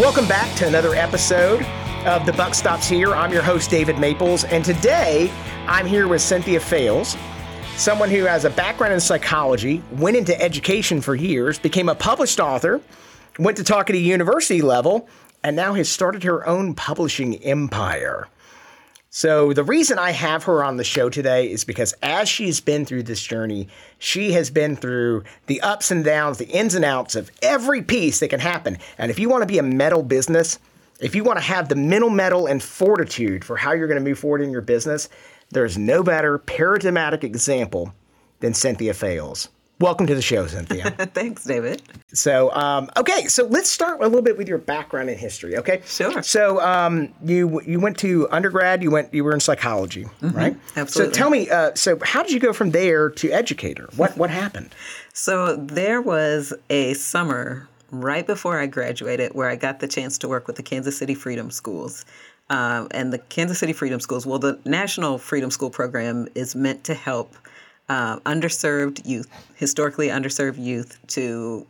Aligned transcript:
Welcome 0.00 0.26
back 0.26 0.56
to 0.56 0.66
another 0.66 0.94
episode 0.94 1.62
of 2.06 2.24
The 2.24 2.32
Buck 2.32 2.54
Stops 2.54 2.88
Here. 2.88 3.14
I'm 3.14 3.30
your 3.34 3.42
host, 3.42 3.68
David 3.68 3.98
Maples, 3.98 4.44
and 4.44 4.64
today 4.64 5.30
I'm 5.66 5.84
here 5.84 6.08
with 6.08 6.22
Cynthia 6.22 6.58
Fails, 6.58 7.18
someone 7.76 8.08
who 8.08 8.24
has 8.24 8.46
a 8.46 8.50
background 8.50 8.94
in 8.94 9.00
psychology, 9.00 9.82
went 9.92 10.16
into 10.16 10.40
education 10.40 11.02
for 11.02 11.14
years, 11.14 11.58
became 11.58 11.90
a 11.90 11.94
published 11.94 12.40
author, 12.40 12.80
went 13.38 13.58
to 13.58 13.62
talk 13.62 13.90
at 13.90 13.94
a 13.94 13.98
university 13.98 14.62
level, 14.62 15.06
and 15.44 15.54
now 15.54 15.74
has 15.74 15.90
started 15.90 16.22
her 16.22 16.46
own 16.46 16.72
publishing 16.72 17.36
empire. 17.44 18.26
So, 19.12 19.52
the 19.52 19.64
reason 19.64 19.98
I 19.98 20.12
have 20.12 20.44
her 20.44 20.62
on 20.62 20.76
the 20.76 20.84
show 20.84 21.10
today 21.10 21.50
is 21.50 21.64
because 21.64 21.92
as 22.00 22.28
she's 22.28 22.60
been 22.60 22.84
through 22.84 23.02
this 23.02 23.20
journey, 23.20 23.66
she 23.98 24.30
has 24.34 24.50
been 24.50 24.76
through 24.76 25.24
the 25.46 25.60
ups 25.62 25.90
and 25.90 26.04
downs, 26.04 26.38
the 26.38 26.46
ins 26.46 26.76
and 26.76 26.84
outs 26.84 27.16
of 27.16 27.28
every 27.42 27.82
piece 27.82 28.20
that 28.20 28.28
can 28.28 28.38
happen. 28.38 28.78
And 28.98 29.10
if 29.10 29.18
you 29.18 29.28
want 29.28 29.42
to 29.42 29.48
be 29.48 29.58
a 29.58 29.64
metal 29.64 30.04
business, 30.04 30.60
if 31.00 31.16
you 31.16 31.24
want 31.24 31.38
to 31.38 31.44
have 31.44 31.68
the 31.68 31.74
mental 31.74 32.08
metal 32.08 32.46
and 32.46 32.62
fortitude 32.62 33.44
for 33.44 33.56
how 33.56 33.72
you're 33.72 33.88
going 33.88 33.98
to 33.98 34.08
move 34.08 34.20
forward 34.20 34.42
in 34.42 34.52
your 34.52 34.60
business, 34.60 35.08
there's 35.50 35.76
no 35.76 36.04
better 36.04 36.38
paradigmatic 36.38 37.24
example 37.24 37.92
than 38.38 38.54
Cynthia 38.54 38.94
Fails. 38.94 39.48
Welcome 39.80 40.06
to 40.08 40.14
the 40.14 40.20
show, 40.20 40.46
Cynthia. 40.46 40.90
Thanks, 41.14 41.42
David. 41.44 41.80
So, 42.12 42.52
um, 42.52 42.90
okay, 42.98 43.24
so 43.28 43.46
let's 43.46 43.70
start 43.70 44.00
a 44.00 44.04
little 44.04 44.20
bit 44.20 44.36
with 44.36 44.46
your 44.46 44.58
background 44.58 45.08
in 45.08 45.16
history. 45.16 45.56
Okay, 45.56 45.80
Sure. 45.86 46.22
So, 46.22 46.60
um, 46.60 47.14
you 47.24 47.62
you 47.62 47.80
went 47.80 47.96
to 48.00 48.28
undergrad. 48.30 48.82
You 48.82 48.90
went. 48.90 49.14
You 49.14 49.24
were 49.24 49.32
in 49.32 49.40
psychology, 49.40 50.04
right? 50.20 50.52
Mm-hmm. 50.52 50.78
absolutely. 50.78 51.14
So, 51.14 51.18
tell 51.18 51.30
me. 51.30 51.48
Uh, 51.48 51.74
so, 51.74 51.98
how 52.02 52.22
did 52.22 52.32
you 52.32 52.40
go 52.40 52.52
from 52.52 52.72
there 52.72 53.08
to 53.08 53.30
educator? 53.30 53.88
What 53.96 54.16
what 54.16 54.30
happened? 54.30 54.74
So 55.12 55.56
there 55.56 56.00
was 56.00 56.54
a 56.70 56.94
summer 56.94 57.68
right 57.90 58.26
before 58.26 58.58
I 58.58 58.66
graduated 58.66 59.34
where 59.34 59.48
I 59.48 59.56
got 59.56 59.80
the 59.80 59.88
chance 59.88 60.16
to 60.18 60.28
work 60.28 60.46
with 60.46 60.56
the 60.56 60.62
Kansas 60.62 60.96
City 60.96 61.14
Freedom 61.14 61.50
Schools. 61.50 62.04
Um, 62.48 62.88
and 62.92 63.12
the 63.12 63.18
Kansas 63.18 63.58
City 63.58 63.72
Freedom 63.72 64.00
Schools, 64.00 64.24
well, 64.24 64.38
the 64.38 64.58
National 64.64 65.18
Freedom 65.18 65.50
School 65.50 65.68
Program 65.68 66.28
is 66.34 66.54
meant 66.54 66.84
to 66.84 66.94
help 66.94 67.34
uh, 67.90 68.20
underserved 68.20 69.04
youth, 69.04 69.28
historically 69.56 70.08
underserved 70.08 70.62
youth, 70.62 70.98
to 71.08 71.66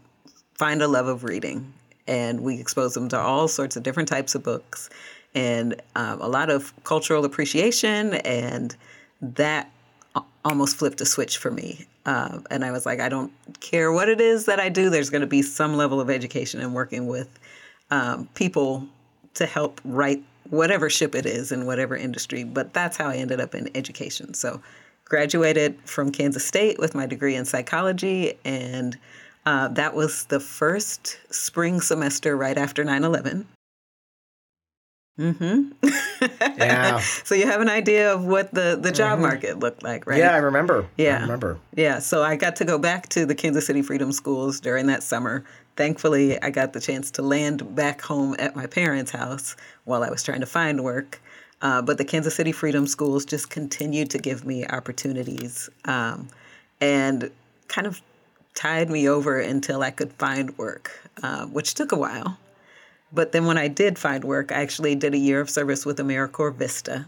find 0.54 0.82
a 0.82 0.86
love 0.86 1.08
of 1.08 1.24
reading. 1.24 1.72
And 2.06 2.42
we 2.42 2.60
expose 2.60 2.92
them 2.92 3.08
to 3.08 3.18
all 3.18 3.48
sorts 3.48 3.76
of 3.76 3.82
different 3.82 4.08
types 4.08 4.34
of 4.34 4.42
books 4.42 4.90
and 5.34 5.80
um, 5.96 6.20
a 6.20 6.28
lot 6.28 6.50
of 6.50 6.74
cultural 6.84 7.24
appreciation. 7.24 8.14
And 8.14 8.76
that 9.22 9.72
almost 10.44 10.76
flipped 10.76 11.00
a 11.00 11.06
switch 11.06 11.38
for 11.38 11.50
me. 11.50 11.86
Uh, 12.04 12.40
and 12.50 12.64
I 12.64 12.70
was 12.70 12.84
like, 12.84 13.00
I 13.00 13.08
don't 13.08 13.32
care 13.60 13.90
what 13.90 14.08
it 14.10 14.20
is 14.20 14.44
that 14.44 14.60
I 14.60 14.68
do, 14.68 14.90
there's 14.90 15.10
going 15.10 15.20
to 15.22 15.26
be 15.26 15.42
some 15.42 15.76
level 15.76 16.00
of 16.00 16.10
education 16.10 16.60
and 16.60 16.74
working 16.74 17.06
with 17.06 17.38
um, 17.90 18.28
people 18.34 18.86
to 19.34 19.46
help 19.46 19.80
right 19.84 20.22
whatever 20.50 20.90
ship 20.90 21.14
it 21.14 21.24
is 21.24 21.50
in 21.52 21.64
whatever 21.64 21.96
industry. 21.96 22.44
But 22.44 22.74
that's 22.74 22.96
how 22.96 23.08
I 23.08 23.16
ended 23.16 23.40
up 23.40 23.54
in 23.54 23.74
education. 23.74 24.34
So, 24.34 24.60
graduated 25.10 25.76
from 25.84 26.10
Kansas 26.10 26.46
State 26.46 26.78
with 26.78 26.94
my 26.94 27.04
degree 27.04 27.34
in 27.34 27.44
psychology, 27.44 28.38
and 28.44 28.96
uh, 29.44 29.68
that 29.68 29.94
was 29.94 30.24
the 30.26 30.40
first 30.40 31.18
spring 31.30 31.82
semester 31.82 32.36
right 32.36 32.56
after 32.56 32.82
9 32.84 33.04
11. 33.04 33.46
Mm-hmm. 35.18 35.72
Yeah. 36.56 36.98
so 37.24 37.34
you 37.34 37.46
have 37.46 37.60
an 37.60 37.68
idea 37.68 38.14
of 38.14 38.24
what 38.24 38.54
the, 38.54 38.78
the 38.80 38.90
job 38.90 39.18
market 39.18 39.58
looked 39.58 39.82
like, 39.82 40.06
right? 40.06 40.18
Yeah, 40.18 40.32
I 40.32 40.38
remember. 40.38 40.86
Yeah. 40.96 41.18
I 41.18 41.22
remember. 41.22 41.58
Yeah, 41.74 41.98
so 41.98 42.22
I 42.22 42.36
got 42.36 42.56
to 42.56 42.64
go 42.64 42.78
back 42.78 43.08
to 43.10 43.26
the 43.26 43.34
Kansas 43.34 43.66
City 43.66 43.82
Freedom 43.82 44.12
Schools 44.12 44.60
during 44.60 44.86
that 44.86 45.02
summer. 45.02 45.44
Thankfully, 45.76 46.40
I 46.42 46.50
got 46.50 46.72
the 46.72 46.80
chance 46.80 47.10
to 47.12 47.22
land 47.22 47.74
back 47.74 48.00
home 48.00 48.34
at 48.38 48.56
my 48.56 48.66
parents' 48.66 49.10
house 49.10 49.56
while 49.84 50.02
I 50.02 50.10
was 50.10 50.22
trying 50.22 50.40
to 50.40 50.46
find 50.46 50.82
work. 50.82 51.20
Uh, 51.62 51.82
but 51.82 51.98
the 51.98 52.04
Kansas 52.04 52.34
City 52.34 52.52
Freedom 52.52 52.86
Schools 52.86 53.24
just 53.24 53.50
continued 53.50 54.10
to 54.10 54.18
give 54.18 54.46
me 54.46 54.66
opportunities 54.66 55.68
um, 55.84 56.28
and 56.80 57.30
kind 57.68 57.86
of 57.86 58.00
tide 58.54 58.90
me 58.90 59.08
over 59.08 59.38
until 59.38 59.82
I 59.82 59.90
could 59.90 60.12
find 60.14 60.56
work, 60.58 60.90
uh, 61.22 61.46
which 61.46 61.74
took 61.74 61.92
a 61.92 61.96
while. 61.96 62.38
But 63.12 63.32
then 63.32 63.44
when 63.44 63.58
I 63.58 63.68
did 63.68 63.98
find 63.98 64.24
work, 64.24 64.52
I 64.52 64.56
actually 64.56 64.94
did 64.94 65.14
a 65.14 65.18
year 65.18 65.40
of 65.40 65.50
service 65.50 65.84
with 65.84 65.98
AmeriCorps 65.98 66.54
Vista. 66.54 67.06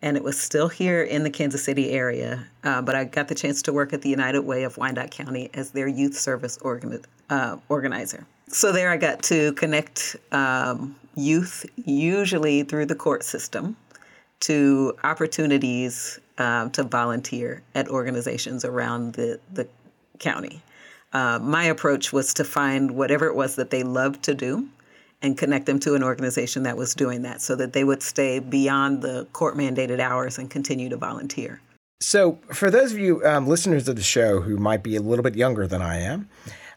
And 0.00 0.16
it 0.16 0.24
was 0.24 0.40
still 0.40 0.68
here 0.68 1.02
in 1.02 1.22
the 1.22 1.30
Kansas 1.30 1.62
City 1.62 1.90
area. 1.90 2.44
Uh, 2.64 2.82
but 2.82 2.96
I 2.96 3.04
got 3.04 3.28
the 3.28 3.36
chance 3.36 3.62
to 3.62 3.72
work 3.72 3.92
at 3.92 4.02
the 4.02 4.08
United 4.08 4.40
Way 4.40 4.64
of 4.64 4.76
Wyandotte 4.76 5.12
County 5.12 5.48
as 5.54 5.70
their 5.70 5.86
youth 5.86 6.16
service 6.18 6.58
organ- 6.58 7.04
uh, 7.30 7.58
organizer. 7.68 8.26
So 8.48 8.72
there 8.72 8.90
I 8.90 8.96
got 8.96 9.22
to 9.24 9.52
connect 9.52 10.16
um, 10.32 10.96
youth, 11.14 11.64
usually 11.84 12.64
through 12.64 12.86
the 12.86 12.96
court 12.96 13.22
system, 13.22 13.76
to 14.42 14.94
opportunities 15.04 16.18
um, 16.38 16.70
to 16.70 16.82
volunteer 16.82 17.62
at 17.74 17.88
organizations 17.88 18.64
around 18.64 19.14
the, 19.14 19.38
the 19.52 19.66
county. 20.18 20.60
Uh, 21.12 21.38
my 21.40 21.64
approach 21.64 22.12
was 22.12 22.32
to 22.34 22.44
find 22.44 22.92
whatever 22.92 23.26
it 23.26 23.34
was 23.34 23.56
that 23.56 23.70
they 23.70 23.82
loved 23.82 24.22
to 24.24 24.34
do 24.34 24.66
and 25.20 25.38
connect 25.38 25.66
them 25.66 25.78
to 25.78 25.94
an 25.94 26.02
organization 26.02 26.64
that 26.64 26.76
was 26.76 26.94
doing 26.94 27.22
that 27.22 27.40
so 27.40 27.54
that 27.54 27.72
they 27.72 27.84
would 27.84 28.02
stay 28.02 28.38
beyond 28.38 29.02
the 29.02 29.26
court 29.32 29.56
mandated 29.56 30.00
hours 30.00 30.38
and 30.38 30.50
continue 30.50 30.88
to 30.88 30.96
volunteer. 30.96 31.60
So, 32.00 32.40
for 32.52 32.68
those 32.68 32.90
of 32.90 32.98
you 32.98 33.24
um, 33.24 33.46
listeners 33.46 33.88
of 33.88 33.94
the 33.94 34.02
show 34.02 34.40
who 34.40 34.56
might 34.56 34.82
be 34.82 34.96
a 34.96 35.00
little 35.00 35.22
bit 35.22 35.36
younger 35.36 35.68
than 35.68 35.80
I 35.80 36.00
am, 36.00 36.28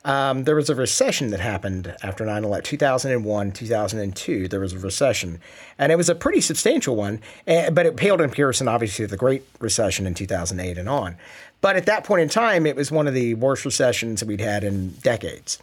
um, 0.05 0.43
there 0.43 0.55
was 0.55 0.69
a 0.69 0.75
recession 0.75 1.31
that 1.31 1.39
happened 1.39 1.95
after 2.03 2.25
9 2.25 2.43
11, 2.43 2.63
2001, 2.63 3.51
2002. 3.51 4.47
There 4.47 4.59
was 4.59 4.73
a 4.73 4.79
recession, 4.79 5.41
and 5.79 5.91
it 5.91 5.95
was 5.95 6.09
a 6.09 6.15
pretty 6.15 6.41
substantial 6.41 6.95
one, 6.95 7.19
eh, 7.47 7.71
but 7.71 7.87
it 7.87 7.97
paled 7.97 8.21
in 8.21 8.29
comparison, 8.29 8.67
obviously, 8.67 9.05
to 9.05 9.09
the 9.09 9.17
Great 9.17 9.43
Recession 9.59 10.05
in 10.05 10.13
2008 10.13 10.77
and 10.77 10.87
on. 10.87 11.17
But 11.59 11.75
at 11.75 11.87
that 11.87 12.03
point 12.03 12.21
in 12.21 12.29
time, 12.29 12.67
it 12.67 12.75
was 12.75 12.91
one 12.91 13.07
of 13.07 13.15
the 13.15 13.33
worst 13.33 13.65
recessions 13.65 14.19
that 14.19 14.27
we'd 14.27 14.41
had 14.41 14.63
in 14.63 14.91
decades. 15.01 15.57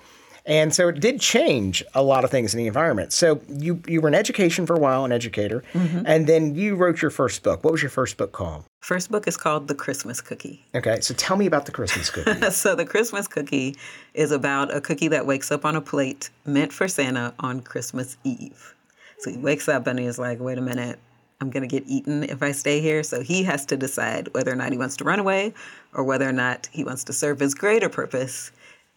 And 0.45 0.75
so 0.75 0.89
it 0.89 1.01
did 1.01 1.21
change 1.21 1.85
a 1.95 2.03
lot 2.03 2.25
of 2.25 2.31
things 2.31 2.53
in 2.53 2.59
the 2.59 2.67
environment. 2.67 3.13
So 3.13 3.41
you 3.49 3.83
you 3.87 4.01
were 4.01 4.09
in 4.09 4.15
education 4.15 4.67
for 4.67 4.75
a 4.75 4.79
while, 4.79 5.05
an 5.05 5.13
educator, 5.13 5.63
mm-hmm. 5.73 6.03
and 6.05 6.27
then 6.27 6.55
you 6.55 6.75
wrote 6.75 7.01
your 7.01 7.11
first 7.11 7.43
book. 7.43 7.63
What 7.63 7.73
was 7.73 7.83
your 7.83 7.91
first 7.91 8.17
book 8.17 8.33
called? 8.33 8.65
First 8.83 9.13
book 9.13 9.29
is 9.29 9.37
called 9.37 9.69
The 9.69 9.77
Christmas 9.77 10.21
Cookie. 10.21 10.65
Okay, 10.75 11.01
so 11.01 11.15
tell 11.15 11.37
me 11.37 11.47
about 11.47 11.67
the 11.67 11.73
Christmas 11.73 12.11
cookie. 12.11 12.51
so, 12.51 12.75
The 12.75 12.85
Christmas 12.85 13.29
Cookie 13.29 13.77
is 14.13 14.33
about 14.33 14.75
a 14.75 14.81
cookie 14.81 15.07
that 15.07 15.25
wakes 15.25 15.53
up 15.53 15.65
on 15.65 15.77
a 15.77 15.81
plate 15.81 16.31
meant 16.45 16.73
for 16.73 16.89
Santa 16.89 17.33
on 17.39 17.61
Christmas 17.61 18.17
Eve. 18.25 18.75
So, 19.19 19.31
he 19.31 19.39
wakes 19.39 19.69
up 19.69 19.87
and 19.87 20.01
he's 20.01 20.19
like, 20.19 20.41
wait 20.41 20.59
a 20.59 20.63
minute, 20.63 20.99
I'm 21.41 21.49
going 21.51 21.63
to 21.63 21.69
get 21.69 21.89
eaten 21.89 22.25
if 22.25 22.43
I 22.43 22.51
stay 22.51 22.81
here. 22.81 23.05
So, 23.05 23.21
he 23.21 23.45
has 23.45 23.65
to 23.67 23.77
decide 23.77 24.35
whether 24.35 24.51
or 24.51 24.57
not 24.57 24.73
he 24.73 24.79
wants 24.79 24.97
to 24.97 25.05
run 25.05 25.21
away 25.21 25.55
or 25.95 26.03
whether 26.03 26.29
or 26.29 26.33
not 26.33 26.69
he 26.73 26.83
wants 26.83 27.05
to 27.05 27.13
serve 27.13 27.39
his 27.39 27.55
greater 27.55 27.89
purpose 27.89 28.51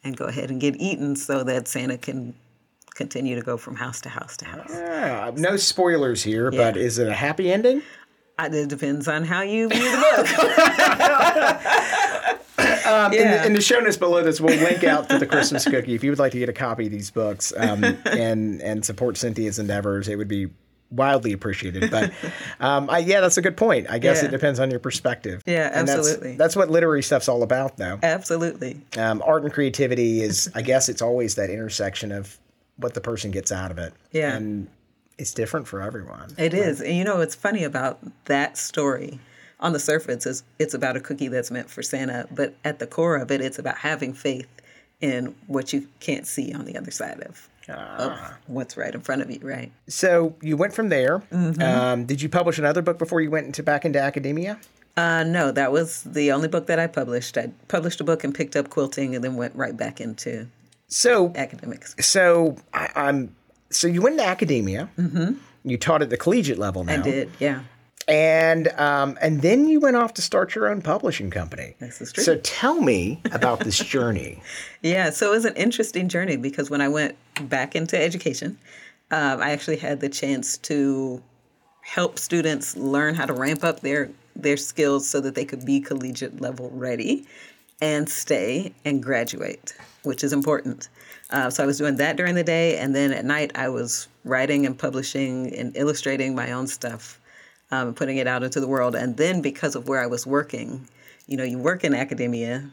and 0.05 0.16
go 0.16 0.25
ahead 0.25 0.49
and 0.51 0.61
get 0.61 0.75
eaten 0.77 1.16
so 1.16 1.43
that 1.43 1.67
Santa 1.67 1.97
can 1.97 2.33
continue 2.93 3.35
to 3.35 3.41
go 3.41 3.57
from 3.57 3.75
house 3.75 3.99
to 4.01 4.09
house 4.09 4.38
to 4.38 4.45
house. 4.45 4.71
Yeah, 4.71 5.31
no 5.35 5.57
spoilers 5.57 6.23
here, 6.23 6.49
but 6.51 6.77
is 6.77 6.97
it 6.97 7.07
a 7.09 7.13
happy 7.13 7.51
ending? 7.51 7.81
It 8.39 8.69
depends 8.69 9.07
on 9.07 9.23
how 9.25 9.41
you 9.41 9.69
view 9.69 9.91
the 9.91 9.97
book. 11.35 11.61
Um, 12.85 13.13
in, 13.13 13.31
the, 13.31 13.45
in 13.47 13.53
the 13.53 13.61
show 13.61 13.79
notes 13.79 13.97
below 13.97 14.23
this, 14.23 14.39
we'll 14.39 14.57
link 14.57 14.83
out 14.83 15.09
to 15.09 15.17
the 15.17 15.25
Christmas 15.25 15.65
cookie. 15.65 15.95
If 15.95 16.03
you 16.03 16.11
would 16.11 16.19
like 16.19 16.31
to 16.33 16.39
get 16.39 16.49
a 16.49 16.53
copy 16.53 16.85
of 16.85 16.91
these 16.91 17.09
books 17.09 17.51
um, 17.57 17.83
and 18.05 18.61
and 18.61 18.85
support 18.85 19.17
Cynthia's 19.17 19.57
endeavors, 19.57 20.07
it 20.07 20.17
would 20.17 20.27
be 20.27 20.49
wildly 20.91 21.34
appreciated. 21.34 21.90
But 21.91 22.12
um, 22.59 22.90
I, 22.90 23.00
yeah, 23.00 23.22
that's 23.22 23.38
a 23.38 23.41
good 23.41 23.57
point. 23.57 23.88
I 23.89 23.98
guess 24.00 24.21
Yeah. 24.21 24.30
it 24.30 24.31
depends 24.31 24.59
on 24.59 24.69
your 24.71 24.80
perspective. 24.80 25.42
Yeah, 25.45 25.68
And 25.74 25.88
that's- 25.88 25.98
absolutely. 26.07 26.36
That's, 26.38 26.56
what 26.56 26.69
literary 26.69 27.04
stuff's 27.04 27.27
all 27.27 27.44
about, 27.44 27.77
though. 27.77 28.00
Absolutely. 28.01 28.80
Um, 28.98 29.21
art 29.25 29.44
and 29.44 29.51
creativity 29.51 30.21
is, 30.21 30.50
I 30.56 30.62
guess, 30.62 30.88
it's 30.89 31.01
always 31.01 31.36
that 31.36 31.50
intersection 31.50 32.12
of 32.12 32.38
what 32.77 32.94
the 32.94 33.01
person 33.01 33.31
gets 33.31 33.51
out 33.51 33.71
of 33.71 33.77
it. 33.77 33.94
Yeah. 34.12 34.36
and 34.36 34.68
it's 35.18 35.33
different 35.33 35.65
for 35.68 35.81
everyone. 35.81 36.33
It 36.38 36.54
is. 36.54 36.81
And 36.81 36.94
you 36.95 37.04
know 37.06 37.18
what's 37.18 37.36
funny 37.36 37.63
about 37.63 38.00
that 38.25 38.57
story? 38.57 39.19
On 39.62 39.71
the 39.71 39.80
surface, 39.80 40.25
is 40.25 40.44
it's 40.59 40.74
about 40.74 40.98
a 40.98 41.00
cookie 41.00 41.30
that's 41.30 41.50
meant 41.50 41.69
for 41.69 41.81
Santa, 41.81 42.27
but 42.31 42.54
at 42.65 42.80
the 42.80 42.86
core 42.86 43.15
of 43.15 43.31
it, 43.31 43.39
it's 43.39 43.57
about 43.57 43.77
having 43.77 44.13
faith 44.13 44.50
in 45.00 45.33
what 45.48 45.71
you 45.71 45.88
can't 46.01 46.27
see 46.27 46.54
on 46.54 46.65
the 46.65 46.77
other 46.77 46.92
side 46.92 47.21
of, 47.21 47.48
of 47.69 48.17
what's 48.47 48.77
right 48.77 48.94
in 48.94 49.01
front 49.01 49.21
of 49.21 49.29
you, 49.31 49.39
right? 49.44 49.71
So 49.88 50.35
you 50.41 50.57
went 50.57 50.73
from 50.73 50.89
there. 50.89 51.19
Mm-hmm. 51.31 51.62
Um, 51.62 52.06
did 52.06 52.21
you 52.21 52.29
publish 52.29 52.57
another 52.57 52.81
book 52.81 52.97
before 53.00 53.21
you 53.21 53.29
went 53.31 53.45
into 53.47 53.63
back 53.63 53.85
into 53.85 54.00
academia? 54.00 54.59
Uh, 54.97 55.23
no, 55.23 55.51
that 55.51 55.71
was 55.71 56.03
the 56.03 56.31
only 56.31 56.47
book 56.47 56.67
that 56.67 56.79
I 56.79 56.88
published. 56.88 57.38
I 57.38 57.50
published 57.67 58.00
a 58.00 58.03
book 58.03 58.23
and 58.23 58.33
picked 58.33 58.56
up 58.56 58.69
quilting 58.69 59.13
and 59.15 59.23
then 59.23 59.35
went 59.35 59.53
right 59.56 59.75
back 59.75 60.00
into 60.00 60.47
So 60.88 61.33
academics. 61.35 61.95
so 62.00 62.56
I, 62.73 62.89
I'm 62.95 63.35
so 63.69 63.88
you 63.88 64.01
went 64.01 64.13
into 64.13 64.25
academia. 64.25 64.89
Mm-hmm. 64.97 65.33
You 65.65 65.77
taught 65.77 66.01
at 66.01 66.09
the 66.09 66.18
collegiate 66.18 66.59
level 66.59 66.83
now. 66.83 66.94
I 66.94 66.97
did, 66.97 67.29
yeah. 67.39 67.61
And 68.07 68.68
um, 68.78 69.18
and 69.22 69.42
then 69.42 69.68
you 69.68 69.80
went 69.80 69.96
off 69.96 70.13
to 70.16 70.22
start 70.22 70.54
your 70.54 70.68
own 70.68 70.81
publishing 70.81 71.31
company. 71.31 71.75
This 71.80 72.02
is 72.02 72.12
true. 72.12 72.24
So 72.24 72.38
tell 72.38 72.80
me 72.81 73.19
about 73.31 73.62
this 73.62 73.78
journey. 73.78 74.42
Yeah, 74.81 75.10
so 75.10 75.28
it 75.31 75.31
was 75.31 75.46
an 75.46 75.56
interesting 75.56 76.07
journey 76.10 76.38
because 76.38 76.69
when 76.69 76.80
I 76.80 76.90
went 76.90 77.16
back 77.50 77.75
into 77.75 78.00
education, 78.00 78.60
Um, 79.10 79.42
I 79.42 79.50
actually 79.52 79.78
had 79.78 80.00
the 80.00 80.10
chance 80.10 80.57
to 80.69 81.22
help 81.81 82.19
students 82.19 82.75
learn 82.78 83.16
how 83.16 83.25
to 83.25 83.34
ramp 83.34 83.63
up 83.63 83.80
their 83.80 84.10
their 84.36 84.57
skills 84.57 85.10
so 85.10 85.19
that 85.22 85.34
they 85.34 85.46
could 85.46 85.66
be 85.66 85.80
collegiate 85.80 86.40
level 86.42 86.69
ready 86.72 87.25
and 87.81 88.07
stay 88.10 88.74
and 88.86 89.02
graduate, 89.02 89.74
which 90.04 90.24
is 90.24 90.34
important. 90.34 90.90
Uh, 91.31 91.50
so 91.50 91.63
I 91.63 91.66
was 91.66 91.78
doing 91.80 91.96
that 91.98 92.16
during 92.18 92.36
the 92.36 92.44
day, 92.44 92.78
and 92.78 92.94
then 92.96 93.12
at 93.12 93.25
night 93.25 93.52
I 93.56 93.69
was 93.69 94.07
writing 94.24 94.66
and 94.68 94.78
publishing 94.78 95.54
and 95.56 95.75
illustrating 95.75 96.36
my 96.36 96.52
own 96.52 96.68
stuff, 96.68 97.19
um, 97.71 97.94
putting 97.94 98.17
it 98.17 98.27
out 98.27 98.44
into 98.44 98.59
the 98.59 98.67
world. 98.67 98.95
And 98.95 99.17
then 99.17 99.41
because 99.41 99.75
of 99.75 99.88
where 99.88 100.01
I 100.01 100.07
was 100.07 100.25
working, 100.25 100.88
you 101.27 101.38
know, 101.38 101.44
you 101.44 101.57
work 101.57 101.83
in 101.83 101.94
academia. 101.94 102.69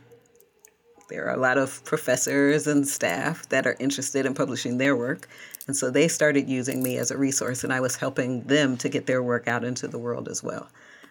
There 1.08 1.26
are 1.26 1.34
a 1.34 1.40
lot 1.40 1.58
of 1.58 1.84
professors 1.84 2.66
and 2.66 2.86
staff 2.86 3.48
that 3.50 3.66
are 3.66 3.76
interested 3.78 4.24
in 4.24 4.34
publishing 4.34 4.78
their 4.78 4.96
work. 4.96 5.28
And 5.66 5.76
so 5.76 5.90
they 5.90 6.08
started 6.08 6.48
using 6.48 6.82
me 6.82 6.98
as 6.98 7.10
a 7.10 7.16
resource, 7.18 7.64
and 7.64 7.72
I 7.72 7.80
was 7.80 7.96
helping 7.96 8.42
them 8.42 8.76
to 8.78 8.88
get 8.88 9.06
their 9.06 9.22
work 9.22 9.46
out 9.46 9.62
into 9.62 9.86
the 9.86 9.98
world 9.98 10.28
as 10.28 10.42
well. 10.42 10.68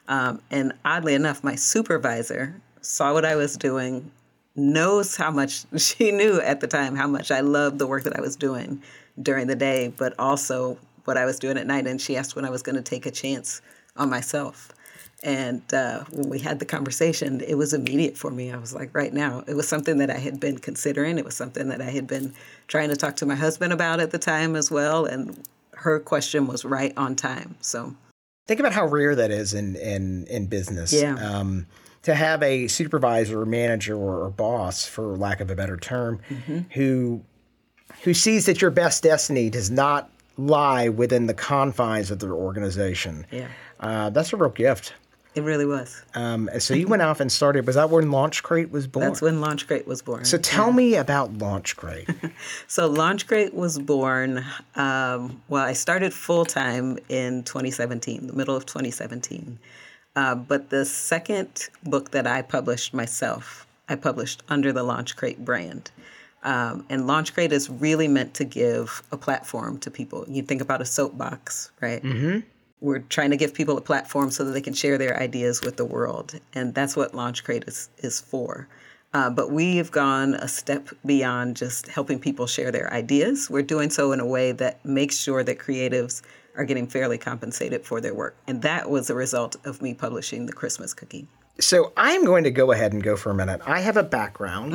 Um, 0.08 0.42
and 0.50 0.74
oddly 0.84 1.14
enough, 1.14 1.44
my 1.44 1.56
supervisor 1.56 2.60
saw 2.82 3.14
what 3.14 3.26
I 3.26 3.36
was 3.36 3.56
doing, 3.56 4.12
knows 4.56 5.16
how 5.16 5.32
much 5.32 5.66
she 5.78 6.12
knew 6.12 6.42
at 6.42 6.60
the 6.60 6.68
time 6.68 6.96
how 6.96 7.08
much 7.08 7.32
I 7.32 7.42
loved 7.42 7.80
the 7.80 7.88
work 7.88 8.04
that 8.04 8.18
I 8.18 8.22
was 8.22 8.36
doing 8.36 8.82
during 9.22 9.48
the 9.48 9.56
day, 9.56 9.94
but 9.96 10.14
also 10.20 10.78
what 11.06 11.18
I 11.18 11.26
was 11.26 11.40
doing 11.40 11.58
at 11.58 11.68
night. 11.68 11.88
And 11.88 12.00
she 12.00 12.18
asked 12.18 12.36
when 12.36 12.46
I 12.46 12.50
was 12.50 12.62
going 12.62 12.76
to 12.76 12.82
take 12.82 13.06
a 13.06 13.12
chance 13.12 13.62
on 13.98 14.10
myself. 14.10 14.72
And 15.24 15.62
uh, 15.74 16.04
when 16.12 16.30
we 16.30 16.40
had 16.40 16.58
the 16.58 16.66
conversation, 16.66 17.42
it 17.42 17.56
was 17.56 17.74
immediate 17.74 18.18
for 18.18 18.32
me. 18.32 18.52
I 18.52 18.58
was 18.58 18.74
like, 18.74 18.90
right 18.96 19.14
now. 19.14 19.44
It 19.48 19.54
was 19.54 19.68
something 19.68 19.98
that 20.00 20.10
I 20.10 20.18
had 20.18 20.40
been 20.40 20.58
considering. 20.58 21.20
It 21.20 21.26
was 21.26 21.36
something 21.36 21.68
that 21.70 21.80
I 21.80 21.92
had 21.92 22.08
been 22.08 22.34
trying 22.68 22.90
to 22.90 22.96
talk 22.96 23.18
to 23.18 23.26
my 23.28 23.36
husband 23.36 23.72
about 23.72 24.00
at 24.00 24.10
the 24.10 24.18
time 24.18 24.56
as 24.56 24.72
well. 24.72 25.06
And 25.06 25.48
her 25.74 26.00
question 26.00 26.48
was 26.48 26.66
right 26.66 26.94
on 26.98 27.16
time. 27.16 27.56
So 27.62 27.96
think 28.48 28.60
about 28.60 28.74
how 28.74 28.88
rare 28.88 29.14
that 29.16 29.30
is 29.30 29.54
in 29.54 29.76
in 29.76 30.26
in 30.26 30.48
business. 30.48 30.92
Yeah. 30.92 31.16
Um, 31.16 31.68
to 32.04 32.16
have 32.16 32.42
a 32.42 32.68
supervisor 32.68 33.42
or 33.42 33.46
manager 33.46 33.96
or, 33.96 34.24
or 34.24 34.32
boss, 34.32 34.88
for 34.88 35.16
lack 35.18 35.40
of 35.40 35.52
a 35.52 35.56
better 35.56 35.78
term, 35.78 36.20
Mm-hmm. 36.30 36.60
who 36.72 37.22
who 38.04 38.16
sees 38.16 38.48
that 38.48 38.60
your 38.60 38.72
best 38.72 39.04
destiny 39.04 39.52
does 39.52 39.70
not 39.70 40.10
lie 40.48 40.90
within 40.90 41.28
the 41.28 41.34
confines 41.34 42.12
of 42.12 42.20
their 42.20 42.34
organization. 42.34 43.26
Yeah. 43.32 43.48
Uh, 43.80 44.10
that's 44.10 44.34
a 44.34 44.38
real 44.38 44.50
gift. 44.52 44.94
it 45.34 45.42
really 45.44 45.66
was. 45.66 46.02
Um, 46.14 46.50
so 46.60 46.74
you 46.74 46.88
went 46.88 47.02
off 47.02 47.20
and 47.20 47.32
started. 47.32 47.66
Was 47.66 47.76
that 47.76 47.90
when 47.90 48.06
LaunchCrate 48.06 48.70
was 48.72 48.86
born? 48.88 49.06
That's 49.08 49.22
when 49.22 49.40
LaunchCrate 49.40 49.88
was 49.88 50.02
born. 50.02 50.26
so 50.26 50.38
tell 50.38 50.72
me 50.74 50.96
about 50.96 51.34
LaunchCrate. 51.38 52.32
So 52.68 52.90
LaunchCrate 52.94 53.54
was 53.54 53.80
born. 53.80 54.44
Um, 54.76 55.42
well, 55.48 55.64
I 55.64 55.74
started 55.74 56.14
full 56.14 56.46
time 56.46 56.98
in 57.10 57.44
2017, 57.44 58.28
the 58.28 58.34
middle 58.34 58.56
of 58.56 58.66
2017. 58.66 59.58
Uh, 60.16 60.36
but 60.36 60.70
the 60.70 60.84
second 60.86 61.70
book 61.84 62.12
that 62.12 62.28
I 62.28 62.42
published 62.42 62.94
myself, 62.94 63.66
I 63.88 63.96
published 63.96 64.44
under 64.50 64.74
the 64.74 64.84
LaunchCrate 64.84 65.38
brand. 65.40 65.92
Um, 66.44 66.86
and 66.90 67.04
LaunchCrate 67.04 67.52
is 67.52 67.70
really 67.70 68.08
meant 68.08 68.34
to 68.36 68.44
give 68.44 69.04
a 69.12 69.18
platform 69.18 69.78
to 69.80 69.92
people. 69.92 70.26
You 70.28 70.42
think 70.42 70.62
about 70.62 70.82
a 70.82 70.86
soapbox, 70.86 71.72
right? 71.82 72.02
Mm-hmm. 72.02 72.40
We're 72.80 73.00
trying 73.00 73.30
to 73.30 73.38
give 73.38 73.54
people 73.54 73.78
a 73.78 73.82
platform 73.82 74.32
so 74.32 74.44
that 74.46 74.52
they 74.52 74.62
can 74.62 74.74
share 74.74 74.98
their 74.98 75.20
ideas 75.20 75.62
with 75.62 75.78
the 75.78 75.86
world, 75.86 76.40
and 76.54 76.74
that's 76.74 76.96
what 76.96 77.12
LaunchCrate 77.14 77.68
is 77.68 77.90
is 78.00 78.20
for. 78.20 78.68
Uh, 79.14 79.30
but 79.30 79.52
we've 79.52 79.92
gone 79.92 80.36
a 80.36 80.48
step 80.48 80.88
beyond 81.06 81.58
just 81.58 81.88
helping 81.88 82.18
people 82.18 82.48
share 82.48 82.72
their 82.72 82.92
ideas. 82.94 83.50
We're 83.50 83.62
doing 83.62 83.90
so 83.90 84.14
in 84.14 84.20
a 84.20 84.26
way 84.26 84.54
that 84.54 84.84
makes 84.86 85.18
sure 85.18 85.44
that 85.44 85.60
creatives 85.60 86.22
are 86.56 86.64
getting 86.64 86.88
fairly 86.88 87.18
compensated 87.18 87.86
for 87.86 88.02
their 88.02 88.16
work, 88.16 88.36
and 88.48 88.64
that 88.64 88.90
was 88.90 89.10
a 89.12 89.16
result 89.16 89.58
of 89.64 89.82
me 89.82 89.94
publishing 89.94 90.48
the 90.48 90.54
Christmas 90.54 90.94
Cookie. 90.94 91.28
so 91.60 91.94
I'm 91.98 92.26
going 92.26 92.46
to 92.46 92.52
go 92.52 92.72
ahead 92.72 92.94
and 92.94 93.04
go 93.04 93.16
for 93.16 93.30
a 93.30 93.36
minute. 93.36 93.62
I 93.68 93.82
have 93.82 93.96
a 93.98 94.04
background 94.04 94.74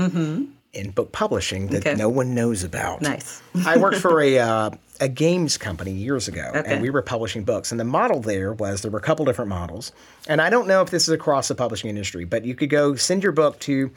in 0.77 0.91
book 0.91 1.13
publishing 1.13 1.69
that. 1.69 1.87
Okay. 1.87 1.95
no 1.97 2.09
one 2.09 2.35
knows 2.35 2.63
about. 2.65 3.03
Nice. 3.03 3.43
I 3.65 3.79
worked 3.79 3.99
for 3.99 4.21
a 4.21 4.39
uh, 4.39 4.71
a 5.01 5.09
games 5.09 5.57
company 5.59 5.93
years 5.93 6.29
ago, 6.29 6.53
Okay. 6.55 6.73
and 6.73 6.83
we 6.83 6.91
were 6.91 7.03
publishing 7.03 7.45
books. 7.45 7.71
And 7.71 7.81
the 7.81 7.85
model 7.85 8.21
there 8.21 8.53
was 8.53 8.83
there 8.83 8.91
were 8.91 8.99
a 8.99 9.03
couple 9.03 9.25
different 9.25 9.49
models, 9.49 9.93
and 10.29 10.41
I 10.41 10.51
don't 10.51 10.67
know 10.69 10.83
if 10.83 10.91
this 10.91 11.05
is 11.05 11.11
across 11.11 11.49
the 11.49 11.55
publishing 11.55 11.91
industry, 11.91 12.25
but 12.25 12.45
you 12.45 12.55
could 12.55 12.71
go 12.71 12.95
send 12.95 13.23
your 13.23 13.33
book 13.33 13.59
to 13.61 13.91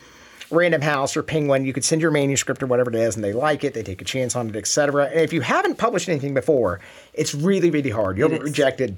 Random 0.52 0.82
House 0.82 1.16
or 1.16 1.22
Penguin. 1.24 1.64
You 1.66 1.74
could 1.74 1.86
send 1.86 2.02
your 2.02 2.12
manuscript 2.12 2.64
or 2.64 2.68
whatever 2.68 2.90
it 2.90 2.96
is, 2.96 3.16
and 3.16 3.24
they 3.24 3.34
like 3.34 3.64
it, 3.64 3.74
they 3.76 3.84
take 3.84 4.02
a 4.02 4.06
chance 4.06 4.36
on 4.36 4.50
it, 4.50 4.56
etc. 4.56 5.06
And 5.06 5.20
if 5.22 5.32
you 5.32 5.42
haven't 5.42 5.78
published 5.78 6.10
anything 6.10 6.34
before, 6.34 6.80
it's 7.14 7.34
really 7.36 7.70
really 7.70 7.92
hard. 7.92 8.18
You'll 8.18 8.30
get 8.30 8.42
rejected 8.42 8.98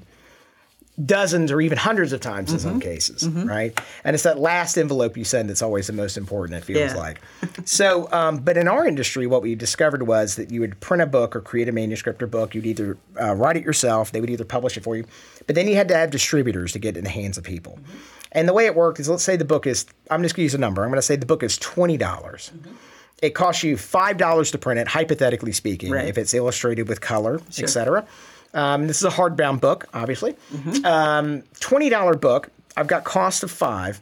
dozens 1.06 1.50
or 1.50 1.60
even 1.60 1.78
hundreds 1.78 2.12
of 2.12 2.20
times 2.20 2.52
in 2.52 2.58
Mm-hmm. 2.58 2.68
some 2.68 2.80
cases, 2.80 3.26
right? 3.28 3.78
And 4.04 4.12
it's 4.14 4.24
that 4.24 4.38
last 4.38 4.76
envelope 4.76 5.16
you 5.16 5.24
send 5.24 5.48
that's 5.48 5.62
always 5.62 5.86
the 5.86 5.92
most 5.94 6.18
important, 6.18 6.58
it 6.58 6.64
feels 6.64 6.92
Yeah. 6.92 6.96
like. 6.96 7.20
so, 7.64 8.12
um, 8.12 8.38
but 8.38 8.56
in 8.58 8.68
our 8.68 8.86
industry, 8.86 9.26
what 9.26 9.40
we 9.42 9.54
discovered 9.54 10.06
was 10.06 10.36
that 10.36 10.50
you 10.50 10.60
would 10.60 10.78
print 10.80 11.02
a 11.02 11.06
book 11.06 11.34
or 11.34 11.40
create 11.40 11.68
a 11.68 11.72
manuscript 11.72 12.22
or 12.22 12.26
book. 12.26 12.54
You'd 12.54 12.66
either 12.66 12.98
uh, 13.20 13.34
write 13.34 13.56
it 13.56 13.64
yourself, 13.64 14.12
they 14.12 14.20
would 14.20 14.28
either 14.30 14.44
publish 14.44 14.76
it 14.76 14.84
for 14.84 14.94
you, 14.96 15.04
but 15.46 15.54
then 15.56 15.66
you 15.66 15.76
had 15.76 15.88
to 15.88 15.96
have 15.96 16.10
distributors 16.10 16.72
to 16.72 16.78
get 16.78 16.96
it 16.96 16.98
in 16.98 17.04
the 17.04 17.10
hands 17.10 17.38
of 17.38 17.44
people. 17.44 17.78
And 18.32 18.46
the 18.46 18.52
way 18.52 18.66
it 18.66 18.74
worked 18.74 19.00
is 19.00 19.08
let's 19.08 19.22
say 19.22 19.36
the 19.36 19.44
book 19.46 19.66
is, 19.66 19.86
I'm 20.10 20.22
just 20.22 20.34
going 20.36 20.42
to 20.42 20.44
use 20.44 20.54
a 20.54 20.58
number, 20.58 20.82
I'm 20.84 20.90
going 20.90 20.96
to 20.98 21.02
say 21.02 21.16
the 21.16 21.26
book 21.26 21.42
is 21.42 21.58
$20. 21.58 21.98
dollars 21.98 22.50
It 23.22 23.30
costs 23.34 23.62
you 23.62 23.76
$5 23.76 24.52
to 24.52 24.58
print 24.58 24.78
it, 24.80 24.88
hypothetically 24.88 25.52
speaking, 25.52 25.90
Right. 25.92 26.06
if 26.06 26.18
it's 26.18 26.34
illustrated 26.34 26.86
with 26.88 27.00
color, 27.00 27.40
etc. 27.58 28.04
Um, 28.54 28.86
this 28.86 28.98
is 28.98 29.04
a 29.04 29.10
hardbound 29.10 29.60
book, 29.60 29.86
obviously. 29.94 30.34
Mm-hmm. 30.52 30.84
Um, 30.84 31.42
Twenty 31.60 31.88
dollar 31.88 32.14
book. 32.14 32.50
I've 32.76 32.86
got 32.86 33.04
cost 33.04 33.42
of 33.42 33.50
five, 33.50 34.00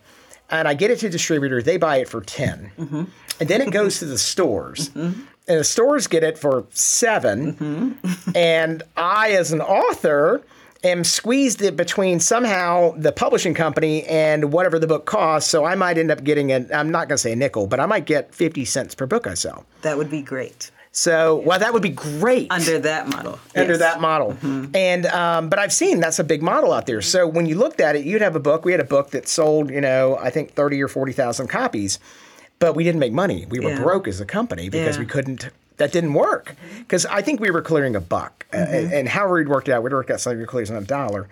and 0.51 0.67
I 0.69 0.75
get 0.75 0.91
it 0.91 0.99
to 1.01 1.09
distributor. 1.11 1.63
They 1.63 1.77
buy 1.77 1.97
it 1.99 2.09
for 2.09 2.21
10 2.21 2.71
Mm-hmm. 2.79 3.05
and 3.41 3.49
then 3.49 3.61
it 3.63 3.71
goes 3.73 3.99
to 3.99 4.05
the 4.05 4.19
stores, 4.19 4.91
and 4.95 5.27
the 5.47 5.65
stores 5.65 6.07
get 6.07 6.23
it 6.23 6.39
for 6.39 6.65
7 6.71 7.55
Mm-hmm. 7.55 8.31
and 8.37 8.83
I, 8.97 9.33
as 9.33 9.53
an 9.53 9.61
author. 9.61 10.43
Am 10.83 11.05
squeezed 11.05 11.61
it 11.61 11.77
between 11.77 12.21
somehow 12.21 12.93
the 12.97 13.13
publishing 13.13 13.53
company 13.53 14.03
and 14.05 14.51
whatever 14.51 14.79
the 14.79 14.87
book 14.87 15.05
costs, 15.05 15.51
so 15.51 15.67
I 15.67 15.75
might 15.75 15.99
end 15.99 16.11
up 16.11 16.25
getting 16.25 16.53
a. 16.53 16.67
I'm 16.73 16.91
not 16.91 17.07
going 17.07 17.17
to 17.17 17.19
say 17.19 17.33
a 17.33 17.37
nickel, 17.37 17.67
but 17.67 17.81
I 17.81 17.85
might 17.85 18.07
get 18.07 18.35
fifty 18.35 18.65
cents 18.65 18.95
per 18.95 19.05
book 19.05 19.27
I 19.27 19.35
sell. 19.35 19.67
That 19.83 19.99
would 19.99 20.11
be 20.11 20.23
great 20.23 20.71
So, 20.93 21.37
well, 21.47 21.59
that 21.61 21.73
would 21.73 21.83
be 21.83 21.91
great 21.91 22.49
under 22.51 22.79
that 22.81 23.09
model. 23.09 23.39
under 23.55 23.73
Yes. 23.75 23.79
that 23.79 24.01
model. 24.01 24.37
And 24.75 25.07
um, 25.07 25.49
but 25.49 25.59
I've 25.61 25.73
seen 25.73 26.01
that's 26.01 26.19
a 26.19 26.25
big 26.25 26.43
model 26.43 26.73
out 26.73 26.87
there. 26.87 27.01
So 27.01 27.27
when 27.29 27.47
you 27.47 27.57
looked 27.57 27.81
at 27.81 27.95
it, 27.95 28.05
you'd 28.05 28.23
have 28.23 28.35
a 28.35 28.41
book. 28.41 28.65
We 28.65 28.73
had 28.73 28.81
a 28.81 28.85
book 28.85 29.11
that 29.11 29.29
sold, 29.29 29.71
you 29.71 29.81
know, 29.81 30.17
I 30.21 30.31
think 30.31 30.55
thirty 30.55 30.83
or 30.83 30.89
forty 30.89 31.13
thousand 31.13 31.47
copies, 31.49 32.01
but 32.59 32.75
we 32.75 32.83
didn't 32.83 32.99
make 33.01 33.13
money. 33.13 33.47
We 33.49 33.61
were 33.61 33.71
Yeah. 33.71 33.83
broke 33.83 34.09
as 34.09 34.21
a 34.21 34.25
company 34.27 34.69
because 34.69 34.97
Yeah. 34.97 35.01
we 35.03 35.07
couldn't. 35.07 35.49
That 35.77 35.93
didn't 35.93 36.13
work 36.13 36.57
because 36.81 37.07
I 37.07 37.23
think 37.23 37.41
we 37.41 37.51
were 37.51 37.63
clearing 37.63 37.97
a 37.97 38.01
buck, 38.03 38.45
Uh, 38.53 38.57
and 38.59 39.09
however 39.09 39.35
we'd 39.37 39.49
worked 39.49 39.69
it 39.69 39.73
out, 39.73 39.83
we'd 39.83 39.93
worked 39.95 40.11
out 40.11 40.21
something 40.21 40.37
we 40.39 40.43
were 40.43 40.47
clearing 40.47 40.71
a 40.77 40.81
dollar. 40.83 41.27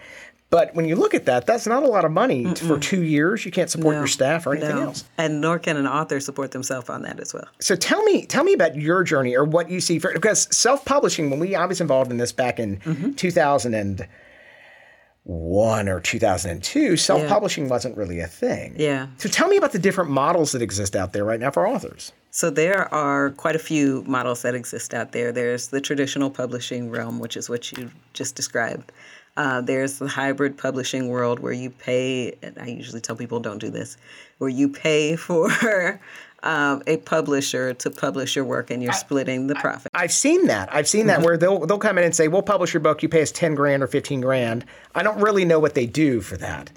But 0.51 0.75
when 0.75 0.87
you 0.89 0.97
look 0.97 1.13
at 1.13 1.27
that, 1.27 1.45
that's 1.47 1.67
not 1.67 1.83
a 1.83 1.87
lot 1.87 2.07
of 2.07 2.11
money 2.11 2.55
for 2.55 2.79
two 2.79 3.03
years. 3.03 3.45
You 3.45 3.51
can't 3.51 3.69
support 3.69 3.97
No, 3.97 4.01
your 4.01 4.07
staff 4.07 4.47
or 4.47 4.55
anything 4.55 4.77
no. 4.77 4.83
else. 4.85 5.05
And 5.19 5.43
nor 5.43 5.59
can 5.59 5.77
an 5.77 5.87
author 5.87 6.21
support 6.21 6.53
themselves 6.53 6.89
on 6.89 7.03
that 7.03 7.21
as 7.21 7.35
well. 7.35 7.47
So 7.61 7.77
tell 7.77 8.03
me, 8.05 8.25
tell 8.25 8.45
me 8.45 8.55
about 8.55 8.75
your 8.75 9.05
journey 9.05 9.37
or 9.37 9.45
what 9.45 9.69
you 9.69 9.83
see 9.83 9.99
for 9.99 10.11
because 10.13 10.49
self-publishing. 10.57 11.29
When 11.29 11.39
we 11.39 11.55
I 11.55 11.67
was 11.67 11.83
involved 11.83 12.11
in 12.11 12.17
this 12.17 12.33
back 12.33 12.59
in 12.59 12.79
Mm-hmm. 12.79 13.13
2001 13.13 15.89
or 15.89 16.01
2002, 16.01 16.97
self-publishing 16.97 17.69
wasn't 17.69 17.95
really 17.97 18.21
a 18.21 18.27
thing. 18.27 18.75
Yeah. 18.79 19.09
So 19.19 19.29
tell 19.29 19.49
me 19.49 19.57
about 19.59 19.73
the 19.73 19.79
different 19.79 20.09
models 20.11 20.53
that 20.53 20.63
exist 20.63 20.97
out 20.97 21.13
there 21.13 21.25
right 21.25 21.41
now 21.41 21.51
for 21.51 21.69
authors. 21.69 22.13
So 22.31 22.49
there 22.51 22.93
are 22.95 23.31
quite 23.31 23.57
a 23.57 23.59
few 23.59 24.05
models 24.07 24.41
that 24.43 24.55
exist 24.55 24.95
out 24.95 25.13
there. 25.13 25.33
There's 25.33 25.69
the 25.69 25.81
traditional 25.83 26.31
publishing 26.31 26.89
realm, 26.91 27.19
which 27.19 27.37
is 27.37 27.51
what 27.51 27.71
you 27.73 27.91
just 28.15 28.37
described. 28.37 28.91
Uh, 29.39 29.61
there's 29.61 29.99
the 30.01 30.09
hybrid 30.09 30.59
publishing 30.59 31.07
world 31.09 31.39
where 31.39 31.53
you 31.53 31.71
pay, 31.71 32.35
and 32.43 32.59
I 32.59 32.67
usually 32.67 33.01
tell 33.01 33.15
people 33.15 33.39
don't 33.39 33.61
do 33.61 33.71
this, 33.71 33.97
where 34.39 34.51
you 34.51 34.69
pay 34.69 35.15
for 35.29 36.01
um, 36.43 36.83
a 36.89 36.97
publisher 36.99 37.73
to 37.75 37.91
publish 37.91 38.35
your 38.35 38.45
work 38.45 38.71
and 38.73 38.83
you're 38.83 38.93
splitting 38.93 39.47
the 39.47 39.55
profit. 39.55 39.91
I've 39.95 40.13
seen 40.13 40.49
that. 40.49 40.69
I've 40.75 40.89
seen 40.89 41.03
Mm-hmm. 41.07 41.09
that 41.09 41.23
where 41.23 41.37
they'll 41.37 41.65
they'll 41.67 41.79
come 41.79 41.99
in 41.99 42.05
and 42.05 42.15
say, 42.15 42.27
"We'll 42.29 42.43
publish 42.43 42.75
your 42.75 42.81
book. 42.81 43.01
You 43.03 43.09
pay 43.09 43.23
us 43.23 43.31
ten 43.33 43.55
grand 43.55 43.81
or 43.83 43.87
fifteen 43.87 44.21
grand." 44.21 44.65
I 44.95 45.03
don't 45.05 45.21
really 45.21 45.45
know 45.45 45.61
what 45.61 45.75
they 45.75 45.87
do 45.87 46.21
for 46.21 46.37
that, 46.39 46.71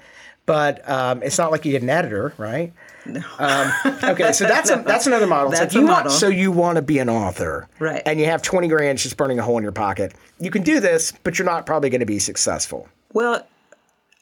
but 0.46 0.88
um, 0.88 1.22
it's 1.22 1.38
not 1.38 1.50
like 1.50 1.64
you 1.64 1.72
get 1.72 1.82
an 1.82 1.90
editor, 1.90 2.32
right? 2.38 2.72
No. 3.06 3.20
Um, 3.38 3.72
okay, 4.04 4.32
so 4.32 4.44
that's 4.46 4.70
a, 4.70 4.76
that's 4.86 5.06
another 5.06 5.26
model. 5.26 5.50
That's 5.50 5.74
a 5.74 5.78
you 5.78 5.84
want, 5.86 6.04
model. 6.04 6.10
so 6.12 6.28
you 6.28 6.52
want 6.52 6.76
to 6.76 6.82
be 6.82 6.98
an 6.98 7.08
author, 7.08 7.68
Right. 7.78 8.02
And 8.06 8.20
you 8.20 8.26
have 8.26 8.42
twenty 8.42 8.68
grand 8.68 8.98
just 8.98 9.16
burning 9.16 9.38
a 9.38 9.42
hole 9.42 9.56
in 9.58 9.62
your 9.62 9.72
pocket. 9.72 10.14
You 10.38 10.50
can 10.50 10.62
do 10.62 10.80
this, 10.80 11.12
but 11.24 11.38
you're 11.38 11.46
not 11.46 11.66
probably 11.66 11.90
going 11.90 12.00
to 12.00 12.06
be 12.06 12.18
successful. 12.18 12.88
Well, 13.12 13.46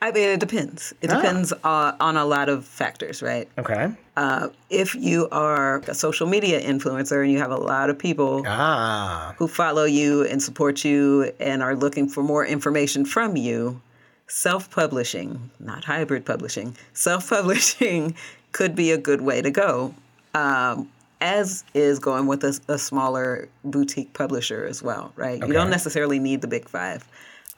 I 0.02 0.12
mean, 0.12 0.30
it 0.30 0.40
depends. 0.40 0.94
It 1.02 1.08
depends 1.08 1.52
uh, 1.62 1.92
on 2.00 2.16
a 2.16 2.24
lot 2.24 2.48
of 2.48 2.64
factors, 2.64 3.20
right? 3.22 3.46
Okay. 3.58 3.90
Uh, 4.16 4.48
if 4.70 4.94
you 4.94 5.28
are 5.30 5.80
a 5.86 5.94
social 5.94 6.26
media 6.26 6.58
influencer 6.60 7.22
and 7.22 7.30
you 7.30 7.38
have 7.38 7.50
a 7.50 7.56
lot 7.58 7.90
of 7.90 7.98
people 7.98 8.42
Ah. 8.46 9.34
who 9.36 9.46
follow 9.46 9.84
you 9.84 10.24
and 10.24 10.42
support 10.42 10.84
you 10.86 11.30
and 11.38 11.62
are 11.62 11.76
looking 11.76 12.08
for 12.08 12.22
more 12.22 12.46
information 12.46 13.04
from 13.04 13.36
you, 13.36 13.78
self 14.26 14.70
publishing, 14.70 15.50
not 15.60 15.84
hybrid 15.84 16.24
publishing, 16.24 16.76
self 16.94 17.28
publishing 17.28 18.14
could 18.52 18.74
be 18.74 18.90
a 18.90 18.98
good 18.98 19.20
way 19.20 19.42
to 19.42 19.50
go, 19.50 19.94
um, 20.34 20.88
as 21.20 21.64
is 21.74 21.98
going 21.98 22.26
with 22.26 22.44
a, 22.44 22.58
a 22.68 22.78
smaller 22.78 23.48
boutique 23.64 24.12
publisher 24.14 24.66
as 24.66 24.82
well, 24.82 25.12
right? 25.16 25.40
You 25.40 25.52
don't 25.52 25.70
necessarily 25.70 26.18
need 26.18 26.40
the 26.40 26.48
big 26.48 26.68
five. 26.68 27.06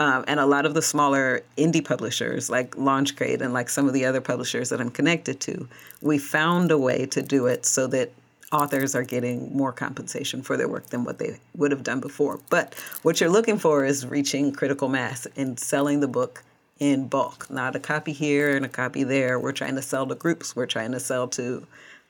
Um, 0.01 0.25
and 0.27 0.41
a 0.41 0.47
lot 0.47 0.67
of 0.67 0.75
the 0.75 0.83
smaller 0.83 1.43
indie 1.57 1.85
publishers 1.85 2.51
like 2.51 2.73
Launchcrate 2.73 3.41
and 3.41 3.53
like 3.53 3.69
some 3.69 3.87
of 3.87 3.93
the 3.93 4.05
other 4.05 4.21
publishers 4.21 4.71
that 4.71 4.81
I'm 4.81 4.91
connected 4.91 5.39
to, 5.41 5.69
we 6.01 6.19
found 6.19 6.71
a 6.71 6.79
way 6.79 7.07
to 7.07 7.23
do 7.23 7.47
it 7.47 7.65
so 7.65 7.87
that 7.89 8.11
authors 8.53 8.95
are 8.95 9.03
getting 9.03 9.55
more 9.57 9.73
compensation 9.73 10.43
for 10.43 10.57
their 10.57 10.69
work 10.69 10.87
than 10.87 11.05
what 11.05 11.19
they 11.19 11.39
would 11.57 11.71
have 11.71 11.83
done 11.83 12.01
before. 12.01 12.41
But 12.51 12.75
what 13.03 13.21
you're 13.21 13.31
looking 13.31 13.59
for 13.59 13.85
is 13.85 14.07
reaching 14.07 14.53
critical 14.53 14.89
mass 14.89 15.27
and 15.37 15.59
selling 15.59 16.01
the 16.01 16.09
book 16.09 16.43
in 16.83 17.07
bulk, 17.07 17.49
not 17.49 17.77
a 17.77 17.79
copy 17.79 18.13
here 18.13 18.57
and 18.57 18.67
a 18.67 18.69
copy 18.69 19.05
there. 19.05 19.39
We're 19.39 19.53
trying 19.53 19.77
to 19.77 19.83
sell 19.83 20.05
to 20.09 20.17
groups, 20.17 20.57
we're 20.57 20.67
trying 20.67 20.91
to 20.93 21.01
sell 21.01 21.29
to 21.29 21.65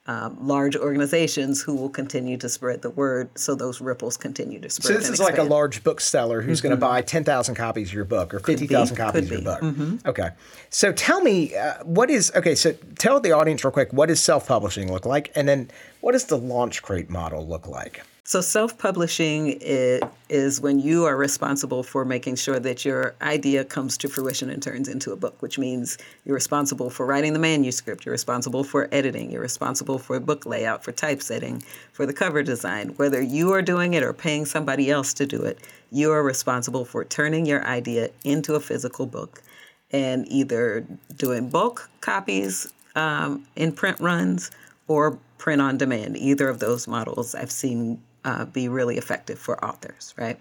um, 0.06 0.36
large 0.40 0.74
organizations 0.76 1.62
who 1.62 1.76
will 1.76 1.90
continue 1.90 2.38
to 2.38 2.48
spread 2.48 2.80
the 2.80 2.88
word 2.88 3.28
so 3.38 3.54
those 3.54 3.82
ripples 3.82 4.16
continue 4.16 4.58
to 4.60 4.70
spread. 4.70 4.86
So 4.86 4.94
this 4.94 5.10
is 5.10 5.20
like 5.20 5.36
a 5.36 5.42
large 5.42 5.84
bookseller 5.84 6.40
who's 6.40 6.62
going 6.62 6.70
to 6.70 6.76
buy 6.76 7.02
10,000 7.02 7.54
copies 7.54 7.88
of 7.88 7.94
your 7.94 8.06
book 8.06 8.32
or 8.32 8.40
50,000 8.40 8.96
could 8.96 9.00
copies 9.00 9.30
of 9.30 9.30
your 9.30 9.42
book. 9.42 9.62
Okay. 10.06 10.30
So 10.70 10.90
tell 10.90 11.20
me, 11.20 11.54
uh, 11.54 11.84
what 11.84 12.08
is, 12.08 12.32
okay, 12.34 12.54
so 12.54 12.72
tell 12.98 13.20
the 13.20 13.32
audience 13.32 13.62
real 13.62 13.70
quick, 13.72 13.92
what 13.92 14.06
does 14.06 14.20
self 14.20 14.48
publishing 14.48 14.90
look 14.90 15.04
like? 15.04 15.30
And 15.36 15.46
then 15.46 15.70
what 16.00 16.12
does 16.12 16.24
the 16.24 16.38
LaunchCrate 16.38 17.10
model 17.10 17.46
look 17.46 17.68
like? 17.68 18.02
So, 18.32 18.40
self 18.40 18.78
publishing 18.78 19.58
is, 19.60 20.58
when 20.58 20.78
you 20.78 21.04
are 21.04 21.18
responsible 21.18 21.82
for 21.82 22.02
making 22.06 22.36
sure 22.36 22.58
that 22.58 22.82
your 22.82 23.14
idea 23.20 23.62
comes 23.62 23.98
to 23.98 24.08
fruition 24.08 24.48
and 24.48 24.62
turns 24.62 24.88
into 24.88 25.12
a 25.12 25.16
book, 25.16 25.42
which 25.42 25.58
means 25.58 25.98
you're 26.24 26.32
responsible 26.32 26.88
for 26.88 27.04
writing 27.04 27.34
the 27.34 27.38
manuscript, 27.38 28.06
you're 28.06 28.12
responsible 28.12 28.64
for 28.64 28.88
editing, 28.90 29.30
you're 29.30 29.42
responsible 29.42 29.98
for 29.98 30.18
book 30.18 30.46
layout, 30.46 30.82
for 30.82 30.92
typesetting, 30.92 31.62
for 31.92 32.06
the 32.06 32.14
cover 32.14 32.42
design. 32.42 32.94
Whether 32.96 33.20
you 33.20 33.52
are 33.52 33.60
doing 33.60 33.92
it 33.92 34.02
or 34.02 34.14
paying 34.14 34.46
somebody 34.46 34.90
else 34.90 35.12
to 35.12 35.26
do 35.26 35.42
it, 35.42 35.58
you 35.90 36.10
are 36.10 36.22
responsible 36.22 36.86
for 36.86 37.04
turning 37.04 37.44
your 37.44 37.62
idea 37.66 38.08
into 38.24 38.54
a 38.54 38.60
physical 38.60 39.04
book 39.04 39.42
and 39.90 40.26
either 40.32 40.86
doing 41.16 41.50
bulk 41.50 41.90
copies 42.00 42.72
um, 42.94 43.46
in 43.56 43.72
print 43.72 44.00
runs 44.00 44.50
or 44.88 45.18
print 45.36 45.60
on 45.60 45.76
demand. 45.76 46.16
Either 46.16 46.48
of 46.48 46.60
those 46.60 46.88
models 46.88 47.34
I've 47.34 47.52
seen 47.52 48.00
uh, 48.24 48.44
be 48.44 48.68
really 48.68 48.98
effective 48.98 49.38
for 49.38 49.62
authors, 49.64 50.14
right? 50.16 50.38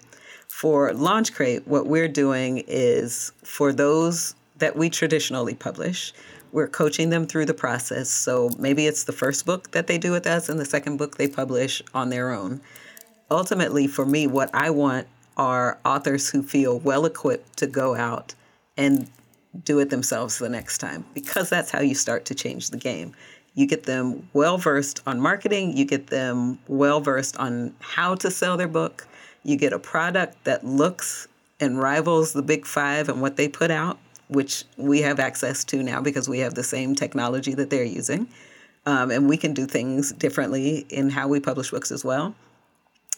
For 0.47 0.93
Launch 0.93 1.33
Launchcrate, 1.33 1.65
what 1.65 1.87
we're 1.87 2.07
doing 2.07 2.63
is 2.67 3.31
for 3.43 3.73
those 3.73 4.35
that 4.57 4.75
we 4.75 4.89
traditionally 4.89 5.55
publish, 5.55 6.13
we're 6.51 6.67
coaching 6.67 7.09
them 7.09 7.25
through 7.25 7.45
the 7.45 7.53
process. 7.53 8.09
So 8.09 8.51
maybe 8.59 8.85
it's 8.85 9.05
the 9.05 9.13
first 9.13 9.45
book 9.45 9.71
that 9.71 9.87
they 9.87 9.97
do 9.97 10.11
with 10.11 10.27
us 10.27 10.49
and 10.49 10.59
the 10.59 10.65
second 10.65 10.97
book 10.97 11.17
they 11.17 11.27
publish 11.27 11.81
on 11.93 12.09
their 12.09 12.31
own 12.31 12.61
ultimately 13.31 13.87
for 13.87 14.05
me 14.05 14.27
what 14.27 14.53
i 14.53 14.69
want 14.69 15.07
are 15.37 15.79
authors 15.85 16.29
who 16.29 16.43
feel 16.43 16.77
well 16.79 17.05
equipped 17.05 17.57
to 17.57 17.65
go 17.65 17.95
out 17.95 18.35
and 18.77 19.09
do 19.63 19.79
it 19.79 19.89
themselves 19.89 20.37
the 20.37 20.49
next 20.49 20.77
time 20.77 21.03
because 21.13 21.49
that's 21.49 21.71
how 21.71 21.79
you 21.81 21.95
start 21.95 22.25
to 22.25 22.35
change 22.35 22.69
the 22.69 22.77
game 22.77 23.13
you 23.53 23.65
get 23.65 23.83
them 23.83 24.29
well 24.33 24.57
versed 24.57 25.01
on 25.05 25.19
marketing. 25.19 25.75
You 25.75 25.85
get 25.85 26.07
them 26.07 26.59
well 26.67 27.01
versed 27.01 27.37
on 27.37 27.73
how 27.79 28.15
to 28.15 28.31
sell 28.31 28.57
their 28.57 28.67
book. 28.67 29.07
You 29.43 29.57
get 29.57 29.73
a 29.73 29.79
product 29.79 30.43
that 30.45 30.65
looks 30.65 31.27
and 31.59 31.79
rivals 31.79 32.33
the 32.33 32.41
big 32.41 32.65
five 32.65 33.09
and 33.09 33.21
what 33.21 33.37
they 33.37 33.47
put 33.47 33.71
out 33.71 33.99
which 34.31 34.63
we 34.77 35.01
have 35.01 35.19
access 35.19 35.63
to 35.65 35.83
now 35.83 36.01
because 36.01 36.29
we 36.29 36.39
have 36.39 36.55
the 36.55 36.63
same 36.63 36.95
technology 36.95 37.53
that 37.53 37.69
they're 37.69 37.83
using. 37.83 38.27
Um, 38.85 39.11
and 39.11 39.29
we 39.29 39.37
can 39.37 39.53
do 39.53 39.65
things 39.67 40.13
differently 40.13 40.85
in 40.89 41.09
how 41.09 41.27
we 41.27 41.39
publish 41.39 41.69
books 41.69 41.91
as 41.91 42.03
well. 42.03 42.33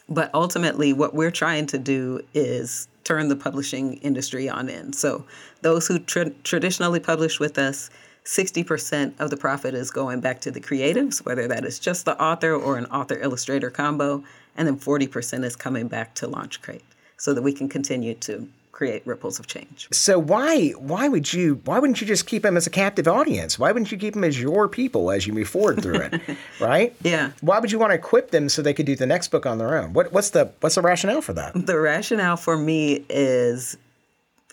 But 0.09 0.31
ultimately, 0.33 0.91
what 0.91 1.13
we're 1.13 1.31
trying 1.31 1.67
to 1.67 1.77
do 1.77 2.19
is 2.33 2.87
turn 3.03 3.29
the 3.29 3.35
publishing 3.35 3.97
industry 3.97 4.49
on 4.49 4.69
end. 4.69 4.95
So, 4.95 5.23
those 5.61 5.87
who 5.87 5.99
tra- 5.99 6.31
traditionally 6.43 6.99
publish 6.99 7.39
with 7.39 7.57
us, 7.57 7.89
60% 8.25 9.19
of 9.19 9.29
the 9.29 9.37
profit 9.37 9.73
is 9.73 9.91
going 9.91 10.21
back 10.21 10.41
to 10.41 10.51
the 10.51 10.61
creatives, 10.61 11.25
whether 11.25 11.47
that 11.47 11.65
is 11.65 11.79
just 11.79 12.05
the 12.05 12.21
author 12.21 12.53
or 12.53 12.77
an 12.77 12.85
author 12.85 13.19
illustrator 13.19 13.69
combo, 13.69 14.23
and 14.55 14.67
then 14.67 14.77
40% 14.77 15.43
is 15.43 15.55
coming 15.55 15.87
back 15.87 16.13
to 16.15 16.27
LaunchCrate 16.27 16.81
so 17.17 17.33
that 17.33 17.41
we 17.41 17.53
can 17.53 17.67
continue 17.67 18.13
to 18.15 18.47
create 18.71 19.05
ripples 19.05 19.39
of 19.39 19.47
change. 19.47 19.87
So 19.91 20.17
why 20.17 20.71
why 20.71 21.07
would 21.07 21.31
you 21.31 21.61
why 21.63 21.79
wouldn't 21.79 22.01
you 22.01 22.07
just 22.07 22.25
keep 22.25 22.41
them 22.41 22.57
as 22.57 22.65
a 22.65 22.71
captive 22.71 23.07
audience? 23.07 23.59
Why 23.59 23.71
wouldn't 23.71 23.91
you 23.91 23.97
keep 23.97 24.15
them 24.15 24.23
as 24.23 24.41
your 24.41 24.67
people 24.67 25.11
as 25.11 25.27
you 25.27 25.31
move 25.31 25.47
forward 25.47 25.81
through 25.81 25.99
it, 25.99 26.21
right? 26.59 26.95
Yeah. 27.03 27.31
Why 27.41 27.59
would 27.59 27.71
you 27.71 27.77
want 27.77 27.91
to 27.91 27.95
equip 27.95 28.31
them 28.31 28.49
so 28.49 28.61
they 28.61 28.73
could 28.73 28.87
do 28.87 28.95
the 28.95 29.05
next 29.05 29.27
book 29.29 29.45
on 29.45 29.59
their 29.59 29.77
own? 29.77 29.93
What 29.93 30.11
what's 30.11 30.31
the 30.31 30.51
what's 30.59 30.75
the 30.75 30.81
rationale 30.81 31.21
for 31.21 31.33
that? 31.33 31.53
The 31.53 31.79
rationale 31.79 32.35
for 32.35 32.57
me 32.57 33.05
is 33.09 33.77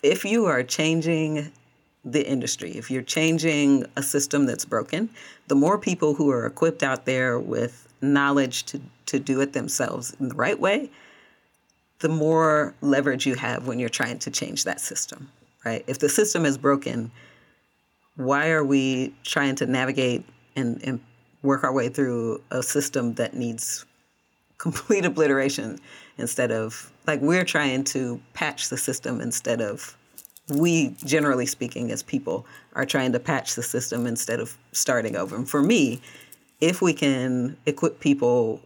if 0.03 0.23
you 0.23 0.45
are 0.45 0.61
changing 0.63 1.51
the 2.03 2.27
industry, 2.27 2.71
if 2.71 2.89
you're 2.89 3.01
changing 3.01 3.85
a 3.95 4.03
system 4.03 4.45
that's 4.45 4.65
broken, 4.65 5.09
the 5.47 5.55
more 5.55 5.77
people 5.77 6.15
who 6.15 6.31
are 6.31 6.45
equipped 6.45 6.81
out 6.81 7.05
there 7.05 7.39
with 7.39 7.87
knowledge 8.01 8.63
to, 8.65 8.81
to 9.05 9.19
do 9.19 9.39
it 9.41 9.53
themselves 9.53 10.15
in 10.19 10.29
the 10.29 10.35
right 10.35 10.59
way, 10.59 10.89
the 11.99 12.09
more 12.09 12.73
leverage 12.81 13.27
you 13.27 13.35
have 13.35 13.67
when 13.67 13.77
you're 13.77 13.89
trying 13.89 14.17
to 14.17 14.31
change 14.31 14.63
that 14.63 14.81
system, 14.81 15.29
right? 15.63 15.83
If 15.85 15.99
the 15.99 16.09
system 16.09 16.45
is 16.45 16.57
broken, 16.57 17.11
why 18.15 18.49
are 18.49 18.63
we 18.63 19.13
trying 19.23 19.55
to 19.57 19.67
navigate 19.67 20.25
and, 20.55 20.81
and 20.83 20.99
work 21.43 21.63
our 21.63 21.71
way 21.71 21.89
through 21.89 22.41
a 22.49 22.63
system 22.63 23.13
that 23.15 23.35
needs 23.35 23.85
complete 24.57 25.05
obliteration 25.05 25.79
instead 26.17 26.51
of 26.51 26.91
like 27.07 27.19
we're 27.21 27.43
trying 27.43 27.83
to 27.83 28.21
patch 28.33 28.69
the 28.69 28.77
system 28.77 29.19
instead 29.19 29.59
of 29.59 29.97
we 30.49 30.95
generally 31.05 31.45
speaking 31.45 31.91
as 31.91 32.03
people 32.03 32.45
are 32.73 32.85
trying 32.85 33.11
to 33.13 33.19
patch 33.19 33.55
the 33.55 33.63
system 33.63 34.05
instead 34.05 34.39
of 34.39 34.57
starting 34.71 35.15
over. 35.15 35.35
And 35.35 35.49
for 35.49 35.61
me 35.61 36.01
if 36.59 36.81
we 36.81 36.93
can 36.93 37.57
equip 37.65 37.99
people 37.99 38.61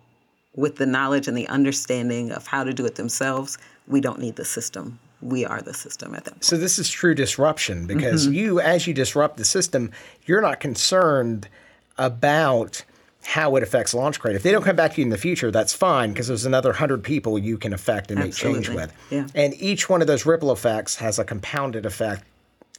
with 0.55 0.75
the 0.75 0.85
knowledge 0.85 1.27
and 1.27 1.37
the 1.37 1.47
understanding 1.47 2.31
of 2.31 2.45
how 2.47 2.63
to 2.63 2.73
do 2.73 2.85
it 2.85 2.95
themselves 2.95 3.57
we 3.87 4.01
don't 4.01 4.19
need 4.19 4.35
the 4.35 4.45
system. 4.45 4.99
We 5.21 5.45
are 5.45 5.61
the 5.61 5.73
system 5.73 6.13
at 6.15 6.25
that 6.25 6.31
point. 6.31 6.43
So 6.43 6.57
this 6.57 6.77
is 6.77 6.89
true 6.89 7.15
disruption 7.15 7.87
because 7.87 8.25
mm-hmm. 8.25 8.33
you, 8.33 8.59
as 8.59 8.87
you 8.87 8.93
disrupt 8.93 9.37
the 9.37 9.45
system, 9.45 9.91
you're 10.25 10.41
not 10.41 10.59
concerned 10.59 11.47
about 11.97 12.83
how 13.25 13.55
it 13.55 13.63
affects 13.63 13.93
Launchcrate. 13.93 14.35
If 14.35 14.43
they 14.43 14.51
don't 14.51 14.63
come 14.63 14.75
back 14.75 14.93
to 14.93 15.01
you 15.01 15.03
in 15.03 15.09
the 15.09 15.17
future, 15.17 15.51
that's 15.51 15.73
fine 15.73 16.11
because 16.13 16.27
there's 16.27 16.45
another 16.45 16.73
hundred 16.73 17.03
people 17.03 17.37
you 17.39 17.57
can 17.57 17.73
affect 17.73 18.11
and 18.11 18.19
make 18.19 18.33
change 18.33 18.69
with. 18.69 18.93
Yeah. 19.09 19.27
And 19.33 19.53
each 19.55 19.89
one 19.89 20.01
of 20.01 20.07
those 20.07 20.25
ripple 20.25 20.51
effects 20.51 20.95
has 20.97 21.17
a 21.19 21.23
compounded 21.25 21.85
effect 21.85 22.23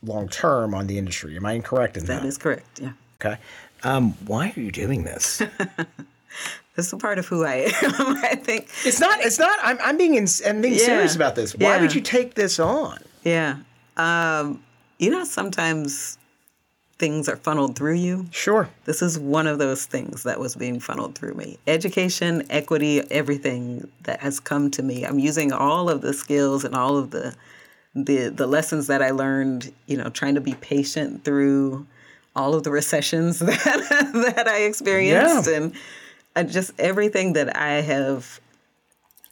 long 0.02 0.28
term 0.28 0.72
on 0.74 0.86
the 0.86 0.98
industry. 0.98 1.36
Am 1.36 1.44
I 1.44 1.52
incorrect 1.54 1.96
in 1.96 2.04
that? 2.06 2.22
that 2.22 2.28
is 2.28 2.38
correct 2.38 2.80
yeah 2.80 2.92
okay. 3.20 3.40
Um, 3.82 4.12
why 4.26 4.52
are 4.56 4.60
you 4.60 4.70
doing 4.70 5.04
this? 5.04 5.38
this 6.76 6.86
is 6.86 6.92
a 6.92 6.96
part 6.96 7.18
of 7.18 7.26
who 7.26 7.44
i 7.44 7.54
am 7.56 7.70
i 8.22 8.34
think 8.34 8.68
it's 8.84 9.00
not. 9.00 9.20
It's 9.20 9.38
not. 9.38 9.58
I'm, 9.62 9.78
I'm 9.82 9.96
being. 9.96 10.14
In, 10.14 10.26
I'm 10.46 10.60
being 10.60 10.74
Yeah. 10.74 10.80
serious 10.80 11.16
about 11.16 11.34
this. 11.34 11.54
Why 11.54 11.80
would 11.80 11.94
you 11.94 12.00
take 12.00 12.34
this 12.34 12.58
on? 12.60 12.98
yeah 13.24 13.56
um, 13.96 14.62
you 14.98 15.10
know 15.10 15.24
sometimes 15.24 16.18
things 16.98 17.28
are 17.28 17.36
funneled 17.36 17.76
through 17.76 17.94
you 17.94 18.26
Sure. 18.30 18.68
This 18.86 19.02
is 19.02 19.18
one 19.18 19.46
of 19.46 19.58
those 19.58 19.84
things 19.86 20.22
that 20.22 20.40
was 20.40 20.56
being 20.56 20.80
funneled 20.80 21.14
through 21.14 21.34
me. 21.34 21.58
Education, 21.66 22.46
equity, 22.50 23.02
everything 23.10 23.86
that 24.04 24.20
has 24.20 24.40
come 24.40 24.70
to 24.72 24.82
me. 24.82 25.04
I'm 25.04 25.18
using 25.18 25.52
all 25.52 25.90
of 25.90 26.00
the 26.00 26.14
skills 26.14 26.64
and 26.64 26.74
all 26.74 26.96
of 26.96 27.10
the 27.10 27.34
the 27.94 28.28
the 28.28 28.46
lessons 28.46 28.86
that 28.88 29.02
I 29.02 29.10
learned, 29.10 29.72
you 29.86 29.96
know, 29.96 30.08
trying 30.10 30.34
to 30.36 30.40
be 30.40 30.54
patient 30.54 31.24
through 31.24 31.86
all 32.34 32.54
of 32.54 32.62
the 32.62 32.70
recessions 32.70 33.38
that 33.50 34.10
that 34.36 34.48
I 34.48 34.62
experienced 34.62 35.48
Yeah. 35.48 35.56
and 35.56 35.74
uh, 36.34 36.42
just 36.44 36.72
everything 36.78 37.32
that 37.34 37.56
I 37.56 37.80
have 37.82 38.40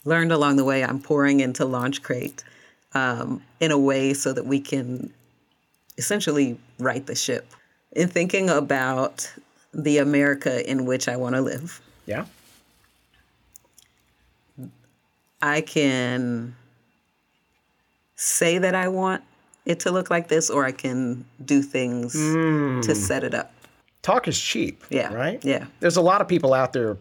learned 0.07 0.33
along 0.33 0.57
the 0.57 0.65
way 0.65 0.85
I'm 0.85 1.01
pouring 1.01 1.41
into 1.41 1.65
Launchcrate 1.65 2.43
um, 2.95 3.43
in 3.61 3.71
a 3.71 3.79
way 3.79 4.13
so 4.15 4.33
that 4.33 4.45
we 4.47 4.61
can 4.61 5.13
essentially 5.99 6.59
right 6.79 7.05
the 7.07 7.15
ship. 7.15 7.47
In 7.93 8.09
thinking 8.09 8.51
about 8.51 9.33
the 9.73 9.99
America 9.99 10.69
in 10.69 10.85
which 10.85 11.09
I 11.09 11.17
want 11.17 11.35
to 11.35 11.41
live, 11.41 11.81
Yeah. 12.07 12.27
I 15.41 15.61
can 15.61 16.57
say 18.17 18.57
that 18.57 18.75
I 18.75 18.89
want 18.89 19.23
it 19.67 19.81
to 19.81 19.91
look 19.91 20.11
like 20.11 20.29
this, 20.29 20.49
or 20.49 20.65
I 20.65 20.73
can 20.73 21.25
do 21.45 21.61
things 21.61 22.13
to 22.13 22.81
hmm. 22.81 22.81
set 22.81 23.25
it 23.25 23.35
up. 23.35 23.53
Talk 24.03 24.27
is 24.29 24.41
cheap. 24.41 24.85
Yeah. 24.89 25.13
Right? 25.13 25.45
Yeah. 25.45 25.67
There's 25.81 25.97
a 25.97 26.03
lot 26.03 26.21
of 26.21 26.29
people 26.29 26.55
out 26.55 26.73
there, 26.73 26.97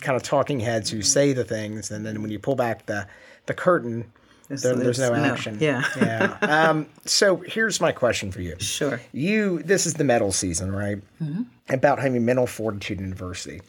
kind 0.00 0.16
of 0.16 0.22
talking 0.22 0.60
heads, 0.60 0.90
who 0.90 1.02
say 1.02 1.32
the 1.32 1.44
things, 1.44 1.90
and 1.90 2.04
then 2.04 2.20
when 2.22 2.30
you 2.30 2.38
pull 2.38 2.56
back 2.56 2.86
the, 2.86 3.06
the 3.46 3.54
curtain, 3.54 4.10
there, 4.48 4.58
there's, 4.58 4.64
no 4.74 4.74
there's 4.76 4.98
no- 4.98 5.14
action. 5.14 5.58
yeah. 5.60 5.84
yeah. 5.96 6.36
Um, 6.42 6.86
so 7.04 7.36
here's 7.36 7.80
my 7.80 7.92
question 7.92 8.30
for 8.30 8.40
you. 8.40 8.56
Sure. 8.58 9.00
You, 9.12 9.62
this 9.62 9.86
is 9.86 9.94
the 9.94 10.04
metal 10.04 10.32
season, 10.32 10.72
right? 10.72 10.98
Mm-hmm. 11.22 11.42
About 11.70 11.98
having 11.98 12.24
mental 12.24 12.46
fortitude 12.46 13.00
in 13.00 13.10
adversity. 13.10 13.60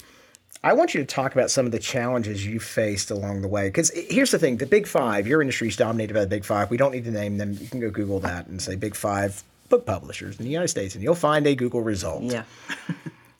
I 0.63 0.73
want 0.73 0.93
you 0.93 0.99
to 0.99 1.05
talk 1.05 1.33
about 1.33 1.51
some 1.51 1.65
of 1.65 1.71
the 1.71 1.79
challenges 1.79 2.45
you 2.45 2.59
faced 2.59 3.11
along 3.11 3.41
the 3.41 3.47
way. 3.47 3.67
Because 3.67 3.91
here's 4.09 4.31
the 4.31 4.39
thing: 4.39 4.57
the 4.57 4.65
Big 4.65 4.87
Five. 4.87 5.27
Your 5.27 5.41
industry 5.41 5.67
is 5.67 5.75
dominated 5.75 6.13
by 6.13 6.21
the 6.21 6.27
Big 6.27 6.43
Five. 6.43 6.71
We 6.71 6.77
don't 6.77 6.91
need 6.91 7.05
to 7.05 7.11
name 7.11 7.37
them. 7.37 7.53
You 7.53 7.67
can 7.67 7.79
go 7.79 7.89
Google 7.91 8.19
that 8.21 8.47
and 8.47 8.59
say 8.61 8.75
Big 8.75 8.95
Five 8.95 9.43
book 9.69 9.85
publishers 9.85 10.37
in 10.39 10.45
the 10.45 10.51
United 10.51 10.69
States, 10.69 10.95
and 10.95 11.03
you'll 11.03 11.15
find 11.15 11.45
a 11.47 11.55
Google 11.55 11.81
result. 11.81 12.23
Yeah. 12.23 12.43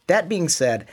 That 0.08 0.30
being 0.30 0.50
said, 0.50 0.88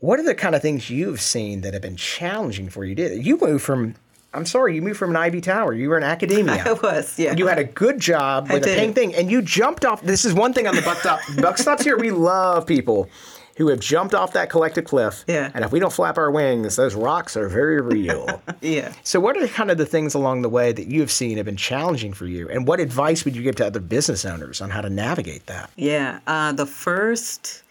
what 0.00 0.18
are 0.18 0.24
the 0.24 0.34
kind 0.34 0.54
of 0.56 0.62
things 0.62 0.90
you've 0.90 1.20
seen 1.20 1.60
that 1.60 1.74
have 1.74 1.82
been 1.82 1.96
challenging 1.96 2.68
for 2.68 2.84
you? 2.84 2.94
Did 2.96 3.24
you 3.24 3.38
moved 3.40 3.62
from? 3.64 3.94
I'm 4.36 4.46
sorry, 4.46 4.74
you 4.74 4.82
moved 4.82 4.98
from 4.98 5.10
an 5.10 5.16
Ivy 5.16 5.40
Tower. 5.40 5.72
You 5.72 5.88
were 5.88 5.96
in 5.96 6.04
academia. 6.04 6.62
I 6.66 6.72
was, 6.74 7.18
yeah. 7.18 7.34
You 7.34 7.46
had 7.46 7.58
a 7.58 7.64
good 7.64 7.98
job 7.98 8.50
with 8.50 8.62
a 8.62 8.66
did. 8.66 8.78
paying 8.78 8.94
thing, 8.94 9.14
and 9.14 9.30
you 9.30 9.40
jumped 9.40 9.84
off. 9.84 10.02
This 10.02 10.24
is 10.24 10.34
one 10.34 10.52
thing 10.52 10.66
on 10.66 10.76
the 10.76 10.82
buck 10.82 10.98
stop. 10.98 11.20
buck 11.40 11.58
stops 11.58 11.82
here. 11.82 11.96
We 11.96 12.10
love 12.10 12.66
people 12.66 13.08
who 13.56 13.68
have 13.68 13.80
jumped 13.80 14.14
off 14.14 14.34
that 14.34 14.50
collective 14.50 14.84
cliff. 14.84 15.24
Yeah. 15.26 15.50
And 15.54 15.64
if 15.64 15.72
we 15.72 15.80
don't 15.80 15.92
flap 15.92 16.18
our 16.18 16.30
wings, 16.30 16.76
those 16.76 16.94
rocks 16.94 17.36
are 17.36 17.48
very 17.48 17.80
real. 17.80 18.42
Yeah. 18.62 18.92
so, 19.04 19.20
what 19.20 19.36
are 19.36 19.46
kind 19.48 19.70
of 19.70 19.78
the 19.78 19.86
things 19.86 20.14
along 20.14 20.42
the 20.42 20.48
way 20.48 20.72
that 20.72 20.88
you 20.88 21.00
have 21.00 21.10
seen 21.10 21.36
have 21.36 21.46
been 21.46 21.56
challenging 21.56 22.12
for 22.12 22.26
you, 22.26 22.48
and 22.48 22.66
what 22.66 22.80
advice 22.80 23.24
would 23.24 23.36
you 23.36 23.42
give 23.42 23.54
to 23.56 23.66
other 23.66 23.80
business 23.80 24.24
owners 24.24 24.60
on 24.60 24.70
how 24.70 24.80
to 24.80 24.90
navigate 24.90 25.46
that? 25.46 25.70
Yeah. 25.76 26.20
Uh, 26.26 26.52
the 26.52 26.66
first, 26.66 27.62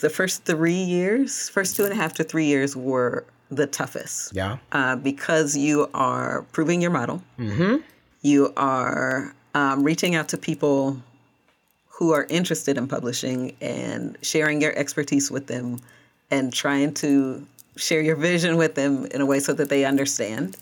the 0.00 0.08
first 0.08 0.44
three 0.44 0.72
years, 0.72 1.48
first 1.48 1.76
two 1.76 1.84
and 1.84 1.92
a 1.92 1.96
half 1.96 2.14
to 2.14 2.24
three 2.24 2.46
years 2.46 2.74
were 2.76 3.26
the 3.50 3.66
toughest. 3.66 4.34
Yeah. 4.34 4.58
Uh, 4.72 4.96
because 4.96 5.56
you 5.56 5.88
are 5.94 6.42
proving 6.52 6.80
your 6.80 6.90
model. 6.90 7.22
Mm-hmm. 7.38 7.76
You 8.22 8.52
are 8.56 9.34
um, 9.54 9.82
reaching 9.84 10.14
out 10.14 10.28
to 10.30 10.36
people 10.36 11.00
who 11.88 12.12
are 12.12 12.26
interested 12.28 12.76
in 12.76 12.88
publishing 12.88 13.56
and 13.60 14.18
sharing 14.20 14.60
your 14.60 14.76
expertise 14.76 15.30
with 15.30 15.46
them 15.46 15.78
and 16.30 16.52
trying 16.52 16.92
to 16.94 17.46
share 17.76 18.00
your 18.00 18.16
vision 18.16 18.56
with 18.56 18.74
them 18.74 19.06
in 19.06 19.20
a 19.20 19.26
way 19.26 19.40
so 19.40 19.52
that 19.52 19.68
they 19.68 19.84
understand. 19.84 20.56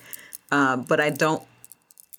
Um, 0.53 0.83
but 0.83 1.01
I 1.01 1.11
don't 1.11 1.43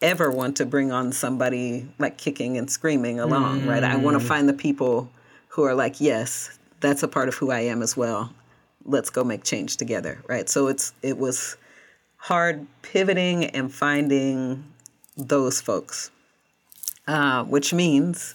ever 0.01 0.31
want 0.31 0.57
to 0.57 0.65
bring 0.65 0.91
on 0.91 1.11
somebody 1.11 1.87
like 1.99 2.17
kicking 2.17 2.57
and 2.57 2.69
screaming 2.69 3.19
along, 3.19 3.65
right? 3.65 3.83
I 3.83 3.95
want 3.95 4.19
to 4.19 4.25
find 4.25 4.49
the 4.49 4.53
people 4.53 5.09
who 5.47 5.63
are 5.63 5.75
like, 5.75 6.01
yes, 6.01 6.57
that's 6.81 7.01
a 7.03 7.07
part 7.07 7.29
of 7.29 7.35
who 7.35 7.51
I 7.51 7.61
am 7.61 7.81
as 7.81 7.95
well. 7.95 8.33
Let's 8.85 9.09
go 9.09 9.23
make 9.23 9.43
change 9.43 9.77
together, 9.77 10.19
right? 10.27 10.47
So 10.49 10.67
it's 10.67 10.93
it 11.01 11.17
was 11.17 11.57
hard 12.17 12.65
pivoting 12.81 13.45
and 13.45 13.73
finding 13.73 14.63
those 15.17 15.61
folks, 15.61 16.11
uh, 17.07 17.43
which 17.45 17.73
means 17.73 18.33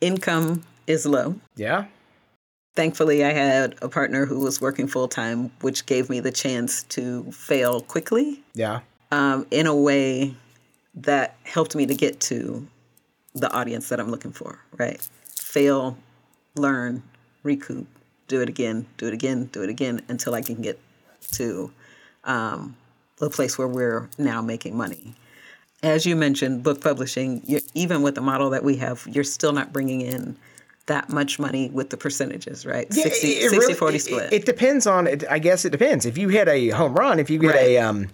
income 0.00 0.64
is 0.86 1.06
low. 1.06 1.36
Yeah. 1.56 1.86
Thankfully, 2.76 3.24
I 3.24 3.32
had 3.32 3.74
a 3.82 3.88
partner 3.88 4.26
who 4.26 4.38
was 4.40 4.60
working 4.60 4.86
full 4.86 5.08
time, 5.08 5.50
which 5.60 5.86
gave 5.86 6.08
me 6.08 6.20
the 6.20 6.30
chance 6.30 6.84
to 6.84 7.24
fail 7.32 7.80
quickly 7.80 8.42
Yeah. 8.54 8.80
um, 9.10 9.46
in 9.50 9.66
a 9.66 9.74
way 9.74 10.34
that 10.94 11.36
helped 11.44 11.74
me 11.74 11.84
to 11.86 11.94
get 11.94 12.20
to 12.20 12.66
the 13.34 13.52
audience 13.52 13.88
that 13.88 14.00
I'm 14.00 14.10
looking 14.10 14.32
for, 14.32 14.60
right? 14.78 15.00
Fail, 15.28 15.96
learn, 16.56 17.02
recoup, 17.42 17.86
do 18.30 18.40
it 18.40 18.48
again, 18.48 18.86
do 18.96 19.08
it 19.08 19.12
again, 19.12 19.46
do 19.52 19.62
it 19.62 19.68
again 19.68 20.00
until 20.08 20.34
I 20.34 20.40
can 20.40 20.62
get 20.62 20.78
to 21.32 21.70
um, 22.24 22.76
the 23.18 23.28
place 23.28 23.58
where 23.58 23.66
we're 23.68 24.08
now 24.18 24.40
making 24.40 24.76
money. 24.76 25.14
As 25.82 26.06
you 26.06 26.14
mentioned, 26.14 26.62
book 26.62 26.80
publishing, 26.80 27.42
you 27.44 27.60
even 27.74 28.02
with 28.02 28.14
the 28.14 28.20
model 28.20 28.50
that 28.50 28.62
we 28.62 28.76
have, 28.76 29.04
you're 29.10 29.24
still 29.24 29.52
not 29.52 29.72
bringing 29.72 30.00
in 30.02 30.36
that 30.86 31.08
much 31.10 31.38
money 31.38 31.70
with 31.70 31.90
the 31.90 31.96
percentages, 31.96 32.64
right? 32.64 32.92
60, 32.92 33.26
it- 33.26 33.30
it 33.30 33.50
60 33.50 33.58
really- 33.58 33.74
40 33.74 33.96
it- 33.96 34.00
split. 34.02 34.32
It, 34.32 34.46
depends 34.46 34.86
on. 34.86 35.06
It, 35.08 35.24
I 35.28 35.38
guess 35.40 35.64
it 35.64 35.70
depends. 35.70 36.06
If 36.06 36.16
you 36.16 36.28
hit 36.28 36.46
a 36.48 36.68
home 36.70 36.94
run, 36.94 37.18
if 37.18 37.30
you 37.30 37.38
get 37.38 37.56
a, 37.56 37.78
um, 37.78 38.08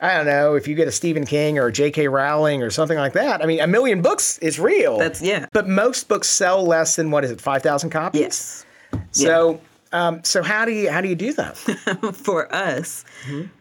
I 0.00 0.16
don't 0.16 0.26
know, 0.26 0.54
if 0.56 0.66
you 0.66 0.74
get 0.74 0.88
a 0.88 0.92
Stephen 0.92 1.26
King 1.26 1.58
or 1.58 1.66
a 1.66 1.72
J.K. 1.72 2.08
Rowling 2.08 2.62
or 2.62 2.70
something 2.70 2.98
like 2.98 3.12
that. 3.12 3.42
I 3.42 3.46
mean, 3.46 3.60
a 3.60 3.66
million 3.66 4.02
books 4.02 4.38
is 4.38 4.58
real. 4.58 4.98
That's- 4.98 5.22
yeah. 5.22 5.46
But 5.52 5.68
most 5.68 6.08
books 6.08 6.28
sell 6.28 6.64
less 6.66 6.96
than 6.96 7.10
what 7.12 7.22
is 7.24 7.30
it, 7.30 7.40
five 7.40 7.62
thousand 7.62 7.90
copies? 7.90 8.20
yes. 8.20 8.66
So, 9.14 9.60
um, 9.92 10.24
so 10.24 10.42
how 10.42 10.64
do 10.64 10.72
you 10.72 10.90
how 10.90 11.00
do 11.00 11.08
you 11.08 11.14
do 11.14 11.32
that? 11.34 11.56
for 12.14 12.52
us, 12.54 13.04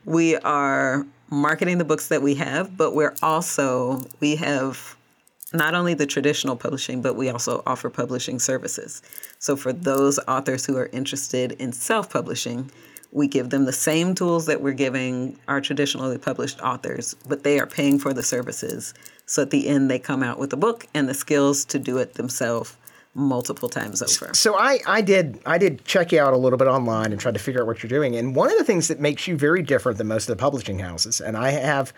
we 0.06 0.36
are 0.38 1.06
marketing 1.30 1.80
the 1.80 1.86
books 1.86 2.08
that 2.08 2.22
we 2.22 2.36
have, 2.36 2.78
but 2.78 2.94
we're 2.94 3.16
also, 3.22 4.06
we 4.20 4.36
have 4.36 4.96
not 5.54 5.76
only 5.76 5.94
the 5.94 6.06
traditional 6.06 6.56
publishing, 6.56 7.02
but 7.02 7.16
we 7.16 7.30
also 7.30 7.62
offer 7.66 7.90
publishing 7.90 8.40
services. 8.40 9.02
So 9.40 9.56
for 9.56 9.74
those 9.74 10.20
authors 10.28 10.66
who 10.66 10.78
are 10.78 10.90
interested 10.94 11.54
in 11.54 11.72
self 11.72 12.10
publishing, 12.10 12.72
we 13.12 13.28
give 13.28 13.52
them 13.52 13.66
the 13.66 13.74
same 13.74 14.16
tools 14.16 14.48
that 14.48 14.62
we're 14.62 14.74
giving 14.74 15.38
our 15.48 15.62
traditionally 15.62 16.18
published 16.18 16.60
authors, 16.62 17.16
but 17.28 17.44
they 17.44 17.60
are 17.60 17.68
paying 17.68 18.00
for 18.00 18.12
the 18.12 18.24
services. 18.24 18.96
So 19.28 19.44
at 19.44 19.52
the 19.52 19.68
end, 19.68 19.92
they 19.92 20.00
come 20.00 20.24
out 20.24 20.40
with 20.40 20.52
a 20.54 20.58
book 20.58 20.88
and 20.96 21.08
the 21.08 21.14
skills 21.14 21.64
to 21.66 21.78
do 21.78 22.00
it 22.00 22.16
themselves 22.16 22.76
multiple 23.16 23.70
times 23.70 24.02
over. 24.02 24.34
So 24.34 24.56
I, 24.58 24.80
I 24.88 25.02
did 25.02 25.40
I 25.46 25.58
did 25.58 25.86
check 25.86 26.12
you 26.12 26.20
out 26.20 26.34
a 26.34 26.38
little 26.38 26.58
bit 26.58 26.68
online 26.68 27.12
and 27.12 27.20
tried 27.22 27.36
to 27.36 27.40
figure 27.40 27.62
out 27.62 27.68
what 27.68 27.84
you're 27.84 27.90
doing. 27.90 28.16
And 28.16 28.36
one 28.36 28.52
of 28.52 28.58
the 28.58 28.64
things 28.64 28.88
that 28.88 29.00
makes 29.00 29.28
you 29.28 29.38
very 29.38 29.62
different 29.62 29.98
than 29.98 30.08
most 30.08 30.30
of 30.30 30.36
the 30.36 30.42
publishing 30.42 30.80
houses, 30.80 31.22
and 31.22 31.38
I 31.38 31.52
have 31.52 31.94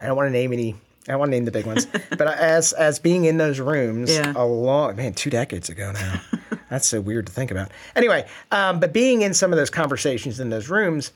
I 0.00 0.06
don't 0.06 0.16
want 0.16 0.26
to 0.28 0.32
name 0.32 0.52
any 0.52 0.74
I 1.08 1.12
don't 1.12 1.18
want 1.20 1.30
to 1.30 1.36
name 1.36 1.46
the 1.46 1.50
big 1.50 1.66
ones, 1.66 1.86
but 2.10 2.22
as 2.28 2.72
as 2.74 2.98
being 2.98 3.24
in 3.24 3.38
those 3.38 3.58
rooms 3.58 4.10
Yeah. 4.14 4.32
a 4.36 4.44
long 4.44 4.96
man, 4.96 5.14
two 5.14 5.30
decades 5.30 5.68
ago 5.68 5.92
now. 5.92 6.20
That's 6.68 6.86
so 6.88 7.00
weird 7.00 7.26
to 7.26 7.32
think 7.32 7.50
about. 7.50 7.70
Anyway, 7.96 8.28
um, 8.52 8.78
but 8.78 8.92
being 8.92 9.22
in 9.22 9.34
some 9.34 9.52
of 9.52 9.58
those 9.58 9.70
conversations 9.70 10.38
in 10.38 10.50
those 10.50 10.68
rooms, 10.68 11.10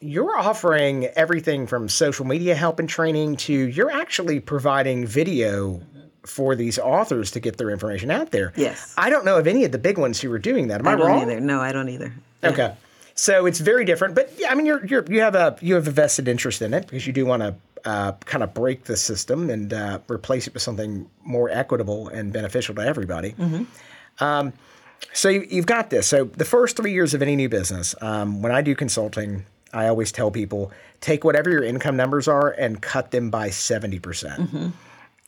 you're 0.00 0.38
offering 0.38 1.06
everything 1.16 1.66
from 1.66 1.88
social 1.90 2.24
media 2.24 2.54
help 2.54 2.78
and 2.78 2.88
training 2.88 3.36
to 3.36 3.52
you're 3.52 3.90
actually 3.90 4.40
providing 4.40 5.04
video 5.04 5.82
for 6.26 6.54
these 6.54 6.78
authors 6.78 7.30
to 7.32 7.40
get 7.40 7.56
their 7.56 7.70
information 7.70 8.10
out 8.10 8.30
there. 8.30 8.52
Yes. 8.56 8.94
I 8.98 9.10
don't 9.10 9.24
know 9.24 9.38
of 9.38 9.46
any 9.46 9.64
of 9.64 9.72
the 9.72 9.78
big 9.78 9.98
ones 9.98 10.20
who 10.20 10.32
are 10.32 10.38
doing 10.38 10.68
that. 10.68 10.80
Am 10.80 10.88
I, 10.88 10.92
I 10.92 10.96
don't 10.96 11.06
wrong? 11.06 11.22
either. 11.22 11.40
No, 11.40 11.60
I 11.60 11.72
don't 11.72 11.88
either. 11.88 12.12
Okay. 12.44 12.74
So 13.14 13.46
it's 13.46 13.58
very 13.58 13.84
different, 13.84 14.14
but 14.14 14.32
yeah, 14.38 14.50
I 14.50 14.54
mean, 14.54 14.64
you're, 14.64 14.84
you're 14.86 15.04
you 15.10 15.20
have 15.22 15.34
a 15.34 15.56
you 15.60 15.74
have 15.74 15.88
a 15.88 15.90
vested 15.90 16.28
interest 16.28 16.62
in 16.62 16.72
it 16.72 16.82
because 16.86 17.04
you 17.04 17.12
do 17.12 17.26
want 17.26 17.42
to 17.42 17.54
uh, 17.84 18.12
kind 18.24 18.44
of 18.44 18.54
break 18.54 18.84
the 18.84 18.96
system 18.96 19.50
and 19.50 19.72
uh, 19.72 19.98
replace 20.08 20.46
it 20.46 20.54
with 20.54 20.62
something 20.62 21.08
more 21.24 21.50
equitable 21.50 22.06
and 22.08 22.32
beneficial 22.32 22.76
to 22.76 22.82
everybody. 22.82 23.34
Um, 24.20 24.52
so 25.12 25.28
you, 25.28 25.46
you've 25.50 25.66
got 25.66 25.90
this. 25.90 26.06
So 26.06 26.24
the 26.24 26.44
first 26.44 26.76
three 26.76 26.92
years 26.92 27.12
of 27.14 27.22
any 27.22 27.34
new 27.34 27.48
business, 27.48 27.94
um, 28.00 28.40
when 28.42 28.52
I 28.52 28.62
do 28.62 28.74
consulting, 28.76 29.46
I 29.72 29.88
always 29.88 30.12
tell 30.12 30.30
people 30.30 30.70
take 31.00 31.24
whatever 31.24 31.50
your 31.50 31.62
income 31.64 31.96
numbers 31.96 32.28
are 32.28 32.50
and 32.50 32.80
cut 32.80 33.10
them 33.10 33.30
by 33.30 33.50
seventy 33.50 33.98
percent. 33.98 34.72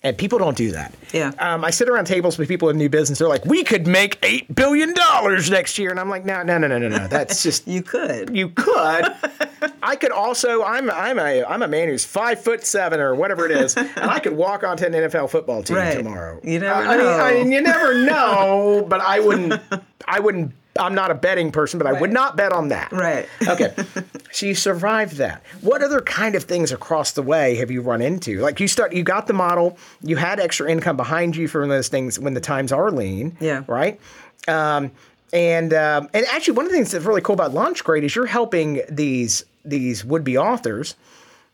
And 0.02 0.16
people 0.16 0.38
don't 0.38 0.56
do 0.56 0.70
that. 0.72 0.94
Yeah. 1.12 1.32
Um, 1.38 1.62
I 1.62 1.68
sit 1.70 1.86
around 1.90 2.06
tables 2.06 2.38
with 2.38 2.48
people 2.48 2.70
in 2.70 2.78
new 2.78 2.88
business. 2.88 3.18
They're 3.18 3.28
like, 3.28 3.44
"We 3.44 3.62
could 3.64 3.86
make 3.86 4.18
eight 4.22 4.54
billion 4.54 4.94
dollars 4.94 5.50
next 5.50 5.78
year," 5.78 5.90
and 5.90 6.00
I'm 6.00 6.08
like, 6.08 6.24
"No, 6.24 6.42
no, 6.42 6.56
no, 6.56 6.66
no, 6.68 6.78
no, 6.78 6.88
no. 6.88 7.06
That's 7.06 7.42
just 7.42 7.68
You 7.68 7.82
could. 7.82 8.34
you 8.34 8.48
could. 8.48 9.04
I 9.82 9.96
could 9.96 10.10
also. 10.10 10.62
I'm 10.62 10.90
I'm 10.90 11.18
a 11.18 11.44
I'm 11.44 11.60
a 11.62 11.68
man 11.68 11.88
who's 11.88 12.06
five 12.06 12.42
foot 12.42 12.64
seven 12.64 12.98
or 12.98 13.14
whatever 13.14 13.44
it 13.44 13.50
is, 13.52 13.76
and 13.76 13.90
I 13.98 14.20
could 14.20 14.32
walk 14.32 14.64
onto 14.64 14.86
an 14.86 14.92
NFL 14.92 15.28
football 15.28 15.62
team 15.62 15.76
Right. 15.76 15.98
tomorrow. 15.98 16.40
You 16.42 16.60
never 16.60 16.74
I, 16.80 16.94
I 16.94 16.96
mean, 16.96 17.06
I 17.06 17.30
know. 17.32 17.38
mean, 17.38 17.52
you 17.52 17.60
never 17.60 17.94
know. 18.02 18.86
But 18.88 19.02
I 19.02 19.20
wouldn't. 19.20 19.60
I 20.06 20.18
wouldn't. 20.20 20.52
I'm 20.78 20.94
not 20.94 21.10
a 21.10 21.14
betting 21.14 21.50
person, 21.50 21.78
but 21.78 21.86
I 21.86 22.00
would 22.00 22.12
not 22.12 22.36
bet 22.36 22.52
on 22.52 22.68
that. 22.68 22.92
Right. 22.92 23.28
Okay. 23.46 23.74
so 24.32 24.46
you 24.46 24.54
survived 24.54 25.16
that. 25.16 25.42
What 25.62 25.82
other 25.82 26.00
kind 26.00 26.34
of 26.34 26.44
things 26.44 26.70
across 26.70 27.12
the 27.12 27.22
way 27.22 27.56
have 27.56 27.70
you 27.70 27.82
run 27.82 28.00
into? 28.00 28.40
Like 28.40 28.60
you 28.60 28.68
start, 28.68 28.92
you 28.92 29.02
got 29.02 29.26
the 29.26 29.32
model, 29.32 29.76
you 30.02 30.16
had 30.16 30.38
extra 30.38 30.70
income 30.70 30.96
behind 30.96 31.34
you 31.34 31.48
from 31.48 31.68
those 31.68 31.88
things 31.88 32.18
when 32.18 32.34
the 32.34 32.40
times 32.40 32.70
are 32.72 32.90
lean. 32.90 33.36
Yeah. 33.40 33.64
Right. 33.66 34.00
Um, 34.46 34.92
and 35.32 35.72
um, 35.72 36.08
and 36.12 36.26
actually, 36.26 36.54
one 36.54 36.66
of 36.66 36.72
the 36.72 36.76
things 36.76 36.90
that's 36.90 37.04
really 37.04 37.20
cool 37.20 37.34
about 37.34 37.52
LaunchCrate 37.52 38.02
is 38.02 38.16
you're 38.16 38.26
helping 38.26 38.82
these 38.88 39.44
these 39.64 40.04
would 40.04 40.24
be 40.24 40.36
authors. 40.36 40.96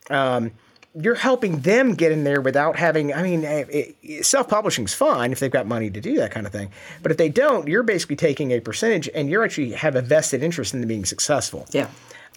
Um, 0.09 0.51
you're 0.99 1.15
helping 1.15 1.59
them 1.59 1.93
get 1.93 2.11
in 2.11 2.23
there 2.23 2.41
without 2.41 2.75
having. 2.75 3.13
I 3.13 3.21
mean, 3.21 3.45
eh, 3.45 4.21
self 4.21 4.47
publishing's 4.47 4.93
fine 4.93 5.31
if 5.31 5.39
they've 5.39 5.51
got 5.51 5.67
money 5.67 5.89
to 5.89 6.01
do 6.01 6.15
that 6.17 6.31
kind 6.31 6.45
of 6.45 6.51
thing. 6.51 6.71
But 7.01 7.11
if 7.11 7.17
they 7.17 7.29
don't, 7.29 7.67
you're 7.67 7.83
basically 7.83 8.15
taking 8.15 8.51
a 8.51 8.59
percentage, 8.59 9.09
and 9.13 9.29
you're 9.29 9.43
actually 9.43 9.71
have 9.71 9.95
a 9.95 10.01
vested 10.01 10.43
interest 10.43 10.73
in 10.73 10.81
them 10.81 10.87
being 10.87 11.05
successful. 11.05 11.67
Yeah. 11.71 11.89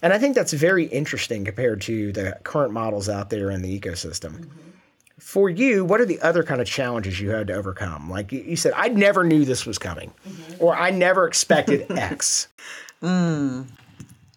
And 0.02 0.12
I 0.12 0.18
think 0.18 0.34
that's 0.34 0.52
very 0.52 0.86
interesting 0.86 1.44
compared 1.44 1.82
to 1.82 2.12
the 2.12 2.38
current 2.42 2.72
models 2.72 3.08
out 3.08 3.30
there 3.30 3.50
in 3.50 3.62
the 3.62 3.78
ecosystem. 3.78 4.48
For 5.18 5.50
you, 5.50 5.84
what 5.84 6.00
are 6.00 6.06
the 6.06 6.20
other 6.20 6.42
kind 6.42 6.60
of 6.60 6.66
challenges 6.66 7.20
you 7.20 7.30
had 7.30 7.48
to 7.48 7.54
overcome? 7.54 8.08
Like 8.08 8.32
you, 8.32 8.40
you 8.40 8.56
said, 8.56 8.72
I 8.74 8.88
never 8.88 9.22
knew 9.24 9.44
this 9.44 9.66
was 9.66 9.78
coming, 9.78 10.12
or 10.58 10.74
I 10.74 10.90
never 10.90 11.26
expected 11.26 11.90
X. 11.90 12.48
Hmm. 13.00 13.62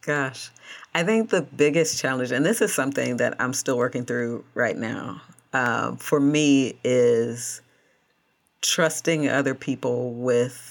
Gosh, 0.01 0.51
I 0.95 1.03
think 1.03 1.29
the 1.29 1.41
biggest 1.41 1.99
challenge, 1.99 2.31
and 2.31 2.45
this 2.45 2.61
is 2.61 2.73
something 2.73 3.17
that 3.17 3.35
I'm 3.39 3.53
still 3.53 3.77
working 3.77 4.05
through 4.05 4.43
right 4.53 4.77
now, 4.77 5.21
um, 5.53 5.97
for 5.97 6.19
me 6.19 6.75
is 6.83 7.61
trusting 8.61 9.27
other 9.27 9.55
people 9.55 10.13
with 10.13 10.69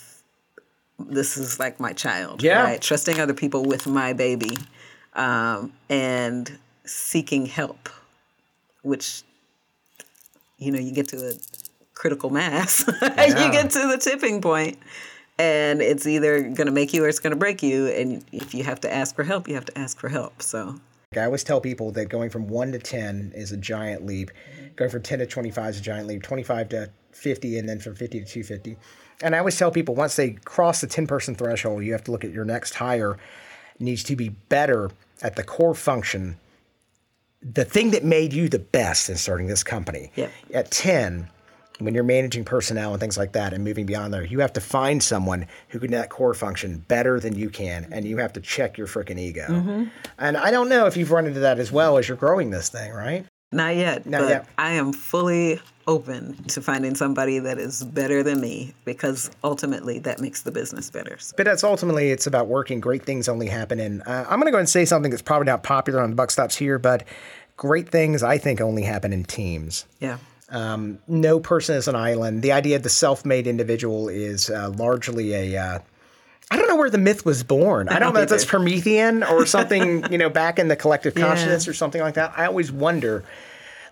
this 0.99 1.37
is 1.37 1.59
like 1.59 1.81
my 1.81 1.93
child, 1.93 2.43
Yeah. 2.43 2.63
right? 2.63 2.81
Trusting 2.81 3.19
other 3.19 3.35
people 3.35 3.65
with 3.65 3.87
my 3.89 4.13
baby, 4.13 4.57
um, 5.15 5.73
and 5.89 6.59
seeking 6.85 7.47
help, 7.47 7.89
which 8.83 9.23
you 10.59 10.71
know 10.71 10.79
you 10.79 10.93
get 10.93 11.09
to 11.09 11.31
a 11.31 11.33
critical 11.95 12.31
mass, 12.31 12.85
Yeah. 13.03 13.45
you 13.47 13.51
get 13.53 13.71
to 13.71 13.89
the 13.89 13.99
tipping 13.99 14.41
point, 14.41 14.79
and 15.39 15.81
it's 15.83 16.07
either 16.07 16.43
going 16.43 16.67
to 16.67 16.73
make 16.73 16.93
you 16.93 17.05
or 17.05 17.09
it's 17.09 17.19
going 17.19 17.33
to 17.33 17.39
break 17.39 17.63
you. 17.63 17.89
And 17.89 18.25
if 18.33 18.55
you 18.55 18.65
have 18.65 18.81
to 18.83 18.93
ask 18.93 19.15
for 19.15 19.25
help, 19.25 19.49
you 19.49 19.55
have 19.55 19.65
to 19.67 19.79
ask 19.79 19.99
for 19.99 20.09
help. 20.09 20.43
So 20.43 20.77
I 21.17 21.25
always 21.25 21.45
tell 21.45 21.61
people 21.61 21.93
that 21.93 22.07
going 22.07 22.31
from 22.31 22.49
one 22.49 22.73
to 22.73 22.79
10 22.79 23.33
is 23.35 23.53
a 23.53 23.57
giant 23.57 24.07
leap. 24.07 24.31
Going 24.77 24.91
from 24.91 25.03
10 25.03 25.21
to 25.21 25.27
25 25.27 25.71
is 25.71 25.79
a 25.79 25.83
giant 25.83 26.07
leap. 26.07 26.23
25 26.23 26.69
to 26.71 26.91
50, 27.13 27.59
and 27.59 27.69
then 27.69 27.79
from 27.79 27.95
50 27.95 28.21
to 28.21 28.27
250. 28.27 28.77
And 29.23 29.35
I 29.35 29.39
always 29.39 29.57
tell 29.57 29.71
people 29.71 29.95
once 29.95 30.17
they 30.17 30.31
cross 30.31 30.81
the 30.81 30.87
10 30.87 31.07
person 31.07 31.35
threshold, 31.35 31.85
you 31.85 31.93
have 31.93 32.05
to 32.05 32.11
look 32.11 32.25
at 32.25 32.33
your 32.33 32.45
next 32.45 32.75
hire 32.75 33.19
needs 33.79 34.03
to 34.05 34.17
be 34.17 34.29
better 34.29 34.91
at 35.23 35.37
the 35.37 35.43
core 35.43 35.75
function, 35.75 36.37
the 37.43 37.65
thing 37.65 37.91
that 37.91 38.05
made 38.05 38.33
you 38.33 38.49
the 38.49 38.59
best 38.59 39.09
in 39.09 39.17
starting 39.17 39.47
this 39.47 39.63
company. 39.65 40.11
Yep. 40.17 40.31
At 40.55 40.71
10, 40.71 41.29
when 41.85 41.95
you're 41.95 42.05
managing 42.05 42.45
personnel 42.45 42.93
and 42.93 43.01
things 43.01 43.17
like 43.19 43.33
that 43.33 43.53
and 43.53 43.65
moving 43.65 43.87
beyond 43.87 44.13
there, 44.13 44.25
you 44.25 44.41
have 44.41 44.53
to 44.55 44.61
find 44.61 45.03
someone 45.03 45.47
who 45.69 45.79
can 45.79 45.91
do 45.91 45.97
that 45.97 46.11
core 46.11 46.35
function 46.35 46.85
better 46.89 47.19
than 47.21 47.35
you 47.37 47.51
can, 47.51 47.89
and 47.91 48.05
you 48.07 48.19
have 48.19 48.33
to 48.35 48.41
check 48.41 48.79
your 48.79 48.87
freaking 48.87 49.19
ego. 49.19 49.89
And 50.19 50.37
I 50.37 50.51
don't 50.51 50.69
know 50.69 50.87
if 50.87 50.97
you've 50.97 51.11
run 51.11 51.27
into 51.27 51.41
that 51.41 51.59
as 51.59 51.71
well 51.73 51.99
as 51.99 52.09
you're 52.09 52.17
growing 52.17 52.51
this 52.51 52.69
thing, 52.69 52.93
right? 52.93 53.27
not 53.55 53.77
yet, 53.77 54.07
Not 54.07 54.23
but 54.23 54.29
yet. 54.31 54.47
I 54.57 54.73
am 54.73 54.95
fully 54.95 55.61
open 55.87 56.35
to 56.45 56.63
finding 56.63 56.95
somebody 56.95 57.39
that 57.41 57.59
is 57.59 57.85
better 57.85 58.23
than 58.23 58.41
me 58.41 58.73
because 58.87 59.31
ultimately 59.45 59.99
that 59.99 60.21
makes 60.21 60.41
the 60.43 60.51
business 60.51 60.89
better. 60.91 61.19
So, 61.19 61.35
But 61.37 61.45
that's 61.45 61.63
ultimately 61.63 62.11
it's 62.13 62.27
about 62.27 62.47
working. 62.47 62.81
Great 62.81 63.05
things 63.05 63.29
only 63.29 63.49
happen 63.49 63.79
in. 63.79 64.01
Uh, 64.03 64.25
I'm 64.27 64.39
going 64.41 64.47
to 64.47 64.53
go 64.53 64.59
and 64.59 64.69
say 64.69 64.87
something 64.87 65.11
that's 65.11 65.23
probably 65.23 65.47
not 65.47 65.63
popular 65.65 66.01
on 66.01 66.09
the 66.11 66.17
buck 66.17 66.31
stops 66.31 66.57
here, 66.57 66.79
but 66.79 67.05
great 67.59 67.91
things 67.91 68.23
I 68.23 68.39
think 68.39 68.63
only 68.63 68.85
happen 68.85 69.13
in 69.13 69.25
teams. 69.25 69.85
yeah. 70.01 70.17
Um, 70.53 70.99
no 71.09 71.41
person 71.41 71.77
is 71.77 71.89
an 71.89 71.97
island. 71.97 72.43
The 72.43 72.53
idea 72.53 72.77
of 72.77 72.83
the 72.83 72.91
self-made 72.91 73.47
individual 73.47 74.09
is 74.09 74.51
uh, 74.51 74.71
largely 74.71 75.33
a. 75.33 75.57
Uh, 75.61 75.79
I 76.51 76.57
don't 76.57 76.69
know 76.69 76.77
where 76.77 76.91
the 76.91 76.99
myth 76.99 77.25
was 77.25 77.43
born. 77.43 77.89
I 77.89 77.99
don't 77.99 78.13
know 78.13 78.21
if 78.21 78.29
that's 78.29 78.45
Promethean 78.55 79.23
or 79.23 79.47
something, 79.47 80.13
you 80.13 80.19
know, 80.19 80.29
back 80.29 80.59
in 80.59 80.69
the 80.69 80.77
collective 80.77 81.15
Yeah. 81.17 81.27
consciousness 81.27 81.67
or 81.67 81.73
something 81.73 82.03
like 82.03 82.15
that. 82.15 82.35
I 82.37 82.45
always 82.45 82.71
wonder, 82.71 83.25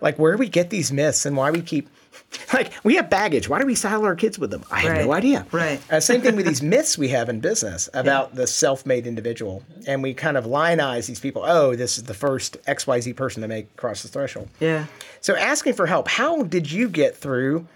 like, 0.03 0.18
where 0.18 0.37
we 0.37 0.49
get 0.49 0.68
these 0.68 0.92
myths 0.92 1.25
and 1.25 1.35
why 1.38 1.51
we 1.51 1.62
keep, 1.62 1.88
like, 2.55 2.73
we 2.85 2.97
have 2.97 3.11
baggage. 3.11 3.49
Why 3.49 3.59
do 3.61 3.66
we 3.66 3.75
saddle 3.75 4.05
our 4.05 4.14
kids 4.14 4.38
with 4.38 4.51
them? 4.51 4.64
I 4.71 4.81
have 4.83 5.05
no 5.07 5.12
idea. 5.12 5.47
Right. 5.53 5.81
Uh, 5.90 6.01
same 6.01 6.21
thing 6.21 6.37
with 6.37 6.47
these 6.47 6.62
myths 6.75 6.97
we 6.97 7.09
have 7.09 7.29
in 7.29 7.40
business 7.40 7.88
about 7.93 8.35
the 8.35 8.47
self-made 8.47 9.07
individual, 9.07 9.62
and 9.87 10.03
we 10.03 10.14
kind 10.14 10.37
of 10.37 10.47
lionize 10.47 11.07
these 11.07 11.21
people. 11.21 11.43
Oh, 11.45 11.75
this 11.75 11.99
is 11.99 12.05
the 12.05 12.14
first 12.14 12.57
X 12.66 12.87
Y 12.87 13.01
Z 13.01 13.12
person 13.14 13.43
to 13.43 13.49
make 13.49 13.75
cross 13.77 14.03
the 14.03 14.09
threshold. 14.09 14.49
Yeah. 14.61 14.87
So 15.21 15.37
asking 15.37 15.75
for 15.75 15.87
help, 15.87 16.07
how 16.09 16.43
did 16.45 16.71
you 16.71 16.88
get 16.88 17.16
through? 17.16 17.66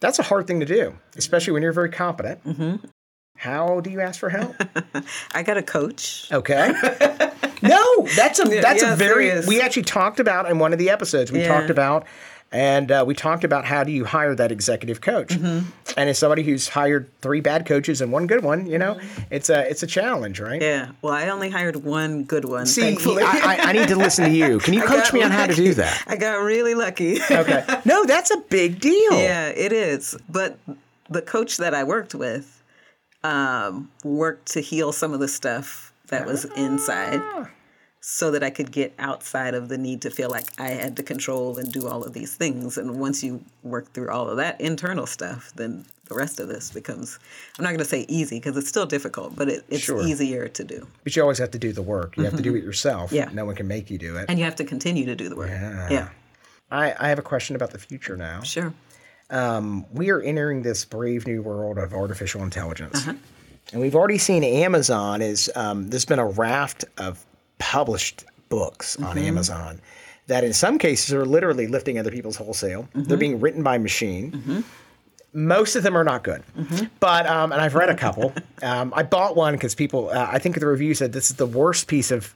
That's 0.00 0.18
a 0.18 0.22
hard 0.22 0.46
thing 0.46 0.60
to 0.60 0.66
do, 0.66 0.94
especially 1.16 1.52
when 1.54 1.62
you're 1.62 1.72
very 1.72 1.90
competent. 1.90 2.44
Mm-hmm. 2.44 2.86
How 3.36 3.80
do 3.80 3.90
you 3.90 4.00
ask 4.00 4.20
for 4.20 4.28
help? 4.28 4.54
I 5.34 5.42
got 5.42 5.56
a 5.56 5.62
coach. 5.62 6.28
Okay. 6.30 6.72
no, 7.62 8.06
that's 8.14 8.38
a 8.38 8.44
that's 8.44 8.82
yeah, 8.82 8.92
a 8.92 8.96
very. 8.96 9.26
serious. 9.28 9.46
We 9.48 9.60
actually 9.60 9.82
talked 9.82 10.20
about 10.20 10.48
in 10.50 10.58
one 10.58 10.72
of 10.72 10.78
the 10.78 10.90
episodes. 10.90 11.32
We 11.32 11.40
Yeah. 11.40 11.48
talked 11.48 11.70
about. 11.70 12.06
And 12.54 12.92
uh, 12.92 13.02
we 13.04 13.14
talked 13.14 13.42
about 13.42 13.64
how 13.64 13.82
do 13.82 13.90
you 13.90 14.04
hire 14.04 14.32
that 14.36 14.52
executive 14.52 15.00
coach, 15.00 15.30
Mm-hmm. 15.30 15.68
and 15.98 16.08
as 16.08 16.18
somebody 16.18 16.44
who's 16.44 16.68
hired 16.68 17.10
three 17.20 17.40
bad 17.40 17.66
coaches 17.66 18.00
and 18.00 18.12
one 18.12 18.28
good 18.28 18.44
one, 18.44 18.66
you 18.66 18.78
know, 18.78 19.00
it's 19.28 19.50
a 19.50 19.68
it's 19.68 19.82
a 19.82 19.88
challenge, 19.88 20.38
right? 20.38 20.62
Yeah. 20.62 20.92
Well, 21.02 21.12
I 21.12 21.28
only 21.30 21.50
hired 21.50 21.74
one 21.76 22.22
good 22.22 22.44
one. 22.44 22.66
See, 22.66 22.82
thankfully. 22.82 23.24
I, 23.24 23.56
I, 23.56 23.56
I 23.70 23.72
need 23.72 23.88
to 23.88 23.96
listen 23.96 24.24
to 24.26 24.30
you. 24.30 24.58
Can 24.64 24.72
you 24.72 24.84
I 24.84 24.86
coach 24.86 25.12
me 25.12 25.20
on 25.24 25.32
how 25.32 25.46
to 25.48 25.54
do 25.54 25.74
that? 25.74 26.04
I 26.06 26.14
got 26.16 26.34
really 26.42 26.74
lucky. 26.76 27.18
Okay. 27.28 27.64
No, 27.84 28.04
that's 28.04 28.30
a 28.30 28.38
big 28.48 28.78
deal. 28.80 29.12
Yeah, 29.18 29.48
it 29.48 29.72
is. 29.72 30.16
But 30.28 30.56
the 31.10 31.22
coach 31.22 31.56
that 31.56 31.74
I 31.74 31.82
worked 31.82 32.14
with 32.14 32.62
um, 33.24 33.90
worked 34.04 34.52
to 34.52 34.60
heal 34.60 34.92
some 34.92 35.12
of 35.12 35.18
the 35.20 35.28
stuff 35.28 35.92
that 36.08 36.24
was 36.24 36.44
inside 36.56 37.20
so 38.06 38.30
that 38.30 38.42
I 38.42 38.50
could 38.50 38.70
get 38.70 38.92
outside 38.98 39.54
of 39.54 39.70
the 39.70 39.78
need 39.78 40.02
to 40.02 40.10
feel 40.10 40.28
like 40.28 40.44
I 40.60 40.68
had 40.68 40.94
to 40.98 41.02
control 41.02 41.56
and 41.56 41.72
do 41.72 41.88
all 41.88 42.04
of 42.04 42.12
these 42.12 42.34
things. 42.34 42.76
And 42.76 43.00
once 43.00 43.24
you 43.24 43.42
work 43.62 43.90
through 43.94 44.10
all 44.10 44.28
of 44.28 44.36
that 44.36 44.60
internal 44.60 45.06
stuff, 45.06 45.54
then 45.56 45.86
the 46.10 46.14
rest 46.14 46.38
of 46.38 46.46
this 46.48 46.70
becomes, 46.70 47.18
I'm 47.58 47.62
not 47.62 47.70
going 47.70 47.78
to 47.78 47.86
say 47.86 48.04
easy 48.06 48.36
because 48.36 48.58
it's 48.58 48.68
still 48.68 48.84
difficult, 48.84 49.34
but 49.34 49.48
it, 49.48 49.64
it's 49.70 49.84
Sure. 49.84 50.02
easier 50.06 50.48
to 50.48 50.64
do. 50.64 50.86
But 51.02 51.16
you 51.16 51.22
always 51.22 51.38
have 51.38 51.50
to 51.52 51.58
do 51.58 51.72
the 51.72 51.80
work. 51.80 52.18
You 52.18 52.24
have 52.24 52.36
to 52.36 52.42
do 52.42 52.54
it 52.54 52.62
yourself. 52.62 53.06
Mm-hmm. 53.06 53.16
Yeah. 53.16 53.30
No 53.32 53.46
one 53.46 53.54
can 53.54 53.68
make 53.68 53.88
you 53.90 53.96
do 53.96 54.18
it. 54.18 54.26
And 54.28 54.38
you 54.38 54.44
have 54.44 54.56
to 54.56 54.64
continue 54.64 55.06
to 55.06 55.16
do 55.16 55.30
the 55.30 55.36
work. 55.36 55.48
Yeah, 55.48 55.88
yeah. 55.90 56.08
I, 56.70 56.94
I 57.00 57.08
have 57.08 57.18
a 57.18 57.22
question 57.22 57.56
about 57.56 57.70
the 57.70 57.78
future 57.78 58.18
now. 58.18 58.42
sure. 58.42 58.74
We 59.94 60.10
are 60.10 60.20
entering 60.20 60.60
this 60.60 60.84
brave 60.84 61.26
new 61.26 61.40
world 61.40 61.78
of 61.78 61.94
artificial 61.94 62.42
intelligence. 62.42 62.96
Uh-huh. 63.08 63.14
And 63.72 63.80
we've 63.80 63.94
already 63.94 64.18
seen 64.18 64.44
Amazon 64.44 65.22
is 65.22 65.50
um, 65.56 65.88
there's 65.88 66.04
been 66.04 66.18
a 66.18 66.26
raft 66.26 66.84
of 66.98 67.24
published 67.58 68.24
books 68.48 68.96
on 68.96 69.16
Mm-hmm. 69.16 69.26
Amazon 69.26 69.80
that 70.26 70.42
in 70.44 70.52
some 70.52 70.78
cases 70.78 71.12
are 71.12 71.26
literally 71.26 71.66
lifting 71.66 71.98
other 71.98 72.10
people's 72.10 72.36
wholesale. 72.36 72.82
Mm-hmm. 72.94 73.02
They're 73.04 73.18
being 73.18 73.40
written 73.40 73.62
by 73.62 73.76
machine. 73.78 74.64
Most 75.32 75.74
of 75.74 75.82
them 75.82 75.96
are 75.96 76.04
not 76.04 76.22
good, 76.22 76.42
Mm-hmm. 76.56 76.84
but 77.00 77.26
um, 77.26 77.50
and 77.50 77.60
I've 77.60 77.74
read 77.74 77.88
a 77.90 77.96
couple. 77.96 78.32
um, 78.62 78.92
I 78.94 79.02
bought 79.02 79.34
one 79.36 79.54
because 79.54 79.74
people. 79.74 80.08
Uh, 80.10 80.28
I 80.30 80.38
think 80.38 80.58
the 80.60 80.66
review 80.66 80.94
said 80.94 81.12
this 81.12 81.28
is 81.30 81.36
the 81.36 81.46
worst 81.46 81.88
piece 81.88 82.10
of. 82.12 82.34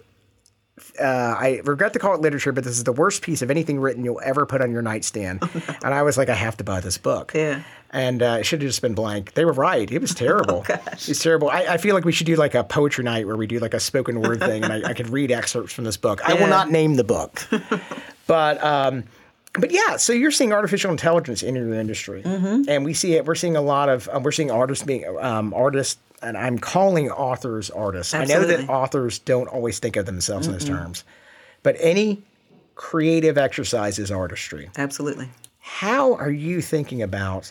Uh, 1.01 1.05
I 1.05 1.61
regret 1.65 1.93
to 1.95 1.99
call 1.99 2.15
it 2.15 2.21
literature, 2.21 2.53
but 2.53 2.65
this 2.65 2.77
is 2.77 2.85
the 2.85 2.93
worst 2.93 3.23
piece 3.23 3.43
of 3.43 3.51
anything 3.51 3.81
written 3.81 4.05
you'll 4.05 4.21
ever 4.25 4.47
put 4.47 4.61
on 4.61 4.71
your 4.71 4.83
nightstand. 4.83 5.43
and 5.83 5.95
I 5.95 6.03
was 6.03 6.17
like, 6.19 6.29
I 6.29 6.35
have 6.35 6.57
to 6.59 6.65
buy 6.65 6.81
this 6.81 6.99
book. 6.99 7.33
Yeah. 7.35 7.63
And 7.91 8.23
uh, 8.23 8.39
it 8.41 8.45
should 8.45 8.61
have 8.61 8.69
just 8.69 8.83
been 8.83 8.95
blank. 8.95 9.33
They 9.33 9.45
were 9.45 9.53
right. 9.53 9.91
It 9.91 10.01
was 10.01 10.15
terrible. 10.15 10.63
gosh. 10.69 11.09
It's 11.09 11.23
terrible. 11.23 11.49
I, 11.49 11.61
I 11.63 11.77
feel 11.79 11.95
like 11.95 12.05
we 12.05 12.13
should 12.13 12.27
do 12.27 12.37
like 12.37 12.55
a 12.55 12.63
poetry 12.65 13.05
night 13.05 13.27
where 13.27 13.37
we 13.37 13.47
do 13.47 13.59
like 13.59 13.75
a 13.75 13.81
spoken 13.81 14.21
word 14.21 14.41
thing, 14.41 14.63
and 14.65 14.73
I, 14.73 14.91
I 14.91 14.95
could 14.95 15.09
read 15.09 15.31
excerpts 15.31 15.73
from 15.73 15.85
this 15.85 15.97
book. 15.97 16.21
I 16.29 16.35
will 16.35 16.49
not 16.49 16.71
name 16.71 16.97
the 16.97 17.05
book, 17.05 17.41
but 18.27 18.63
um, 18.63 19.05
but 19.55 19.71
yeah. 19.71 19.97
So 19.97 20.13
you're 20.13 20.31
seeing 20.31 20.53
artificial 20.53 20.91
intelligence 20.91 21.43
in 21.43 21.57
your 21.57 21.73
industry, 21.73 22.23
and 22.25 22.85
we 22.85 22.93
see 22.93 23.15
it. 23.15 23.25
We're 23.25 23.35
seeing 23.35 23.57
a 23.57 23.63
lot 23.63 23.89
of 23.89 24.07
um, 24.13 24.23
we're 24.23 24.33
seeing 24.33 24.51
artists 24.51 24.85
being 24.85 25.07
um, 25.21 25.55
artists, 25.55 25.99
and 26.23 26.37
I'm 26.37 26.59
calling 26.59 27.11
authors 27.11 27.71
artists. 27.71 28.15
I 28.15 28.25
know 28.25 28.45
that 28.45 28.69
authors 28.69 29.19
don't 29.19 29.49
always 29.49 29.79
think 29.79 29.97
of 29.97 30.07
themselves 30.07 30.47
in 30.47 30.53
those 30.53 30.65
terms, 30.65 31.05
but 31.63 31.77
any 31.81 32.23
creative 32.75 33.37
exercise 33.37 33.99
is 33.99 34.11
artistry 34.11 34.71
Absolutely. 34.77 35.29
how 35.59 36.15
are 36.15 36.31
you 36.31 36.61
thinking 36.61 37.03
about 37.03 37.51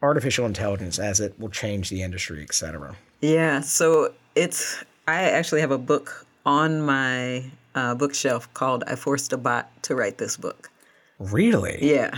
artificial 0.00 0.46
intelligence 0.46 0.98
as 0.98 1.18
it 1.18 1.38
will 1.40 1.48
change 1.48 1.90
the 1.90 2.02
industry, 2.02 2.42
et 2.42 2.54
cetera? 2.54 2.94
Yeah, 3.20 3.60
so 3.60 4.12
it's 4.34 4.82
I 5.08 5.22
actually 5.24 5.60
have 5.60 5.72
a 5.72 5.78
book 5.78 6.24
on 6.46 6.80
my 6.82 7.44
uh, 7.74 7.94
bookshelf 7.94 8.52
called 8.54 8.84
"I 8.86 8.94
Forced 8.94 9.32
a 9.32 9.36
Bot 9.36 9.68
to 9.82 9.94
Write 9.94 10.18
This 10.18 10.36
Book." 10.36 10.70
Really? 11.18 11.78
Yeah, 11.82 12.16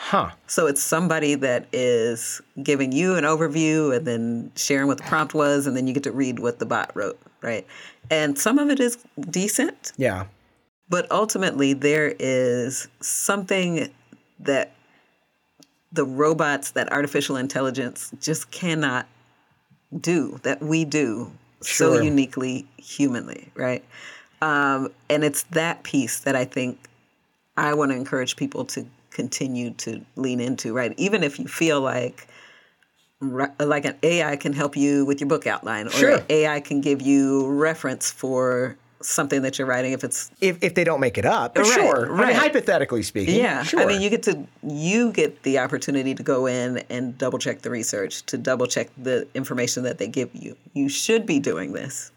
Huh. 0.00 0.30
so 0.46 0.66
it's 0.68 0.80
somebody 0.80 1.34
that 1.34 1.66
is 1.72 2.40
giving 2.62 2.92
you 2.92 3.16
an 3.16 3.24
overview 3.24 3.94
and 3.94 4.06
then 4.06 4.52
sharing 4.54 4.86
what 4.86 4.96
the 4.98 5.02
prompt 5.02 5.34
was, 5.34 5.66
and 5.66 5.76
then 5.76 5.86
you 5.88 5.92
get 5.92 6.04
to 6.04 6.12
read 6.12 6.38
what 6.38 6.60
the 6.60 6.66
bot 6.66 6.90
wrote, 6.94 7.18
right? 7.42 7.66
And 8.10 8.38
some 8.38 8.58
of 8.58 8.70
it 8.70 8.78
is 8.80 8.96
decent, 9.28 9.92
Yeah. 9.96 10.26
but 10.88 11.10
ultimately 11.10 11.72
there 11.74 12.14
is 12.18 12.86
something 13.00 13.92
that 14.40 14.72
the 15.92 16.04
robots 16.04 16.70
that 16.70 16.90
artificial 16.92 17.36
intelligence 17.36 18.10
just 18.20 18.50
cannot 18.50 19.06
do 20.00 20.38
that 20.44 20.62
we 20.62 20.84
do 20.84 21.32
so 21.60 22.00
uniquely 22.00 22.66
humanly 22.76 23.50
right 23.56 23.82
um, 24.42 24.90
and 25.10 25.24
it's 25.24 25.42
that 25.44 25.82
piece 25.82 26.20
that 26.20 26.36
i 26.36 26.44
think 26.44 26.78
i 27.56 27.72
want 27.74 27.90
to 27.90 27.96
encourage 27.96 28.36
people 28.36 28.64
to 28.66 28.86
continue 29.22 29.70
to 29.84 29.90
lean 30.14 30.40
into 30.40 30.72
right 30.72 30.92
even 30.96 31.24
if 31.28 31.32
you 31.40 31.46
feel 31.48 31.80
like 31.80 32.28
like 33.74 33.84
an 33.84 33.96
ai 34.04 34.36
can 34.36 34.52
help 34.52 34.76
you 34.76 35.04
with 35.04 35.18
your 35.20 35.26
book 35.28 35.44
outline 35.54 35.88
or 35.88 35.90
Sure. 35.90 36.20
ai 36.30 36.60
can 36.60 36.80
give 36.80 37.02
you 37.02 37.48
reference 37.48 38.12
for 38.12 38.76
something 39.00 39.42
that 39.42 39.58
you're 39.58 39.66
writing 39.66 39.92
if 39.92 40.04
it's 40.04 40.30
if, 40.40 40.62
if 40.62 40.74
they 40.74 40.82
don't 40.84 41.00
make 41.00 41.18
it 41.18 41.24
up. 41.24 41.56
Right, 41.56 41.66
sure. 41.66 42.06
I 42.06 42.08
mean, 42.08 42.18
right. 42.18 42.34
hypothetically 42.36 43.02
speaking. 43.02 43.34
yeah 43.34 43.62
Sure. 43.64 43.80
i 43.80 43.86
mean 43.86 44.00
you 44.00 44.10
get 44.10 44.22
to 44.24 44.34
you 44.62 45.12
get 45.12 45.42
the 45.42 45.58
opportunity 45.58 46.14
to 46.14 46.22
go 46.22 46.46
in 46.46 46.78
and 46.90 47.18
double 47.18 47.38
check 47.40 47.62
the 47.62 47.70
research 47.70 48.22
to 48.26 48.38
double 48.38 48.66
check 48.68 48.88
the 49.08 49.26
information 49.34 49.82
that 49.82 49.98
they 49.98 50.06
give 50.06 50.30
you 50.32 50.56
you 50.74 50.88
should 50.88 51.26
be 51.26 51.38
doing 51.40 51.72
this 51.72 52.12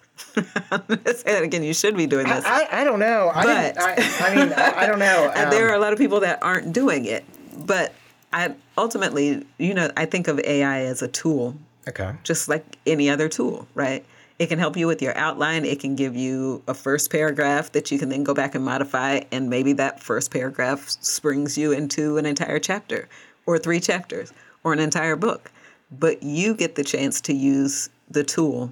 I'm 0.72 0.82
gonna 0.88 1.14
say 1.14 1.34
that 1.34 1.44
again 1.44 1.64
you 1.64 1.74
should 1.74 1.96
be 1.98 2.08
doing 2.08 2.28
this 2.28 2.46
I, 2.46 2.68
I 2.72 2.84
don't 2.84 3.00
know. 3.00 3.32
I, 3.34 3.44
But- 3.44 3.78
I, 3.80 3.94
I 4.32 4.36
mean, 4.36 4.54
I, 4.54 4.82
I 4.82 4.88
don't 4.88 5.00
know. 5.00 5.32
And 5.36 5.52
there 5.54 5.66
Um, 5.68 5.72
are 5.72 5.76
a 5.76 5.80
lot 5.80 5.94
of 5.94 6.00
people 6.00 6.20
that 6.22 6.42
aren't 6.42 6.74
doing 6.74 7.06
it 7.06 7.26
but 7.66 7.94
i 8.34 8.54
ultimately 8.78 9.46
you 9.58 9.74
know 9.74 9.92
i 9.98 10.06
think 10.06 10.28
of 10.28 10.40
ai 10.40 10.82
as 10.82 11.02
a 11.02 11.08
tool 11.08 11.56
okay. 11.88 12.14
just 12.24 12.48
like 12.48 12.64
any 12.88 13.10
other 13.10 13.28
tool, 13.28 13.68
right? 13.76 14.06
It 14.40 14.48
can 14.48 14.58
help 14.58 14.76
you 14.76 14.88
with 14.88 15.02
your 15.04 15.16
outline. 15.18 15.66
It 15.66 15.80
can 15.80 15.96
give 15.96 16.16
you 16.16 16.64
a 16.68 16.74
first 16.74 17.12
paragraph 17.12 17.72
that 17.74 17.92
you 17.92 18.00
can 18.00 18.10
then 18.10 18.24
go 18.24 18.34
back 18.34 18.56
and 18.56 18.66
modify, 18.66 19.22
and 19.32 19.50
maybe 19.52 19.74
that 19.74 20.02
first 20.02 20.32
paragraph 20.32 20.90
springs 20.90 21.58
you 21.60 21.72
into 21.74 22.18
an 22.18 22.26
entire 22.26 22.58
chapter, 22.58 23.08
or 23.46 23.60
three 23.60 23.80
chapters, 23.80 24.34
or 24.64 24.74
an 24.74 24.80
entire 24.80 25.16
book. 25.16 25.52
But 25.92 26.24
you 26.24 26.56
get 26.56 26.74
the 26.74 26.84
chance 26.84 27.22
to 27.22 27.34
use 27.34 27.90
the 28.10 28.24
tool 28.24 28.72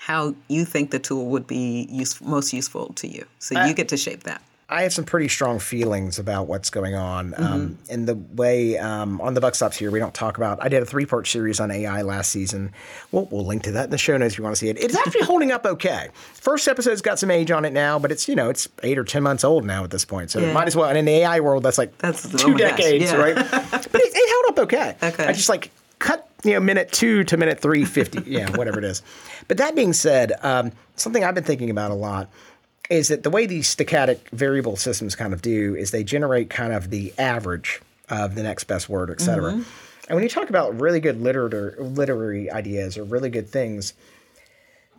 how 0.00 0.34
you 0.48 0.64
think 0.64 0.92
the 0.92 0.98
tool 0.98 1.26
would 1.26 1.46
be 1.46 1.86
use, 1.90 2.18
most 2.22 2.54
useful 2.54 2.90
to 2.94 3.06
you. 3.06 3.26
So 3.38 3.62
you 3.66 3.74
get 3.74 3.90
to 3.90 3.98
shape 3.98 4.22
that. 4.22 4.40
I 4.70 4.82
have 4.82 4.94
some 4.94 5.04
pretty 5.04 5.28
strong 5.28 5.58
feelings 5.58 6.18
about 6.18 6.46
what's 6.46 6.70
going 6.70 6.94
on. 6.94 7.32
Mm-hmm. 7.32 7.42
Um, 7.44 7.78
and 7.90 8.08
the 8.08 8.14
way 8.14 8.78
um, 8.78 9.20
on 9.20 9.34
the 9.34 9.40
Buck 9.42 9.54
Stops 9.56 9.76
here, 9.76 9.90
we 9.90 9.98
don't 9.98 10.14
talk 10.14 10.38
about. 10.38 10.62
I 10.62 10.68
did 10.68 10.82
a 10.82 10.86
three 10.86 11.04
part 11.04 11.26
series 11.26 11.60
on 11.60 11.70
AI 11.70 12.00
last 12.00 12.30
season. 12.30 12.72
We'll, 13.12 13.26
we'll 13.26 13.44
link 13.44 13.64
to 13.64 13.72
that 13.72 13.84
in 13.86 13.90
the 13.90 13.98
show 13.98 14.16
notes 14.16 14.34
if 14.34 14.38
you 14.38 14.44
want 14.44 14.56
to 14.56 14.60
see 14.60 14.68
it. 14.70 14.78
It's 14.78 14.96
actually 14.96 15.22
holding 15.26 15.52
up 15.52 15.66
okay. 15.66 16.08
First 16.32 16.66
episode's 16.66 17.02
got 17.02 17.18
some 17.18 17.30
age 17.30 17.50
on 17.50 17.66
it 17.66 17.72
now, 17.74 17.98
but 17.98 18.10
it's 18.10 18.26
you 18.26 18.36
know 18.36 18.48
it's 18.48 18.68
eight 18.82 18.96
or 18.96 19.04
ten 19.04 19.22
months 19.22 19.44
old 19.44 19.66
now 19.66 19.84
at 19.84 19.90
this 19.90 20.06
point. 20.06 20.30
So 20.30 20.38
Yeah. 20.40 20.52
might 20.54 20.66
as 20.68 20.76
well. 20.76 20.88
And 20.88 20.96
in 20.96 21.04
the 21.04 21.12
AI 21.12 21.40
world, 21.40 21.62
that's 21.62 21.76
like 21.76 21.98
That's- 21.98 22.26
oh 22.32 22.38
two 22.38 22.52
gosh, 22.56 22.70
decades, 22.78 23.04
yeah. 23.12 23.16
right? 23.16 23.34
but 23.34 24.00
it, 24.00 24.12
it 24.14 24.28
held 24.46 24.58
up 24.58 24.64
okay. 24.64 24.96
Okay. 25.10 25.26
I 25.26 25.32
just 25.32 25.48
like 25.50 25.72
cut 26.00 26.28
you 26.42 26.54
know 26.54 26.60
minute 26.60 26.90
two 26.90 27.22
to 27.24 27.36
minute 27.36 27.60
three 27.60 27.84
fifty, 27.84 28.22
yeah, 28.26 28.50
whatever 28.56 28.78
it 28.78 28.84
is. 28.84 29.02
But 29.46 29.58
that 29.58 29.76
being 29.76 29.92
said, 29.92 30.32
um, 30.42 30.72
something 30.96 31.22
I've 31.22 31.36
been 31.36 31.44
thinking 31.44 31.70
about 31.70 31.92
a 31.92 31.94
lot 31.94 32.28
is 32.90 33.08
that 33.08 33.22
the 33.22 33.30
way 33.30 33.46
these 33.46 33.72
stochastic 33.72 34.28
variable 34.30 34.76
systems 34.76 35.14
kind 35.14 35.32
of 35.32 35.40
do 35.40 35.76
is 35.76 35.92
they 35.92 36.02
generate 36.02 36.50
kind 36.50 36.72
of 36.72 36.90
the 36.90 37.14
average 37.18 37.80
of 38.08 38.34
the 38.34 38.42
next 38.42 38.64
best 38.64 38.88
word, 38.88 39.10
et 39.10 39.20
cetera. 39.20 39.52
Mm-hmm. 39.52 39.62
And 40.08 40.16
when 40.16 40.24
you 40.24 40.28
talk 40.28 40.50
about 40.50 40.80
really 40.80 40.98
good 40.98 41.20
literary, 41.20 41.76
literary 41.78 42.50
ideas 42.50 42.98
or 42.98 43.04
really 43.04 43.30
good 43.30 43.48
things, 43.48 43.94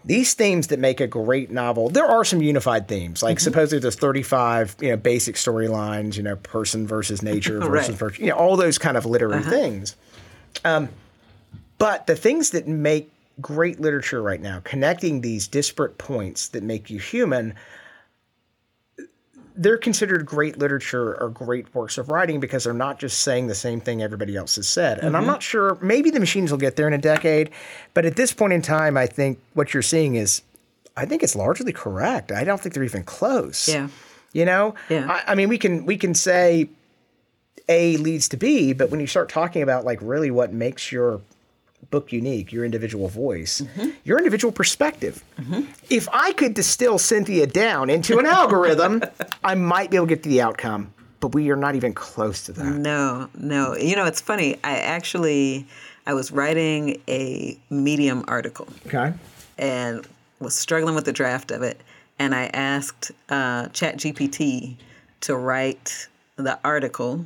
these 0.06 0.34
themes 0.34 0.68
that 0.68 0.80
make 0.80 1.02
a 1.02 1.08
great 1.08 1.52
novel, 1.52 1.90
there 1.90 2.06
are 2.06 2.24
some 2.24 2.42
unified 2.42 2.88
themes. 2.88 3.22
Like 3.22 3.38
mm-hmm. 3.38 3.44
suppose 3.44 3.72
there's 3.72 3.96
35, 3.96 4.78
you 4.80 4.90
know, 4.90 4.98
basic 4.98 5.36
storylines, 5.36 6.16
you 6.16 6.24
know, 6.24 6.38
person 6.38 6.88
versus 6.88 7.22
nature 7.22 7.60
versus 7.60 7.90
Right. 7.90 8.00
virtue, 8.00 8.24
you 8.24 8.30
know, 8.30 8.38
all 8.38 8.56
those 8.56 8.78
kind 8.78 8.96
of 8.96 9.06
literary 9.06 9.42
uh-huh. 9.42 9.50
things. 9.50 9.98
Um, 10.66 10.90
but 11.78 12.08
the 12.08 12.16
things 12.16 12.52
that 12.52 12.68
make 12.68 13.12
great 13.40 13.80
literature 13.80 14.22
right 14.22 14.42
now, 14.42 14.62
connecting 14.64 15.22
these 15.22 15.48
disparate 15.48 15.98
points 15.98 16.50
that 16.50 16.64
make 16.64 16.90
you 16.90 17.00
human, 17.00 17.56
they're 19.56 19.78
considered 19.78 20.26
great 20.26 20.58
literature 20.58 21.20
or 21.22 21.30
great 21.30 21.74
works 21.74 21.98
of 21.98 22.10
writing 22.10 22.40
because 22.40 22.64
they're 22.64 22.74
not 22.74 23.00
just 23.00 23.20
saying 23.20 23.48
the 23.48 23.56
same 23.56 23.82
thing 23.82 24.02
everybody 24.02 24.36
else 24.36 24.56
has 24.56 24.68
said. 24.68 25.00
And 25.00 25.08
Mm-hmm. 25.08 25.16
I'm 25.16 25.26
not 25.26 25.44
sure, 25.44 25.78
maybe 25.82 26.10
the 26.10 26.20
machines 26.20 26.52
will 26.52 26.58
get 26.58 26.76
there 26.76 26.88
in 26.88 26.94
a 26.94 26.98
decade, 26.98 27.50
but 27.94 28.06
at 28.06 28.16
this 28.16 28.34
point 28.34 28.54
in 28.54 28.62
time, 28.62 28.96
I 28.96 29.08
think 29.08 29.40
what 29.54 29.74
you're 29.74 29.84
seeing 29.84 30.16
is, 30.16 30.42
I 30.96 31.06
think 31.06 31.24
it's 31.24 31.36
largely 31.36 31.74
correct. 31.74 32.32
I 32.32 32.44
don't 32.44 32.60
think 32.60 32.76
they're 32.76 32.84
even 32.84 33.04
close. 33.04 33.68
Yeah. 33.68 33.88
You 34.34 34.46
know? 34.46 34.76
Yeah. 34.90 35.08
I, 35.10 35.32
I 35.32 35.36
mean, 35.36 35.50
we 35.50 35.58
can 35.58 35.86
we 35.86 35.98
can 35.98 36.14
say 36.14 36.70
A 37.72 37.98
leads 37.98 38.28
to 38.30 38.38
B, 38.38 38.74
but 38.74 38.90
when 38.92 39.00
you 39.00 39.08
start 39.08 39.30
talking 39.30 39.62
about 39.62 39.86
like 39.86 40.00
really 40.02 40.30
what 40.32 40.52
makes 40.54 40.92
your 40.92 41.22
book 41.90 42.12
unique, 42.12 42.52
your 42.52 42.64
individual 42.64 43.08
voice, 43.08 43.62
your 44.04 44.18
individual 44.18 44.52
perspective. 44.52 45.24
If 45.90 46.08
I 46.14 46.32
could 46.34 46.54
distill 46.54 47.00
Cynthia 47.00 47.48
down 47.48 47.90
into 47.90 48.20
an 48.20 48.26
algorithm, 48.26 49.02
I 49.44 49.56
might 49.56 49.90
be 49.90 49.98
able 49.98 50.08
to 50.08 50.16
get 50.16 50.24
to 50.24 50.30
the 50.30 50.42
outcome, 50.42 50.94
but 51.20 51.30
we 51.34 51.50
are 51.50 51.56
not 51.56 51.76
even 51.76 51.94
close 51.94 52.44
to 52.46 52.52
that. 52.54 52.66
No, 52.66 53.30
no. 53.38 53.76
You 53.76 53.96
know, 53.96 54.06
it's 54.06 54.22
funny. 54.22 54.58
I 54.64 54.78
actually 54.78 55.66
I 56.06 56.14
was 56.14 56.32
writing 56.32 57.02
a 57.08 57.58
Medium 57.70 58.24
article 58.28 58.68
Okay. 58.88 59.14
and 59.58 60.06
was 60.40 60.56
struggling 60.56 60.96
with 60.96 61.06
the 61.06 61.14
draft 61.14 61.52
of 61.52 61.62
it, 61.64 61.80
and 62.20 62.34
I 62.36 62.46
asked 62.54 63.12
uh, 63.30 63.66
ChatGPT 63.70 64.76
to 65.22 65.36
write 65.36 66.08
the 66.38 66.58
article 66.64 67.26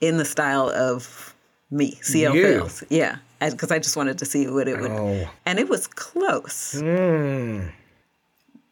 in 0.00 0.16
the 0.16 0.24
style 0.24 0.70
of 0.70 1.34
me, 1.70 1.98
CL 2.02 2.34
You. 2.34 2.42
Fails. 2.42 2.84
Yeah, 2.88 3.16
because 3.40 3.70
I 3.70 3.78
just 3.78 3.96
wanted 3.96 4.18
to 4.18 4.24
see 4.24 4.46
what 4.48 4.68
it 4.68 4.80
would, 4.80 4.90
Oh. 4.90 5.28
and 5.46 5.58
it 5.58 5.68
was 5.68 5.86
close, 5.86 6.74
Mm. 6.76 7.70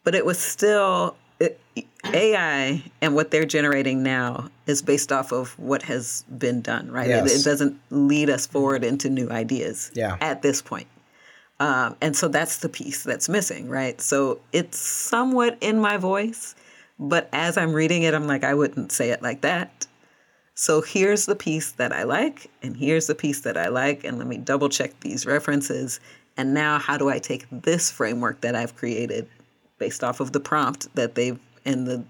but 0.03 0.15
it 0.15 0.25
was 0.25 0.39
still. 0.39 1.15
It, 1.39 1.59
AI 2.05 2.81
and 3.01 3.13
what 3.13 3.29
they're 3.31 3.45
generating 3.45 4.01
now 4.01 4.49
is 4.65 4.81
based 4.81 5.11
off 5.11 5.31
of 5.31 5.57
what 5.59 5.83
has 5.83 6.23
been 6.37 6.61
done, 6.61 6.89
right? 6.89 7.09
It, 7.09 7.27
it 7.27 7.43
doesn't 7.43 7.79
lead 7.91 8.29
us 8.29 8.47
forward 8.47 8.83
into 8.83 9.09
new 9.09 9.29
ideas 9.29 9.91
Yeah. 9.93 10.17
at 10.21 10.41
this 10.41 10.61
point. 10.61 10.87
Um, 11.59 11.95
and 12.01 12.15
so 12.15 12.27
that's 12.27 12.57
the 12.57 12.69
piece 12.69 13.03
that's 13.03 13.27
missing, 13.29 13.67
right? 13.67 13.99
So 14.01 14.39
it's 14.53 14.77
somewhat 14.79 15.57
in 15.61 15.79
my 15.79 15.97
voice, 15.97 16.55
but 16.99 17.29
as 17.33 17.57
I'm 17.57 17.73
reading 17.73 18.03
it, 18.03 18.13
I'm 18.13 18.25
like, 18.27 18.43
I 18.43 18.53
wouldn't 18.53 18.91
say 18.91 19.09
it 19.11 19.21
like 19.21 19.41
that. 19.41 19.85
So 20.59 20.81
here's 20.81 21.27
the 21.27 21.35
piece 21.35 21.73
that 21.73 21.93
I 21.93 22.01
like, 22.01 22.49
and 22.63 22.75
here's 22.75 23.05
the 23.05 23.13
piece 23.13 23.41
that 23.41 23.57
I 23.57 23.67
like, 23.67 24.03
and 24.03 24.17
let 24.17 24.25
me 24.25 24.37
double 24.37 24.69
check 24.69 24.99
these 25.01 25.23
references. 25.23 25.99
And 26.35 26.51
now, 26.55 26.79
how 26.79 26.97
do 26.97 27.09
I 27.09 27.19
take 27.19 27.45
this 27.51 27.91
framework 27.91 28.41
that 28.41 28.55
I've 28.55 28.75
created 28.75 29.27
based 29.77 30.03
off 30.03 30.19
of 30.19 30.31
the 30.31 30.39
prompt 30.39 30.93
that 30.95 31.13
they've 31.13 31.37
and 31.63 31.85
the 31.85 32.03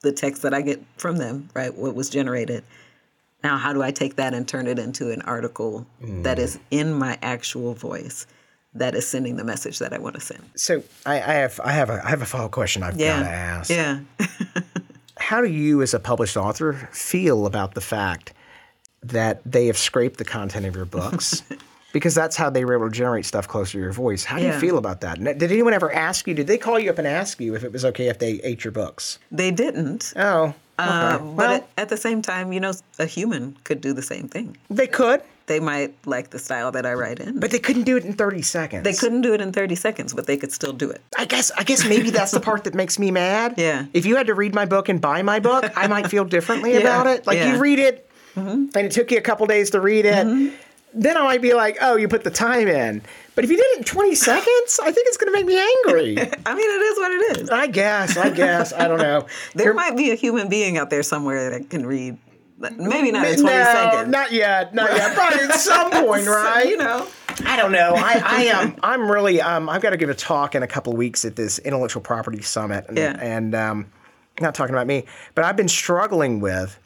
the 0.00 0.10
text 0.10 0.40
that 0.40 0.54
I 0.54 0.62
get 0.62 0.82
from 0.96 1.18
them, 1.18 1.50
right? 1.52 1.74
What 1.74 1.94
was 1.94 2.08
generated. 2.08 2.64
Now, 3.44 3.58
how 3.58 3.74
do 3.74 3.82
I 3.82 3.90
take 3.90 4.16
that 4.16 4.32
and 4.32 4.48
turn 4.48 4.66
it 4.66 4.78
into 4.78 5.10
an 5.10 5.20
article 5.22 5.86
that 6.00 6.38
mm. 6.38 6.40
is 6.40 6.58
in 6.70 6.94
my 6.94 7.18
actual 7.20 7.74
voice, 7.74 8.26
that 8.72 8.94
is 8.94 9.06
sending 9.06 9.36
the 9.36 9.44
message 9.44 9.80
that 9.80 9.92
I 9.92 9.98
want 9.98 10.14
to 10.14 10.22
send? 10.22 10.42
So 10.56 10.82
I, 11.04 11.16
I 11.16 11.34
have 11.34 11.60
I 11.62 11.72
have 11.72 11.90
a 11.90 12.00
I 12.02 12.08
have 12.08 12.22
a 12.22 12.26
follow 12.26 12.48
question 12.48 12.82
I've 12.82 12.98
Yeah, 12.98 13.20
got 13.20 13.28
to 13.28 13.34
ask. 13.34 13.70
yeah. 13.70 14.00
How 15.30 15.40
do 15.40 15.48
you, 15.48 15.80
as 15.80 15.94
a 15.94 16.00
published 16.00 16.36
author, 16.36 16.72
feel 16.90 17.46
about 17.46 17.74
the 17.74 17.80
fact 17.80 18.32
that 19.00 19.40
they 19.46 19.68
have 19.68 19.78
scraped 19.78 20.18
the 20.18 20.24
content 20.24 20.66
of 20.66 20.74
your 20.74 20.84
books? 20.84 21.44
because 21.92 22.14
that's 22.14 22.36
how 22.36 22.50
they 22.50 22.64
were 22.64 22.74
able 22.74 22.86
to 22.88 22.94
generate 22.94 23.24
stuff 23.26 23.48
closer 23.48 23.72
to 23.72 23.78
your 23.78 23.92
voice. 23.92 24.24
How 24.24 24.38
do 24.38 24.44
you 24.46 24.52
feel 24.52 24.78
about 24.78 25.00
that? 25.02 25.18
Did 25.22 25.42
anyone 25.50 25.72
ever 25.74 25.92
ask 25.92 26.26
you? 26.26 26.34
Did 26.34 26.46
they 26.46 26.58
call 26.58 26.78
you 26.78 26.90
up 26.90 26.98
and 26.98 27.06
ask 27.06 27.40
you 27.40 27.54
if 27.54 27.64
it 27.64 27.72
was 27.72 27.84
okay 27.84 28.08
if 28.08 28.18
they 28.18 28.40
ate 28.42 28.64
your 28.64 28.72
books? 28.72 29.18
They 29.32 29.50
didn't, 29.50 30.12
Oh, 30.16 30.42
okay. 30.44 30.54
uh, 30.78 31.18
but 31.18 31.24
well, 31.34 31.52
at, 31.56 31.68
at 31.76 31.88
the 31.88 31.96
same 31.96 32.22
time, 32.22 32.52
you 32.52 32.60
know, 32.60 32.72
a 32.98 33.06
human 33.06 33.56
could 33.64 33.80
do 33.80 33.92
the 33.92 34.02
same 34.02 34.28
thing. 34.28 34.56
they 34.70 34.86
could, 34.86 35.22
They 35.46 35.58
might 35.60 35.92
like 36.06 36.30
the 36.30 36.38
style 36.38 36.70
that 36.72 36.86
I 36.86 36.94
write 36.94 37.18
in. 37.20 37.40
but 37.40 37.50
they 37.50 37.58
couldn't 37.58 37.82
do 37.82 37.96
it 37.96 38.04
in 38.04 38.12
thirty 38.12 38.40
seconds. 38.42 38.84
they 38.84 38.92
couldn't 38.94 39.22
do 39.22 39.34
it 39.34 39.40
in 39.40 39.52
30 39.52 39.74
seconds, 39.74 40.14
but 40.14 40.26
they 40.28 40.36
could 40.36 40.52
still 40.52 40.72
do 40.72 40.88
it. 40.88 41.00
I 41.18 41.24
guess. 41.24 41.50
I 41.58 41.64
guess 41.64 41.84
maybe 41.88 42.10
that's 42.10 42.30
the 42.30 42.40
part 42.40 42.64
that 42.64 42.74
makes 42.74 42.98
me 42.98 43.10
mad. 43.10 43.54
Yeah. 43.58 43.86
If 43.92 44.06
you 44.06 44.14
had 44.16 44.28
to 44.28 44.34
read 44.34 44.54
my 44.54 44.64
book 44.64 44.88
and 44.88 45.00
buy 45.00 45.22
my 45.22 45.40
book, 45.40 45.64
I 45.76 45.86
might 45.88 46.06
feel 46.08 46.24
differently 46.24 46.76
about 46.80 47.06
it. 47.08 47.26
Like 47.26 47.36
yeah. 47.38 47.46
Mm-hmm. 47.46 47.54
you 47.56 47.60
read 47.60 47.78
it, 47.80 48.06
and 48.36 48.76
it 48.76 48.92
took 48.92 49.10
you 49.10 49.18
a 49.18 49.20
couple 49.20 49.44
days 49.46 49.70
to 49.70 49.80
read 49.80 50.06
it. 50.06 50.52
Then 50.92 51.16
I 51.16 51.22
might 51.22 51.42
be 51.42 51.54
like, 51.54 51.78
"Oh, 51.80 51.96
you 51.96 52.08
put 52.08 52.24
the 52.24 52.30
time 52.30 52.66
in." 52.68 53.02
But 53.36 53.44
if 53.44 53.50
you 53.50 53.56
did 53.56 53.66
it 53.72 53.78
in 53.78 53.84
20 53.84 54.14
seconds, 54.16 54.80
I 54.82 54.90
think 54.92 55.06
it's 55.08 55.16
going 55.16 55.32
to 55.32 55.38
make 55.38 55.46
me 55.46 55.56
angry. 55.56 56.18
I 56.46 56.54
mean, 56.54 56.68
it 56.70 56.82
is 56.82 56.98
what 56.98 57.12
it 57.12 57.38
is. 57.42 57.50
I 57.50 57.66
guess. 57.68 58.16
I 58.16 58.30
guess. 58.30 58.72
I 58.72 58.88
don't 58.88 58.98
know. 58.98 59.26
There 59.54 59.72
might 59.72 59.96
be 59.96 60.10
a 60.10 60.14
human 60.14 60.48
being 60.48 60.76
out 60.78 60.90
there 60.90 61.02
somewhere 61.02 61.50
that 61.50 61.70
can 61.70 61.86
read, 61.86 62.18
maybe 62.58 63.12
not 63.12 63.26
in 63.26 63.40
20 63.40 63.42
no, 63.44 63.64
seconds. 63.64 64.10
not 64.10 64.32
yet. 64.32 64.74
Not 64.74 64.90
yet. 64.90 65.14
Probably 65.14 65.40
at 65.44 65.52
some 65.54 65.90
point, 65.90 66.24
So, 66.24 66.32
right? 66.32 66.68
you 66.68 66.76
know. 66.76 67.06
I 67.46 67.56
don't 67.56 67.72
know. 67.72 67.94
I, 67.96 68.22
I 68.24 68.42
am. 68.44 68.76
I'm 68.82 69.10
really. 69.10 69.40
Um, 69.40 69.68
I've 69.70 69.80
got 69.80 69.90
to 69.90 69.96
give 69.96 70.10
a 70.10 70.14
talk 70.14 70.54
in 70.54 70.62
a 70.62 70.66
couple 70.66 70.92
of 70.92 70.98
weeks 70.98 71.24
at 71.24 71.36
this 71.36 71.58
intellectual 71.60 72.02
property 72.02 72.42
summit, 72.42 72.84
and, 72.88 72.98
Yeah. 72.98 73.16
and 73.18 73.54
um, 73.54 73.86
not 74.40 74.54
talking 74.54 74.74
about 74.74 74.86
me, 74.86 75.04
but 75.34 75.44
I've 75.44 75.56
been 75.56 75.68
struggling 75.68 76.40
with. 76.40 76.78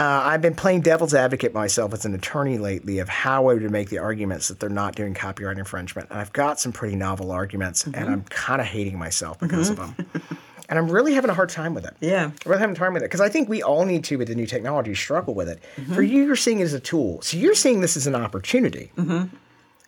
Uh, 0.00 0.22
I've 0.24 0.40
been 0.40 0.54
playing 0.54 0.80
devil's 0.80 1.12
advocate 1.12 1.52
myself 1.52 1.92
as 1.92 2.06
an 2.06 2.14
attorney 2.14 2.56
lately 2.56 3.00
of 3.00 3.10
how 3.10 3.48
I 3.48 3.52
would 3.52 3.70
make 3.70 3.90
the 3.90 3.98
arguments 3.98 4.48
that 4.48 4.58
they're 4.58 4.70
not 4.70 4.94
doing 4.94 5.12
copyright 5.12 5.58
infringement, 5.58 6.08
and 6.08 6.18
I've 6.18 6.32
got 6.32 6.58
some 6.58 6.72
pretty 6.72 6.96
novel 6.96 7.30
arguments, 7.30 7.84
and 7.84 7.94
mm-hmm. 7.94 8.10
I'm 8.10 8.22
kind 8.22 8.62
of 8.62 8.66
hating 8.66 8.98
myself 8.98 9.38
because 9.38 9.70
mm-hmm. 9.70 9.82
of 9.82 9.96
them, 9.98 10.38
and 10.70 10.78
I'm 10.78 10.90
really 10.90 11.12
having 11.12 11.28
a 11.28 11.34
hard 11.34 11.50
time 11.50 11.74
with 11.74 11.84
it. 11.84 11.94
Yeah. 12.00 12.24
I'm 12.24 12.32
really 12.46 12.60
having 12.60 12.76
time 12.76 12.94
with 12.94 13.02
it 13.02 13.10
because 13.10 13.20
I 13.20 13.28
think 13.28 13.50
we 13.50 13.62
all 13.62 13.84
need 13.84 14.02
to, 14.04 14.16
with 14.16 14.28
the 14.28 14.34
new 14.34 14.46
technology, 14.46 14.94
struggle 14.94 15.34
with 15.34 15.50
it. 15.50 15.60
Mm-hmm. 15.76 15.92
For 15.92 16.00
you, 16.00 16.24
you're 16.24 16.34
seeing 16.34 16.60
it 16.60 16.64
as 16.64 16.72
a 16.72 16.80
tool, 16.80 17.20
so 17.20 17.36
you're 17.36 17.54
seeing 17.54 17.82
this 17.82 17.94
as 17.98 18.06
an 18.06 18.14
opportunity. 18.14 18.92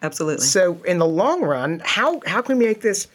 Absolutely. 0.03 0.45
So 0.45 0.83
in 0.83 0.99
the 0.99 1.07
long 1.07 1.41
run, 1.41 1.81
how 1.87 2.21
how 2.27 2.43
can 2.43 2.59
we 2.59 2.67
make 2.67 2.83
this? 2.83 3.09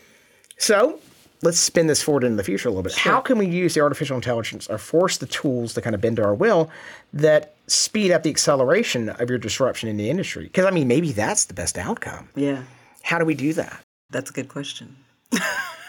So 0.57 0.99
let's 1.41 1.59
spin 1.59 1.87
this 1.87 2.01
forward 2.01 2.23
into 2.23 2.37
the 2.37 2.43
future 2.43 2.67
a 2.67 2.71
little 2.71 2.83
bit. 2.83 2.95
How 2.95 3.19
can 3.19 3.37
we 3.37 3.47
use 3.47 3.73
the 3.73 3.81
artificial 3.81 4.15
intelligence 4.15 4.67
or 4.67 4.77
force 4.77 5.17
the 5.17 5.27
tools 5.27 5.73
to 5.75 5.81
kind 5.81 5.93
of 5.95 6.01
bend 6.01 6.17
to 6.17 6.23
our 6.23 6.33
will 6.33 6.69
that 7.13 7.55
speed 7.67 8.11
up 8.11 8.23
the 8.23 8.29
acceleration 8.29 9.09
of 9.09 9.29
your 9.29 9.37
disruption 9.39 9.89
in 9.89 9.97
the 9.97 10.09
industry? 10.09 10.43
Because 10.43 10.65
I 10.65 10.71
mean, 10.71 10.87
maybe 10.87 11.11
that's 11.11 11.45
the 11.45 11.53
best 11.53 11.77
outcome. 11.77 12.29
Yeah, 12.35 12.63
How 13.03 13.19
do 13.19 13.25
we 13.25 13.35
do 13.35 13.53
that? 13.53 13.81
that's 14.09 14.29
a 14.29 14.33
good 14.33 14.47
question. 14.47 14.95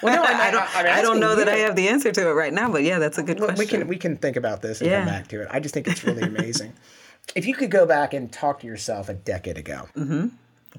Well, 0.02 0.14
no, 0.14 0.22
I 0.22 0.50
don't. 0.52 0.76
I'm 0.76 0.86
I 0.86 1.02
don't 1.02 1.18
know 1.18 1.34
that. 1.36 1.48
I 1.48 1.56
have 1.56 1.74
the 1.74 1.88
answer 1.88 2.12
to 2.12 2.28
it 2.28 2.32
right 2.32 2.52
now, 2.52 2.70
but 2.70 2.84
yeah, 2.84 2.98
that's 2.98 3.18
a 3.18 3.22
good 3.22 3.40
Look, 3.40 3.54
question. 3.54 3.58
we 3.58 3.66
can 3.66 3.88
we 3.88 3.96
can 3.96 4.16
think 4.16 4.36
about 4.36 4.62
this 4.62 4.80
and 4.80 4.90
come 4.90 5.04
back 5.06 5.26
to 5.28 5.42
it. 5.42 5.48
I 5.50 5.60
just 5.60 5.74
think 5.74 5.88
it's 5.88 6.04
really 6.04 6.22
amazing. 6.22 6.72
if 7.34 7.46
you 7.46 7.54
could 7.54 7.70
go 7.70 7.86
back 7.86 8.14
and 8.14 8.30
talk 8.30 8.60
to 8.60 8.66
yourself 8.66 9.08
a 9.08 9.14
decade 9.14 9.58
ago, 9.58 9.88
mm-hmm. 9.96 10.28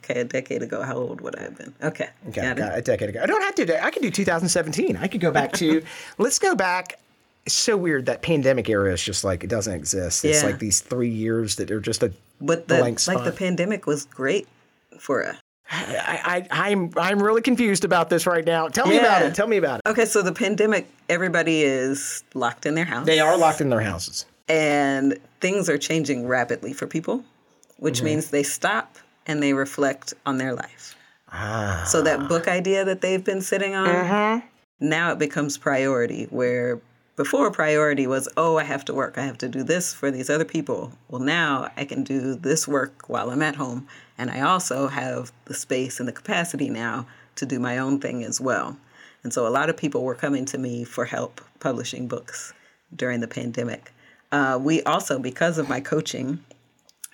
Okay, 0.04 0.20
a 0.22 0.24
decade 0.24 0.62
ago, 0.64 0.82
how 0.84 0.96
old 0.98 1.22
would 1.22 1.36
I 1.38 1.44
have 1.44 1.58
been? 1.58 1.74
Okay, 1.84 2.10
okay, 2.30 2.42
got 2.42 2.58
it. 2.58 2.62
got- 2.62 2.78
a 2.78 2.82
decade 2.82 3.10
ago. 3.10 3.22
I 3.24 3.26
don't 3.26 3.42
have 3.42 3.56
to. 3.56 3.84
I 3.84 3.92
could 3.92 4.02
do 4.02 4.12
2017. 4.12 4.98
I 4.98 5.08
could 5.08 5.22
go 5.22 5.32
back 5.32 5.54
to. 5.54 5.84
let's 6.18 6.40
go 6.40 6.56
back. 6.56 7.00
It's 7.46 7.56
so 7.56 7.78
weird 7.78 8.06
that 8.08 8.22
pandemic 8.22 8.70
era 8.70 8.92
is 8.94 9.02
just 9.04 9.24
like 9.24 9.44
it 9.44 9.50
doesn't 9.50 9.74
exist. 9.74 10.24
It's 10.26 10.42
Yeah. 10.42 10.50
like 10.50 10.60
these 10.60 10.82
three 10.82 11.10
years 11.10 11.56
that 11.56 11.72
are 11.72 11.80
just 11.80 12.04
a 12.04 12.12
But 12.42 12.68
the 12.68 12.78
blank 12.78 13.06
like 13.08 13.24
the 13.24 13.32
pandemic 13.32 13.86
was 13.88 14.06
great 14.06 14.48
for 15.00 15.26
us. 15.26 15.38
I, 15.72 16.46
I, 16.52 16.70
I'm 16.70 16.92
I'm 16.98 17.22
really 17.22 17.42
confused 17.42 17.86
about 17.86 18.10
this 18.10 18.26
right 18.26 18.44
now. 18.46 18.68
Tell 18.70 18.88
me 18.88 18.98
about 18.98 19.22
it. 19.22 19.36
Tell 19.36 19.48
me 19.48 19.58
about 19.58 19.82
it. 19.86 19.90
Okay, 19.90 20.06
so 20.06 20.22
the 20.24 20.32
pandemic, 20.34 20.88
everybody 21.10 21.62
is 21.62 22.24
locked 22.34 22.66
in 22.66 22.74
their 22.76 22.86
house. 22.86 23.06
They 23.06 23.20
are 23.20 23.38
locked 23.38 23.62
in 23.62 23.70
their 23.70 23.82
houses. 23.82 24.26
and 24.48 25.18
things 25.42 25.70
are 25.70 25.78
changing 25.78 26.28
rapidly 26.28 26.74
for 26.74 26.88
people, 26.88 27.24
which 27.78 27.98
Mm-hmm. 27.98 28.06
means 28.06 28.30
they 28.32 28.42
stop 28.44 28.98
and 29.28 29.42
they 29.42 29.54
reflect 29.54 30.14
on 30.26 30.38
their 30.38 30.54
life. 30.54 30.96
Ah. 31.32 31.84
So 31.88 32.02
that 32.02 32.28
book 32.28 32.48
idea 32.48 32.84
that 32.86 33.02
they've 33.02 33.24
been 33.24 33.42
sitting 33.42 33.76
on, 33.76 33.88
Mm-hmm. 33.88 34.48
now 34.80 35.12
it 35.12 35.20
becomes 35.20 35.58
priority. 35.58 36.26
Where 36.32 36.80
before 37.16 37.52
priority 37.52 38.08
was, 38.08 38.28
oh, 38.38 38.58
I 38.58 38.64
have 38.64 38.86
to 38.86 38.94
work, 38.94 39.18
I 39.18 39.26
have 39.26 39.38
to 39.40 39.48
do 39.50 39.62
this 39.64 39.94
for 39.94 40.10
these 40.10 40.30
other 40.30 40.46
people. 40.46 40.94
Well, 41.10 41.22
now 41.22 41.70
I 41.78 41.86
can 41.86 42.04
do 42.04 42.34
this 42.34 42.68
work 42.68 43.10
while 43.10 43.30
I'm 43.30 43.42
at 43.42 43.58
home, 43.58 43.88
and 44.18 44.32
I 44.32 44.42
also 44.42 44.88
have 44.88 45.32
the 45.46 45.54
space 45.54 46.00
and 46.00 46.08
the 46.08 46.14
capacity 46.14 46.70
now 46.70 47.06
to 47.36 47.46
do 47.46 47.60
my 47.60 47.78
own 47.78 48.00
thing 48.00 48.24
as 48.24 48.40
well. 48.42 48.78
And 49.24 49.34
so 49.34 49.46
a 49.46 49.50
lot 49.50 49.70
of 49.70 49.76
people 49.78 50.04
were 50.04 50.16
coming 50.16 50.46
to 50.46 50.58
me 50.58 50.84
for 50.86 51.06
help 51.06 51.42
publishing 51.60 52.08
books 52.08 52.54
during 52.96 53.20
the 53.20 53.28
pandemic. 53.28 53.92
Uh, 54.32 54.58
we 54.62 54.82
also, 54.84 55.20
because 55.20 55.58
of 55.58 55.68
my 55.68 55.82
coaching, 55.82 56.40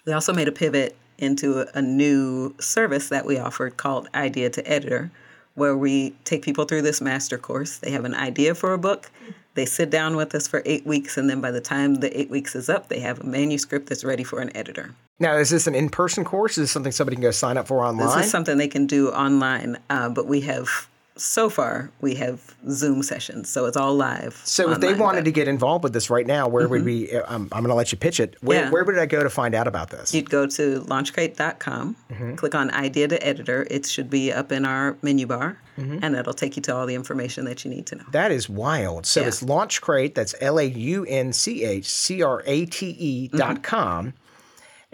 we 0.05 0.13
also 0.13 0.33
made 0.33 0.47
a 0.47 0.51
pivot 0.51 0.95
into 1.17 1.65
a, 1.73 1.81
new 1.81 2.53
service 2.59 3.09
that 3.09 3.25
we 3.25 3.37
offered 3.37 3.77
called 3.77 4.07
Idea 4.13 4.49
to 4.49 4.69
Editor, 4.69 5.11
where 5.53 5.77
we 5.77 6.11
take 6.23 6.43
people 6.43 6.65
through 6.65 6.81
this 6.81 7.01
master 7.01 7.37
course. 7.37 7.77
They 7.77 7.91
have 7.91 8.05
an 8.05 8.15
idea 8.15 8.55
for 8.55 8.73
a 8.73 8.77
book. 8.77 9.11
They 9.53 9.65
sit 9.65 9.89
down 9.89 10.17
with 10.17 10.35
us 10.35 10.47
for 10.47 10.61
eight 10.65 10.85
weeks, 10.85 11.17
and 11.17 11.29
then 11.29 11.39
by 11.39 11.51
the 11.51 11.61
time 11.61 11.95
the 11.95 12.19
eight 12.19 12.29
weeks 12.29 12.55
is 12.55 12.69
up, 12.69 12.89
they 12.89 12.99
have 12.99 13.21
a 13.21 13.23
manuscript 13.23 13.87
that's 13.87 14.03
ready 14.03 14.23
for 14.23 14.39
an 14.39 14.55
editor. 14.55 14.93
Now, 15.17 15.37
is 15.37 15.49
this 15.49 15.65
an 15.65 15.75
in-person 15.75 16.25
course? 16.25 16.57
Is 16.57 16.63
this 16.63 16.71
something 16.71 16.91
somebody 16.91 17.15
can 17.15 17.21
go 17.21 17.31
sign 17.31 17.57
up 17.57 17.67
for 17.67 17.83
online? 17.83 18.17
This 18.17 18.25
is 18.25 18.31
something 18.31 18.57
they 18.57 18.67
can 18.67 18.85
do 18.85 19.09
online, 19.11 19.77
uh, 19.89 20.09
but 20.09 20.27
we 20.27 20.41
have 20.41 20.89
so 21.17 21.49
far 21.49 21.89
we 22.01 22.15
have 22.15 22.55
Zoom 22.69 23.01
sessions, 23.03 23.49
so 23.49 23.65
it's 23.65 23.77
all 23.77 23.95
live. 23.95 24.41
So 24.43 24.71
if 24.71 24.79
they 24.81 24.93
wanted 24.93 25.25
to 25.25 25.31
get 25.31 25.47
involved 25.47 25.83
with 25.83 25.93
this 25.93 26.09
right 26.09 26.27
now, 26.27 26.47
where 26.47 26.67
would 26.67 26.83
we? 26.83 27.11
I'm, 27.11 27.43
I'm 27.51 27.61
going 27.63 27.69
to 27.69 27.73
let 27.73 27.91
you 27.91 27.97
pitch 27.97 28.19
it. 28.19 28.35
Where, 28.41 28.63
Yeah. 28.65 28.69
where 28.71 28.83
would 28.83 28.97
I 28.99 29.05
go 29.05 29.23
to 29.23 29.29
find 29.29 29.55
out 29.55 29.67
about 29.67 29.89
this? 29.91 30.13
You'd 30.13 30.29
go 30.29 30.45
to 30.47 30.81
launchcrate.com, 30.81 31.95
Mm-hmm. 32.11 32.35
click 32.35 32.55
on 32.55 32.71
Idea 32.71 33.07
to 33.07 33.25
Editor. 33.25 33.65
It 33.69 33.85
should 33.85 34.09
be 34.09 34.31
up 34.31 34.51
in 34.51 34.65
our 34.65 34.97
menu 35.01 35.27
bar, 35.27 35.57
Mm-hmm. 35.77 35.99
and 36.03 36.15
it'll 36.15 36.33
take 36.33 36.55
you 36.55 36.61
to 36.63 36.75
all 36.75 36.85
the 36.85 36.95
information 36.95 37.43
that 37.45 37.65
you 37.65 37.69
need 37.71 37.85
to 37.87 37.95
know. 37.97 38.05
that 38.11 38.31
is 38.31 38.47
wild. 38.49 39.05
So 39.05 39.19
Yeah. 39.21 39.27
it's 39.27 39.43
LaunchCrate. 39.43 40.13
That's 40.15 40.33
L 40.39 40.57
A 40.57 40.63
U 40.63 41.05
N 41.05 41.33
C 41.33 41.63
H 41.65 41.89
C 41.89 42.21
R 42.23 42.43
A 42.45 42.65
T 42.65 42.87
E 42.97 43.27
dot 43.27 43.61
com. 43.61 44.13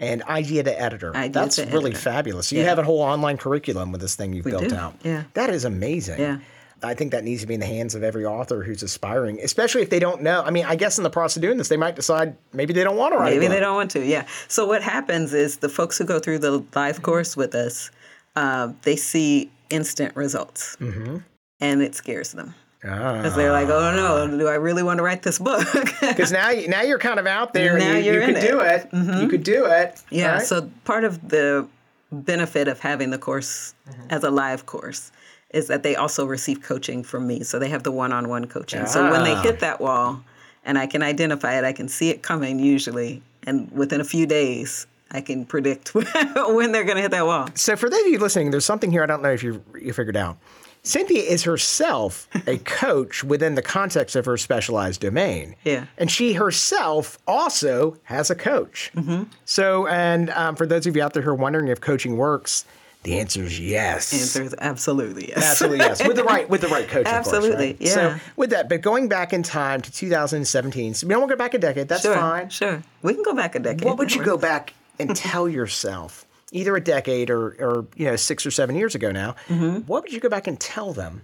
And 0.02 0.22
idea 0.24 0.62
to 0.64 0.80
editor. 0.80 1.14
Idea 1.16 1.30
That's 1.32 1.56
to 1.56 1.66
really 1.66 1.92
Editor. 1.92 1.98
fabulous. 2.10 2.50
You 2.52 2.58
Yeah. 2.60 2.66
have 2.68 2.78
a 2.78 2.82
whole 2.82 3.00
online 3.00 3.38
curriculum 3.38 3.92
with 3.92 4.00
this 4.00 4.14
thing 4.16 4.32
you've 4.32 4.44
built 4.44 4.68
do, 4.68 4.74
out. 4.74 4.94
yeah. 5.04 5.22
That 5.34 5.48
is 5.50 5.64
amazing. 5.64 6.18
Yeah. 6.20 6.38
I 6.82 6.94
think 6.94 7.12
that 7.12 7.22
needs 7.22 7.40
to 7.42 7.46
be 7.46 7.54
in 7.54 7.60
the 7.60 7.66
hands 7.66 7.94
of 7.94 8.02
every 8.02 8.24
author 8.26 8.64
who's 8.64 8.82
aspiring, 8.82 9.38
especially 9.40 9.82
if 9.82 9.90
they 9.90 10.00
don't 10.00 10.20
know. 10.20 10.42
I 10.42 10.50
mean, 10.50 10.64
I 10.64 10.74
guess 10.74 10.98
in 10.98 11.04
the 11.04 11.10
process 11.10 11.36
of 11.36 11.42
doing 11.42 11.56
this, 11.56 11.68
they 11.68 11.76
might 11.76 11.94
decide 11.94 12.36
maybe 12.52 12.72
they 12.74 12.82
don't 12.82 12.96
want 12.96 13.12
to 13.14 13.18
write. 13.18 13.32
Maybe 13.34 13.46
they 13.46 13.60
don't 13.60 13.76
want 13.76 13.92
to, 13.92 14.04
yeah. 14.04 14.26
So 14.48 14.66
what 14.66 14.82
happens 14.82 15.32
is 15.32 15.58
the 15.58 15.68
folks 15.68 15.96
who 15.98 16.04
go 16.04 16.18
through 16.18 16.40
the 16.40 16.64
live 16.74 17.02
course 17.02 17.36
with 17.36 17.54
us, 17.54 17.92
uh, 18.34 18.72
they 18.82 18.96
see 18.96 19.52
instant 19.70 20.16
results, 20.16 20.76
Mm-hmm. 20.80 21.18
and 21.60 21.80
it 21.82 21.94
scares 21.94 22.32
them. 22.32 22.56
Because 22.82 23.36
they're 23.36 23.52
like, 23.52 23.68
"Oh 23.68 23.94
no, 23.94 24.38
do 24.38 24.48
I 24.48 24.54
really 24.54 24.82
want 24.82 24.98
to 24.98 25.02
write 25.04 25.22
this 25.22 25.38
book?" 25.38 25.66
Because 26.00 26.32
now, 26.32 26.50
now 26.68 26.82
you're 26.82 26.98
kind 26.98 27.18
of 27.20 27.26
out 27.26 27.52
there. 27.54 27.78
Now 27.78 27.92
you, 27.96 28.12
you 28.14 28.20
could 28.26 28.36
it. 28.36 28.40
do 28.50 28.58
Mm-hmm. 28.58 29.10
it. 29.10 29.22
You 29.22 29.28
could 29.28 29.44
do 29.44 29.64
it. 29.66 30.02
Yeah, 30.10 30.32
right? 30.34 30.42
so 30.46 30.68
part 30.84 31.04
of 31.04 31.28
the 31.28 31.66
benefit 32.10 32.68
of 32.68 32.80
having 32.80 33.10
the 33.10 33.18
course 33.18 33.74
Mm-hmm. 33.88 34.06
as 34.10 34.24
a 34.24 34.30
live 34.30 34.66
course 34.66 35.10
is 35.50 35.66
that 35.68 35.82
they 35.82 35.94
also 35.96 36.24
receive 36.26 36.62
coaching 36.62 37.02
from 37.04 37.26
me. 37.26 37.42
So 37.44 37.58
they 37.58 37.68
have 37.68 37.82
the 37.82 37.92
one 37.92 38.12
on 38.12 38.28
one 38.28 38.46
coaching. 38.46 38.86
So 38.86 39.10
when 39.10 39.22
they 39.24 39.34
Ah. 39.34 39.42
hit 39.42 39.60
that 39.60 39.80
wall 39.80 40.22
and 40.64 40.78
I 40.78 40.86
can 40.86 41.02
identify 41.02 41.58
it, 41.58 41.64
I 41.64 41.72
can 41.72 41.88
see 41.88 42.08
it 42.10 42.22
coming 42.22 42.58
usually. 42.58 43.22
And 43.46 43.70
within 43.72 44.00
a 44.00 44.04
few 44.04 44.24
days, 44.26 44.86
I 45.12 45.20
can 45.20 45.44
predict 45.44 45.94
when 45.94 46.72
they're 46.72 46.84
going 46.84 46.96
to 46.96 47.02
hit 47.02 47.10
that 47.12 47.26
wall. 47.26 47.48
So 47.54 47.76
for 47.76 47.88
those 47.88 48.00
of 48.00 48.08
you 48.08 48.18
listening, 48.18 48.50
there's 48.50 48.64
something 48.64 48.90
here 48.90 49.02
I 49.02 49.06
don't 49.06 49.22
know 49.22 49.32
if 49.32 49.42
you 49.42 49.62
you 49.80 49.92
figured 49.92 50.16
out. 50.16 50.38
Cynthia 50.84 51.22
is 51.22 51.44
herself 51.44 52.28
a 52.48 52.58
coach 52.64 53.22
within 53.22 53.54
the 53.54 53.62
context 53.62 54.16
of 54.16 54.24
her 54.24 54.36
specialized 54.36 55.00
domain. 55.00 55.54
Yeah. 55.62 55.86
And 55.96 56.10
she 56.10 56.32
herself 56.32 57.18
also 57.26 57.98
has 58.04 58.30
a 58.30 58.34
coach. 58.34 58.90
Mm-hmm. 58.96 59.24
So, 59.44 59.86
and 59.86 60.30
um, 60.30 60.56
for 60.56 60.66
those 60.66 60.86
of 60.88 60.96
you 60.96 61.02
out 61.02 61.14
there 61.14 61.22
who 61.22 61.30
are 61.30 61.36
wondering 61.36 61.68
if 61.68 61.80
coaching 61.80 62.16
works, 62.16 62.64
the 63.04 63.18
answer 63.20 63.44
is 63.44 63.60
yes. 63.60 64.12
Answer 64.12 64.42
is 64.42 64.54
absolutely 64.58 65.28
yes. 65.28 65.38
Absolutely 65.52 65.78
yes, 65.78 66.06
with 66.06 66.16
the 66.16 66.24
right 66.24 66.48
with 66.48 66.60
the 66.62 66.68
right 66.68 66.88
coach. 66.88 67.06
of 67.06 67.12
course, 67.12 67.34
Absolutely, 67.34 67.76
right? 67.80 67.88
So 67.88 68.00
yeah. 68.00 68.18
with 68.36 68.50
that, 68.50 68.68
but 68.68 68.80
going 68.80 69.08
back 69.08 69.32
in 69.32 69.42
time 69.44 69.80
to 69.82 69.90
2017, 69.92 70.94
so 70.94 71.06
we 71.06 71.12
don't 71.12 71.20
want 71.20 71.30
to 71.30 71.36
go 71.36 71.38
back 71.38 71.54
a 71.54 71.58
decade. 71.58 71.88
That's 71.88 72.02
Sure, 72.02 72.14
fine. 72.14 72.48
sure. 72.48 72.82
We 73.02 73.14
can 73.14 73.22
go 73.22 73.34
back 73.34 73.54
a 73.54 73.58
decade. 73.60 73.84
What 73.84 73.98
would 73.98 74.14
you 74.14 74.24
go 74.24 74.36
back 74.36 74.74
and 74.98 75.14
tell 75.16 75.48
yourself, 75.48 76.24
either 76.52 76.76
a 76.76 76.80
decade 76.80 77.30
or, 77.30 77.48
or 77.60 77.86
you 77.96 78.06
know 78.06 78.16
six 78.16 78.44
or 78.46 78.50
seven 78.50 78.76
years 78.76 78.94
ago 78.94 79.10
now? 79.10 79.34
Mm-hmm. 79.48 79.80
What 79.86 80.02
would 80.04 80.12
you 80.12 80.20
go 80.20 80.28
back 80.28 80.46
and 80.46 80.58
tell 80.60 80.92
them? 80.92 81.22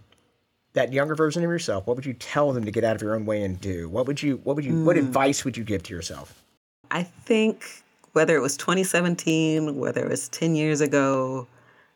That 0.75 0.93
younger 0.93 1.15
version 1.15 1.43
of 1.43 1.51
yourself. 1.51 1.87
What 1.87 1.97
would 1.97 2.07
you 2.07 2.13
tell 2.13 2.53
them 2.53 2.65
to 2.65 2.71
get 2.71 2.85
out 2.85 2.95
of 2.95 3.03
your 3.03 3.15
own 3.15 3.25
way 3.27 3.43
and 3.43 3.61
do? 3.61 3.89
What 3.89 4.07
would 4.07 4.23
you? 4.23 4.37
What 4.45 4.55
would 4.57 4.65
you? 4.65 4.85
What 4.85 4.97
Mm. 4.97 5.01
advice 5.07 5.45
would 5.45 5.57
you 5.57 5.65
give 5.65 5.83
to 5.85 5.95
yourself? 5.95 6.45
I 6.91 7.03
think 7.03 7.65
whether 8.13 8.37
it 8.37 8.41
was 8.41 8.57
2017, 8.57 9.77
whether 9.77 10.05
it 10.05 10.09
was 10.09 10.29
10 10.29 10.55
years 10.55 10.81
ago, 10.81 11.47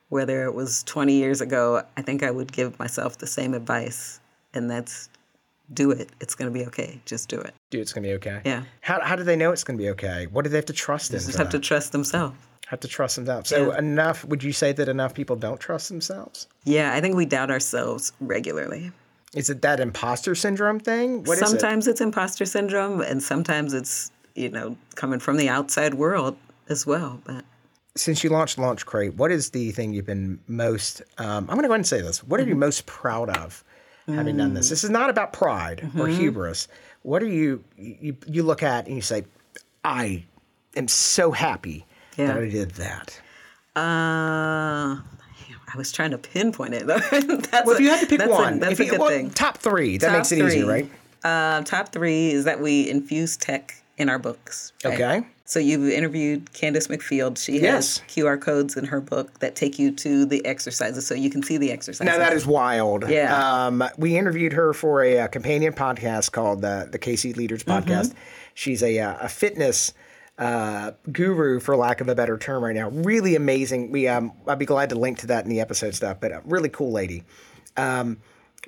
whether 0.09 0.45
it 0.45 0.55
was 0.55 0.83
20 0.85 1.15
years 1.15 1.41
ago, 1.41 1.83
I 1.97 2.03
think 2.03 2.23
I 2.23 2.31
would 2.31 2.53
give 2.53 2.79
myself 2.79 3.19
the 3.19 3.27
same 3.27 3.55
advice. 3.55 4.21
And 4.55 4.71
that's 4.71 5.09
do 5.75 5.91
it. 5.91 6.11
It's 6.21 6.35
going 6.35 6.53
to 6.53 6.59
be 6.59 6.67
okay. 6.67 7.01
Just 7.07 7.29
do 7.29 7.39
it. 7.41 7.55
Dude, 7.71 7.81
it's 7.81 7.93
gonna 7.93 8.07
be 8.07 8.15
okay. 8.15 8.41
Yeah. 8.45 8.65
How, 8.83 9.01
how 9.01 9.17
do 9.17 9.25
they 9.25 9.37
know 9.37 9.53
it's 9.53 9.65
gonna 9.65 9.79
be 9.79 9.89
okay? 9.91 10.27
What 10.31 10.43
do 10.45 10.51
they 10.51 10.57
have 10.59 10.67
to 10.67 10.73
trust 10.73 11.13
in? 11.13 11.19
Just 11.21 11.39
have 11.39 11.49
to 11.51 11.59
trust 11.59 11.93
themselves. 11.93 12.37
have 12.69 12.81
to 12.81 12.89
trust 12.89 13.17
themselves. 13.17 13.49
So 13.51 13.71
Yeah. 13.73 13.79
enough. 13.79 14.25
Would 14.25 14.43
you 14.43 14.53
say 14.53 14.73
that 14.73 14.89
enough 14.89 15.15
people 15.15 15.37
don't 15.37 15.59
trust 15.61 15.89
themselves? 15.89 16.47
Yeah, 16.65 16.93
I 16.95 17.01
think 17.01 17.17
we 17.17 17.25
doubt 17.27 17.51
ourselves 17.51 18.13
regularly. 18.21 18.93
Is 19.35 19.49
it 19.51 19.63
that 19.63 19.81
imposter 19.81 20.35
syndrome 20.35 20.79
thing? 20.81 21.25
What 21.25 21.39
is 21.39 21.43
it? 21.43 21.47
sometimes 21.49 21.87
it's 21.89 22.01
imposter 22.03 22.45
syndrome, 22.45 23.01
and 23.01 23.23
sometimes 23.23 23.73
it's, 23.73 24.11
you 24.35 24.51
know, 24.51 24.77
coming 24.95 25.19
from 25.21 25.37
the 25.39 25.49
outside 25.49 25.95
world 25.95 26.37
as 26.69 26.87
well. 26.87 27.21
But 27.25 27.45
since 27.95 28.23
you 28.23 28.29
launched 28.31 28.59
LaunchCrate, 28.59 29.15
what 29.17 29.31
is 29.33 29.51
the 29.51 29.71
thing 29.73 29.93
you've 29.95 30.05
been 30.07 30.39
most? 30.49 31.01
Um, 31.19 31.45
I'm 31.49 31.57
going 31.57 31.63
to 31.63 31.69
go 31.69 31.73
ahead 31.75 31.81
and 31.81 31.87
say 31.87 32.03
this. 32.03 32.23
What 32.23 32.41
are 32.41 32.43
Mm-hmm. 32.43 32.51
you 32.51 32.57
most 32.57 32.85
proud 32.87 33.31
of 33.31 33.65
having 34.07 34.37
done 34.37 34.55
this? 34.55 34.69
This 34.69 34.85
is 34.85 34.91
not 34.91 35.11
about 35.11 35.33
pride 35.33 35.81
or 35.99 36.07
Mm-hmm. 36.07 36.21
hubris. 36.21 36.69
What 37.03 37.23
are 37.23 37.27
you, 37.29 37.63
you? 37.77 38.17
You 38.27 38.43
look 38.43 38.63
at 38.63 38.87
and 38.87 38.95
you 38.97 39.03
say, 39.03 39.25
"I 39.85 40.25
am 40.77 40.89
so 40.89 41.31
happy 41.33 41.85
Yeah. 42.17 42.29
that 42.29 42.39
I 42.39 42.49
did 42.49 42.71
that." 42.73 43.21
Uh, 43.75 44.97
I 45.75 45.77
was 45.77 45.91
trying 45.93 46.11
to 46.11 46.19
pinpoint 46.19 46.75
it. 46.75 46.87
that's 46.87 47.11
Well, 47.67 47.71
if 47.75 47.81
you 47.81 47.89
had 47.89 48.01
to 48.01 48.07
pick 48.07 48.19
that's 48.19 48.31
one, 48.31 48.55
a, 48.55 48.61
that's 48.61 48.73
if 48.75 48.81
a 48.81 48.85
you, 48.85 48.91
good 48.91 49.01
well, 49.01 49.09
thing. 49.09 49.31
top 49.31 49.59
three, 49.59 49.97
that 49.99 50.09
Top 50.09 50.17
makes 50.19 50.33
it 50.33 50.39
easy, 50.45 50.61
three. 50.63 50.69
right? 50.69 50.91
Uh, 51.25 51.63
top 51.63 51.91
three 51.91 52.31
is 52.31 52.45
that 52.45 52.61
we 52.61 52.89
infuse 52.91 53.37
tech 53.37 53.83
in 53.97 54.09
our 54.09 54.19
books. 54.19 54.73
right? 54.85 54.95
Okay. 54.95 55.27
So 55.45 55.59
you've 55.59 55.89
interviewed 55.89 56.53
Candace 56.53 56.87
McField. 56.87 57.37
She 57.37 57.61
Yes. 57.61 57.99
has 57.99 58.09
QR 58.09 58.41
codes 58.41 58.77
in 58.77 58.85
her 58.87 59.01
book 59.01 59.39
that 59.41 59.55
take 59.57 59.79
you 59.79 59.91
to 59.97 60.25
the 60.25 60.45
exercises, 60.47 61.07
so 61.07 61.15
you 61.15 61.29
can 61.31 61.43
see 61.43 61.59
the 61.59 61.73
exercises. 61.73 62.07
Now 62.07 62.19
that 62.19 62.33
is 62.33 62.47
wild. 62.47 63.09
Yeah. 63.09 63.67
Um, 63.67 63.85
we 63.99 64.17
interviewed 64.17 64.53
her 64.53 64.73
for 64.73 65.03
a, 65.03 65.19
uh 65.21 65.27
companion 65.29 65.73
podcast 65.73 66.33
called 66.33 66.63
the 66.63 66.89
the 66.91 66.99
KC 66.99 67.37
Leaders 67.37 67.65
Mm-hmm. 67.65 67.91
Podcast. 67.91 68.15
She's 68.55 68.83
a 68.83 68.99
uh, 68.99 69.17
a 69.21 69.29
fitness 69.29 69.93
uh, 70.39 70.93
guru, 71.13 71.61
for 71.61 71.77
lack 71.77 72.01
of 72.01 72.09
a 72.09 72.15
better 72.15 72.39
term, 72.39 72.65
right 72.65 72.75
now. 72.75 72.89
Really 72.89 73.35
amazing. 73.37 73.91
We 73.91 74.09
um, 74.09 74.33
I'd 74.47 74.59
be 74.59 74.65
glad 74.67 74.89
to 74.91 74.95
link 74.95 75.19
to 75.19 75.27
that 75.29 75.45
in 75.45 75.51
the 75.51 75.61
episode 75.61 75.95
stuff. 75.95 76.19
But 76.21 76.33
a 76.33 76.41
really 76.45 76.69
cool 76.71 76.91
lady. 76.93 77.25
Um, 77.77 78.19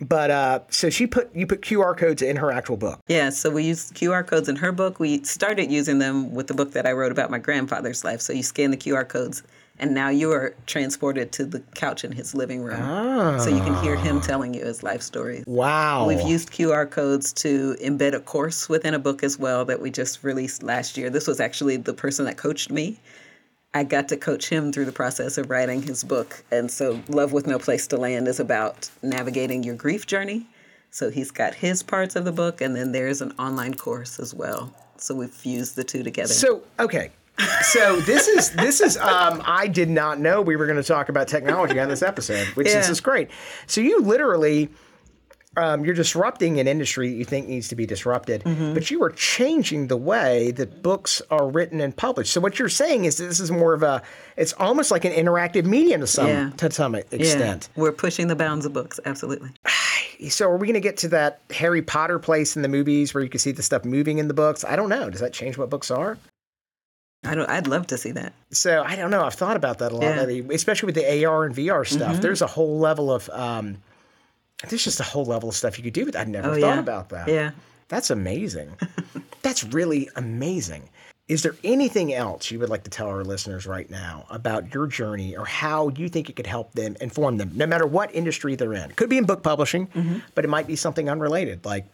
But 0.00 0.30
uh, 0.30 0.60
so 0.70 0.90
she 0.90 1.06
put 1.06 1.34
you 1.34 1.46
put 1.46 1.60
QR 1.60 1.96
codes 1.96 2.20
in 2.20 2.36
her 2.36 2.50
actual 2.50 2.76
book. 2.76 3.00
Yeah, 3.06 3.30
so 3.30 3.50
we 3.50 3.64
used 3.64 3.94
QR 3.94 4.26
codes 4.26 4.48
in 4.48 4.56
her 4.56 4.72
book. 4.72 4.98
We 4.98 5.22
started 5.22 5.70
using 5.70 5.98
them 5.98 6.34
with 6.34 6.48
the 6.48 6.54
book 6.54 6.72
that 6.72 6.86
I 6.86 6.92
wrote 6.92 7.12
about 7.12 7.30
my 7.30 7.38
grandfather's 7.38 8.04
life. 8.04 8.20
So 8.20 8.32
you 8.32 8.42
scan 8.42 8.72
the 8.72 8.76
QR 8.76 9.08
codes, 9.08 9.44
and 9.78 9.94
now 9.94 10.08
you 10.08 10.32
are 10.32 10.54
transported 10.66 11.30
to 11.32 11.44
the 11.44 11.60
couch 11.74 12.02
in 12.02 12.10
his 12.10 12.34
living 12.34 12.62
room. 12.62 13.38
So 13.38 13.48
you 13.50 13.62
can 13.62 13.80
hear 13.84 13.94
him 13.94 14.20
telling 14.20 14.52
you 14.52 14.64
his 14.64 14.82
life 14.82 15.02
stories. 15.02 15.44
Wow. 15.46 16.08
We've 16.08 16.20
used 16.22 16.50
QR 16.50 16.90
codes 16.90 17.32
to 17.34 17.76
embed 17.80 18.14
a 18.14 18.20
course 18.20 18.68
within 18.68 18.94
a 18.94 18.98
book 18.98 19.22
as 19.22 19.38
well 19.38 19.64
that 19.64 19.80
we 19.80 19.90
just 19.92 20.24
released 20.24 20.64
last 20.64 20.96
year. 20.96 21.08
This 21.08 21.28
was 21.28 21.38
actually 21.38 21.76
the 21.76 21.94
person 21.94 22.24
that 22.24 22.36
coached 22.36 22.70
me. 22.70 22.98
I 23.74 23.82
got 23.84 24.08
to 24.10 24.16
coach 24.16 24.48
him 24.48 24.72
through 24.72 24.84
the 24.84 24.92
process 24.92 25.36
of 25.36 25.50
writing 25.50 25.82
his 25.82 26.04
book. 26.04 26.44
And 26.52 26.70
so, 26.70 27.00
Love 27.08 27.32
with 27.32 27.46
No 27.46 27.58
Place 27.58 27.86
to 27.88 27.96
Land 27.96 28.28
is 28.28 28.38
about 28.40 28.88
navigating 29.02 29.62
your 29.64 29.74
grief 29.74 30.06
journey. 30.06 30.46
So, 30.90 31.10
he's 31.10 31.30
got 31.32 31.54
his 31.54 31.82
parts 31.82 32.14
of 32.14 32.24
the 32.24 32.32
book, 32.32 32.60
and 32.60 32.74
then 32.76 32.92
there's 32.92 33.20
an 33.20 33.32
online 33.38 33.74
course 33.74 34.20
as 34.20 34.32
well. 34.32 34.72
So, 34.96 35.14
we've 35.14 35.30
fused 35.30 35.74
the 35.76 35.84
two 35.84 36.02
together. 36.04 36.32
So 36.32 36.62
okay. 36.78 37.10
So 37.62 38.00
this 38.02 38.28
is 38.28 38.52
this 38.52 38.80
is 38.80 38.96
um, 38.96 39.42
I 39.44 39.66
did 39.66 39.90
not 39.90 40.20
know 40.20 40.40
we 40.40 40.54
were 40.54 40.66
going 40.66 40.80
to 40.80 40.84
talk 40.84 41.08
about 41.08 41.26
technology 41.26 41.80
on 41.80 41.88
this 41.88 42.00
episode, 42.02 42.46
which 42.54 42.68
Yeah. 42.68 42.88
is 42.88 43.00
great. 43.00 43.28
So 43.66 43.80
you 43.80 44.00
literally 44.02 44.68
um, 45.56 45.84
you're 45.84 45.94
disrupting 45.94 46.58
an 46.60 46.66
industry 46.68 47.08
that 47.10 47.16
you 47.16 47.24
think 47.24 47.48
needs 47.48 47.68
to 47.68 47.76
be 47.76 47.86
disrupted, 47.86 48.42
Mm-hmm. 48.44 48.74
but 48.74 48.90
you 48.90 49.02
are 49.02 49.10
changing 49.10 49.86
the 49.88 49.96
way 49.96 50.50
that 50.52 50.82
books 50.82 51.22
are 51.30 51.48
written 51.48 51.80
and 51.80 51.96
published. 51.96 52.32
So 52.32 52.40
what 52.40 52.58
you're 52.58 52.68
saying 52.68 53.04
is 53.04 53.16
this 53.18 53.40
is 53.40 53.50
more 53.50 53.72
of 53.74 53.82
a 53.82 54.02
it's 54.36 54.52
almost 54.54 54.90
like 54.90 55.04
an 55.04 55.12
interactive 55.12 55.64
medium 55.64 56.00
to 56.00 56.06
some 56.06 56.26
Yeah. 56.28 56.50
to 56.56 56.70
some 56.70 56.94
extent. 56.94 57.68
Yeah, 57.76 57.82
we're 57.82 57.92
pushing 57.92 58.26
the 58.28 58.36
bounds 58.36 58.66
of 58.66 58.72
books, 58.72 58.98
absolutely. 59.04 59.50
So 60.28 60.48
are 60.48 60.56
we 60.56 60.66
going 60.68 60.74
to 60.74 60.80
get 60.80 60.96
to 60.98 61.08
that 61.08 61.40
Harry 61.50 61.82
Potter 61.82 62.18
place 62.20 62.54
in 62.56 62.62
the 62.62 62.68
movies 62.68 63.12
where 63.12 63.22
you 63.22 63.28
can 63.28 63.40
see 63.40 63.50
the 63.50 63.64
stuff 63.64 63.84
moving 63.84 64.18
in 64.18 64.28
the 64.28 64.32
books? 64.32 64.64
I 64.64 64.76
don't 64.76 64.88
know. 64.88 65.10
Does 65.10 65.20
that 65.20 65.32
change 65.32 65.58
what 65.58 65.68
books 65.70 65.90
are? 65.90 66.16
I 67.24 67.34
don't, 67.34 67.48
I'd 67.50 67.66
love 67.66 67.88
to 67.88 67.98
see 67.98 68.12
that. 68.12 68.32
So 68.52 68.82
I 68.86 68.96
don't 68.96 69.10
know. 69.10 69.24
I've 69.24 69.34
thought 69.34 69.56
about 69.56 69.78
that 69.78 69.90
a 69.92 69.94
lot 69.96 70.02
Yeah. 70.04 70.22
lately, 70.22 70.54
especially 70.54 70.86
with 70.86 70.94
the 70.94 71.24
AR 71.24 71.44
and 71.44 71.54
VR 71.54 71.84
stuff. 71.86 72.20
There's 72.20 72.42
a 72.42 72.46
whole 72.46 72.78
level 72.78 73.10
of 73.12 73.28
um, 73.30 73.78
there's 74.68 74.84
just 74.84 75.00
a 75.00 75.04
whole 75.04 75.24
level 75.24 75.48
of 75.48 75.54
stuff 75.54 75.78
you 75.78 75.84
could 75.84 75.92
do 75.92 76.04
with. 76.04 76.16
I'd 76.16 76.28
never 76.28 76.48
Oh, 76.50 76.60
thought 76.60 76.74
yeah. 76.74 76.78
about 76.80 77.08
that. 77.10 77.28
Yeah. 77.28 77.50
That's 77.88 78.10
amazing. 78.10 78.70
That's 79.42 79.62
really 79.64 80.08
amazing. 80.16 80.88
Is 81.26 81.42
there 81.42 81.54
anything 81.64 82.12
else 82.12 82.50
you 82.50 82.58
would 82.58 82.68
like 82.68 82.84
to 82.84 82.90
tell 82.90 83.08
our 83.08 83.24
listeners 83.24 83.66
right 83.66 83.88
now 83.88 84.26
about 84.28 84.74
your 84.74 84.86
journey 84.86 85.36
or 85.36 85.46
how 85.46 85.88
you 85.88 86.08
think 86.10 86.28
it 86.28 86.36
could 86.36 86.46
help 86.46 86.72
them, 86.72 86.96
inform 87.00 87.38
them, 87.38 87.50
no 87.54 87.66
matter 87.66 87.86
what 87.86 88.14
industry 88.14 88.56
they're 88.56 88.74
in? 88.74 88.90
Could 88.92 89.08
be 89.08 89.16
in 89.18 89.24
book 89.24 89.42
publishing, 89.42 89.86
Mm-hmm. 89.88 90.18
but 90.34 90.44
it 90.44 90.48
might 90.48 90.66
be 90.66 90.76
something 90.76 91.08
unrelated, 91.08 91.64
like 91.64 91.86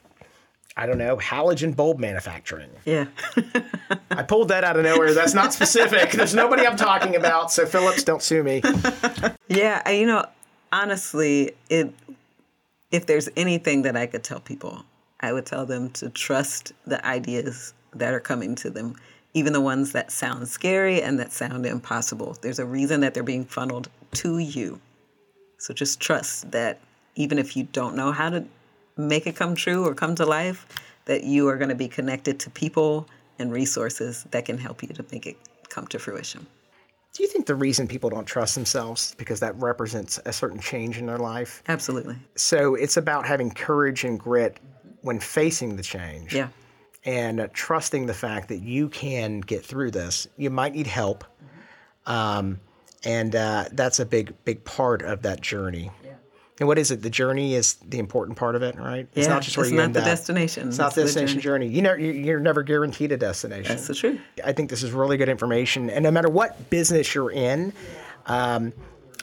I 0.76 0.86
don't 0.86 0.98
know, 0.98 1.16
halogen 1.16 1.74
bulb 1.76 1.98
manufacturing. 1.98 2.70
Yeah. 2.84 3.06
I 4.10 4.22
pulled 4.22 4.48
that 4.48 4.64
out 4.64 4.76
of 4.76 4.84
nowhere. 4.84 5.12
That's 5.12 5.34
not 5.34 5.52
specific. 5.52 6.10
There's 6.12 6.34
nobody 6.34 6.66
I'm 6.66 6.76
talking 6.76 7.14
about. 7.16 7.52
So 7.52 7.66
Philips, 7.66 8.02
don't 8.04 8.22
sue 8.22 8.42
me. 8.42 8.62
Yeah, 9.48 9.82
I- 9.84 9.92
you 9.92 10.06
know, 10.06 10.24
honestly, 10.72 11.52
it 11.68 11.92
if 12.90 13.06
there's 13.06 13.28
anything 13.36 13.82
that 13.82 13.96
I 13.96 14.06
could 14.06 14.24
tell 14.24 14.40
people, 14.40 14.84
I 15.20 15.32
would 15.32 15.46
tell 15.46 15.66
them 15.66 15.90
to 15.90 16.10
trust 16.10 16.72
the 16.86 17.04
ideas 17.06 17.74
that 17.94 18.14
are 18.14 18.20
coming 18.20 18.54
to 18.56 18.70
them, 18.70 18.96
even 19.34 19.52
the 19.52 19.60
ones 19.60 19.92
that 19.92 20.10
sound 20.10 20.48
scary 20.48 21.02
and 21.02 21.18
that 21.18 21.32
sound 21.32 21.66
impossible. 21.66 22.36
There's 22.40 22.58
a 22.58 22.66
reason 22.66 23.00
that 23.00 23.14
they're 23.14 23.22
being 23.22 23.44
funneled 23.44 23.88
to 24.12 24.38
you. 24.38 24.80
So 25.58 25.74
just 25.74 26.00
trust 26.00 26.50
that 26.50 26.80
even 27.14 27.38
if 27.38 27.56
you 27.56 27.64
don't 27.64 27.94
know 27.94 28.12
how 28.12 28.30
to 28.30 28.44
make 28.96 29.26
it 29.26 29.36
come 29.36 29.54
true 29.54 29.86
or 29.86 29.94
come 29.94 30.14
to 30.16 30.26
life, 30.26 30.66
that 31.04 31.24
you 31.24 31.48
are 31.48 31.56
going 31.56 31.68
to 31.68 31.74
be 31.74 31.88
connected 31.88 32.40
to 32.40 32.50
people 32.50 33.06
and 33.38 33.52
resources 33.52 34.24
that 34.30 34.44
can 34.44 34.58
help 34.58 34.82
you 34.82 34.88
to 34.88 35.04
make 35.12 35.26
it 35.26 35.36
come 35.68 35.86
to 35.88 35.98
fruition. 35.98 36.46
Do 37.12 37.22
you 37.24 37.28
think 37.28 37.46
the 37.46 37.54
reason 37.56 37.88
people 37.88 38.08
don't 38.10 38.24
trust 38.26 38.54
themselves 38.54 39.08
is 39.08 39.14
because 39.16 39.40
that 39.40 39.54
represents 39.56 40.20
a 40.26 40.32
certain 40.32 40.60
change 40.60 40.96
in 40.98 41.06
their 41.06 41.18
life? 41.18 41.62
Absolutely. 41.68 42.16
So 42.36 42.74
it's 42.76 42.96
about 42.96 43.26
having 43.26 43.50
courage 43.50 44.04
and 44.04 44.18
grit 44.18 44.58
when 45.02 45.18
facing 45.18 45.76
the 45.76 45.82
change. 45.82 46.34
Yeah. 46.34 46.48
and 47.04 47.40
uh, 47.40 47.48
trusting 47.52 48.06
the 48.06 48.14
fact 48.14 48.48
that 48.48 48.60
you 48.60 48.88
can 48.90 49.40
get 49.40 49.64
through 49.64 49.90
this. 49.90 50.28
You 50.36 50.50
might 50.50 50.74
need 50.74 50.86
help, 50.86 51.24
um, 52.06 52.60
and 53.04 53.34
uh, 53.34 53.64
that's 53.72 53.98
a 54.00 54.04
big, 54.04 54.34
big 54.44 54.62
part 54.64 55.00
of 55.02 55.22
that 55.22 55.40
journey. 55.40 55.90
And 56.60 56.68
what 56.68 56.78
is 56.78 56.90
it? 56.90 57.00
The 57.00 57.08
journey 57.10 57.54
is 57.54 57.74
the 57.88 57.98
important 57.98 58.36
part 58.36 58.54
of 58.54 58.62
it, 58.62 58.76
right? 58.76 59.08
It's 59.14 59.26
Yeah, 59.26 59.32
not 59.32 59.42
just 59.42 59.56
where 59.56 59.64
it's 59.64 59.70
you 59.72 59.78
not 59.78 59.84
end 59.84 59.94
the 59.96 60.00
up. 60.00 60.04
destination, 60.04 60.68
It's 60.68 60.76
not 60.78 60.88
it's 60.88 60.94
the 60.96 61.00
the 61.00 61.06
destination 61.06 61.40
journey. 61.40 61.66
You 61.68 61.80
know, 61.80 61.94
you- 61.94 62.12
you're 62.12 62.38
never 62.38 62.62
guaranteed 62.62 63.12
a 63.12 63.16
destination. 63.16 63.74
That's 63.76 63.88
the 63.88 63.94
truth. 63.94 64.20
I 64.44 64.52
think 64.52 64.68
this 64.68 64.82
is 64.82 64.92
really 64.92 65.16
good 65.16 65.30
information. 65.30 65.88
And 65.88 66.02
no 66.02 66.10
matter 66.10 66.28
what 66.28 66.68
business 66.68 67.14
you're 67.14 67.30
in, 67.30 67.72
um, 68.26 68.74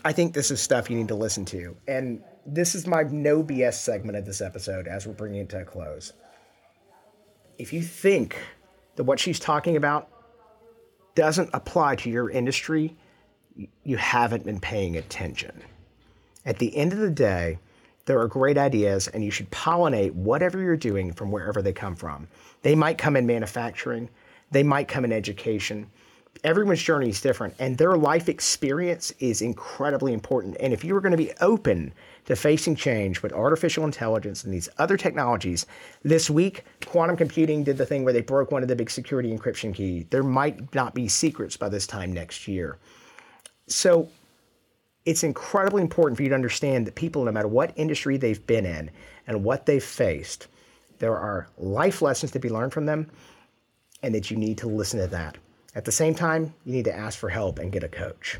I 0.03 0.13
think 0.13 0.33
this 0.33 0.49
is 0.49 0.59
stuff 0.59 0.89
you 0.89 0.97
need 0.97 1.09
to 1.09 1.15
listen 1.15 1.45
to. 1.45 1.77
And 1.87 2.23
this 2.45 2.73
is 2.73 2.87
my 2.87 3.03
no 3.03 3.43
BS 3.43 3.79
segment 3.79 4.17
of 4.17 4.25
this 4.25 4.41
episode 4.41 4.87
as 4.87 5.05
we're 5.05 5.13
bringing 5.13 5.41
it 5.41 5.49
to 5.49 5.61
a 5.61 5.65
close. 5.65 6.13
If 7.59 7.71
you 7.71 7.83
think 7.83 8.35
that 8.95 9.03
what 9.03 9.19
she's 9.19 9.39
talking 9.39 9.75
about 9.75 10.09
doesn't 11.13 11.51
apply 11.53 11.97
to 11.97 12.09
your 12.09 12.31
industry, 12.31 12.95
you 13.83 13.97
haven't 13.97 14.43
been 14.43 14.59
paying 14.59 14.97
attention. 14.97 15.61
At 16.47 16.59
the 16.59 16.75
end 16.77 16.93
of 16.93 16.99
the 16.99 17.09
day, 17.09 17.59
there 18.05 18.21
are 18.21 18.27
great 18.29 18.57
ideas, 18.57 19.09
and 19.09 19.21
you 19.21 19.31
should 19.31 19.51
pollinate 19.51 20.13
whatever 20.13 20.61
you're 20.61 20.77
doing 20.77 21.11
from 21.11 21.29
wherever 21.29 21.61
they 21.61 21.73
come 21.73 21.93
from. 21.93 22.25
They 22.61 22.73
might 22.73 22.97
come 22.97 23.17
in 23.17 23.25
manufacturing, 23.25 24.09
they 24.49 24.63
might 24.63 24.87
come 24.87 25.03
in 25.03 25.11
education. 25.11 25.91
Everyone's 26.45 26.81
journey 26.81 27.09
is 27.09 27.19
different, 27.19 27.53
and 27.59 27.77
their 27.77 27.97
life 27.97 28.29
experience 28.29 29.11
is 29.19 29.41
incredibly 29.41 30.13
important. 30.13 30.55
And 30.61 30.71
if 30.71 30.85
you're 30.85 31.01
going 31.01 31.11
to 31.11 31.17
be 31.17 31.33
open 31.41 31.93
to 32.27 32.35
facing 32.37 32.77
change 32.77 33.21
with 33.21 33.33
artificial 33.33 33.83
intelligence 33.83 34.45
and 34.45 34.53
these 34.53 34.69
other 34.77 34.95
technologies, 34.95 35.65
this 36.03 36.29
week, 36.29 36.63
quantum 36.85 37.17
computing 37.17 37.65
did 37.65 37.77
the 37.77 37.85
thing 37.85 38.05
where 38.05 38.13
they 38.13 38.21
broke 38.21 38.51
one 38.53 38.61
of 38.61 38.69
the 38.69 38.75
big 38.75 38.89
security 38.89 39.35
encryption 39.35 39.75
key. 39.75 40.07
There 40.11 40.23
might 40.23 40.73
not 40.73 40.95
be 40.95 41.09
secrets 41.09 41.57
by 41.57 41.67
this 41.67 41.85
time 41.87 42.13
next 42.13 42.47
year. 42.47 42.77
So 43.65 44.07
it's 45.07 45.23
incredibly 45.23 45.81
important 45.81 46.17
for 46.17 46.23
you 46.23 46.29
to 46.29 46.35
understand 46.35 46.85
that 46.85 46.95
people, 46.95 47.23
no 47.23 47.31
matter 47.31 47.47
what 47.47 47.71
industry 47.77 48.17
they've 48.17 48.45
been 48.45 48.65
in 48.65 48.91
and 49.25 49.41
what 49.41 49.65
they've 49.65 49.83
faced, 49.83 50.47
there 50.99 51.15
are 51.15 51.47
life 51.57 52.01
lessons 52.01 52.31
to 52.31 52.39
be 52.39 52.49
learned 52.49 52.73
from 52.73 52.87
them, 52.87 53.09
and 54.03 54.13
that 54.13 54.29
you 54.29 54.35
need 54.35 54.57
to 54.57 54.67
listen 54.67 54.99
to 54.99 55.07
that. 55.07 55.37
At 55.75 55.85
the 55.85 55.93
same 55.93 56.13
time, 56.13 56.53
you 56.65 56.73
need 56.73 56.83
to 56.85 56.93
ask 56.93 57.17
for 57.17 57.29
help 57.29 57.57
and 57.57 57.71
get 57.71 57.85
a 57.85 57.87
coach. 57.87 58.37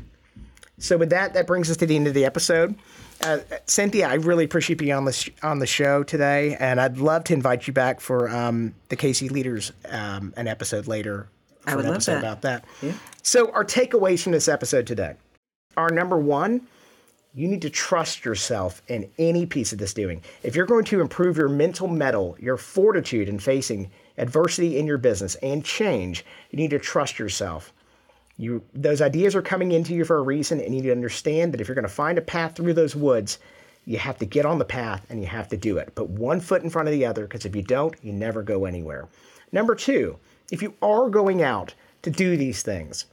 So 0.76 0.98
with 0.98 1.08
that, 1.08 1.32
that 1.32 1.46
brings 1.46 1.70
us 1.70 1.78
to 1.78 1.86
the 1.86 1.96
end 1.96 2.06
of 2.06 2.12
the 2.12 2.26
episode. 2.26 2.74
Uh, 3.22 3.38
Cynthia, 3.64 4.06
I 4.06 4.14
really 4.14 4.44
appreciate 4.44 4.78
being 4.78 4.92
on 4.92 5.06
the 5.06 5.12
sh- 5.12 5.30
on 5.42 5.60
the 5.60 5.66
show 5.66 6.02
today, 6.02 6.54
and 6.60 6.78
I'd 6.78 6.98
love 6.98 7.24
to 7.24 7.32
invite 7.32 7.66
you 7.66 7.72
back 7.72 8.00
for 8.00 8.28
um, 8.28 8.74
the 8.90 8.96
KC 8.96 9.30
Leaders 9.30 9.72
um, 9.88 10.34
an 10.36 10.46
episode 10.46 10.86
later. 10.86 11.28
For 11.60 11.70
I 11.70 11.76
would 11.76 11.84
an 11.86 11.92
love 11.92 11.96
episode 11.96 12.14
that. 12.16 12.18
about 12.18 12.42
that. 12.42 12.64
Yeah. 12.82 12.92
So 13.22 13.50
our 13.52 13.64
takeaways 13.64 14.22
from 14.22 14.32
this 14.32 14.48
episode 14.48 14.86
today 14.86 15.14
are 15.78 15.90
number 15.90 16.18
one, 16.18 16.66
you 17.34 17.46
need 17.46 17.62
to 17.62 17.70
trust 17.70 18.24
yourself 18.24 18.82
in 18.88 19.08
any 19.18 19.46
piece 19.46 19.72
of 19.72 19.78
this 19.78 19.94
doing. 19.94 20.22
If 20.42 20.56
you're 20.56 20.66
going 20.66 20.84
to 20.86 21.00
improve 21.00 21.36
your 21.36 21.48
mental 21.48 21.86
metal, 21.86 22.36
your 22.40 22.56
fortitude 22.56 23.28
in 23.28 23.38
facing 23.38 23.90
adversity 24.16 24.76
in 24.76 24.86
your 24.86 24.98
business 24.98 25.36
and 25.36 25.64
change, 25.64 26.24
you 26.50 26.56
need 26.56 26.70
to 26.70 26.80
trust 26.80 27.18
yourself. 27.18 27.72
You 28.38 28.62
those 28.74 29.00
ideas 29.00 29.36
are 29.36 29.42
coming 29.42 29.72
into 29.72 29.94
you 29.94 30.04
for 30.04 30.18
a 30.18 30.22
reason, 30.22 30.60
and 30.60 30.74
you 30.74 30.80
need 30.80 30.88
to 30.88 30.92
understand 30.92 31.52
that 31.52 31.60
if 31.60 31.68
you're 31.68 31.74
going 31.74 31.82
to 31.84 31.88
find 31.88 32.18
a 32.18 32.22
path 32.22 32.56
through 32.56 32.74
those 32.74 32.96
woods, 32.96 33.38
you 33.84 33.98
have 33.98 34.18
to 34.18 34.26
get 34.26 34.46
on 34.46 34.58
the 34.58 34.64
path 34.64 35.06
and 35.08 35.20
you 35.20 35.26
have 35.26 35.48
to 35.48 35.56
do 35.56 35.78
it. 35.78 35.94
Put 35.94 36.10
one 36.10 36.40
foot 36.40 36.62
in 36.62 36.70
front 36.70 36.88
of 36.88 36.92
the 36.92 37.06
other, 37.06 37.22
because 37.22 37.46
if 37.46 37.54
you 37.54 37.62
don't, 37.62 37.94
you 38.02 38.12
never 38.12 38.42
go 38.42 38.64
anywhere. 38.64 39.08
Number 39.52 39.74
two, 39.74 40.18
if 40.50 40.62
you 40.62 40.74
are 40.82 41.08
going 41.08 41.42
out 41.42 41.74
to 42.02 42.10
do 42.10 42.36
these 42.36 42.62
things, 42.62 43.06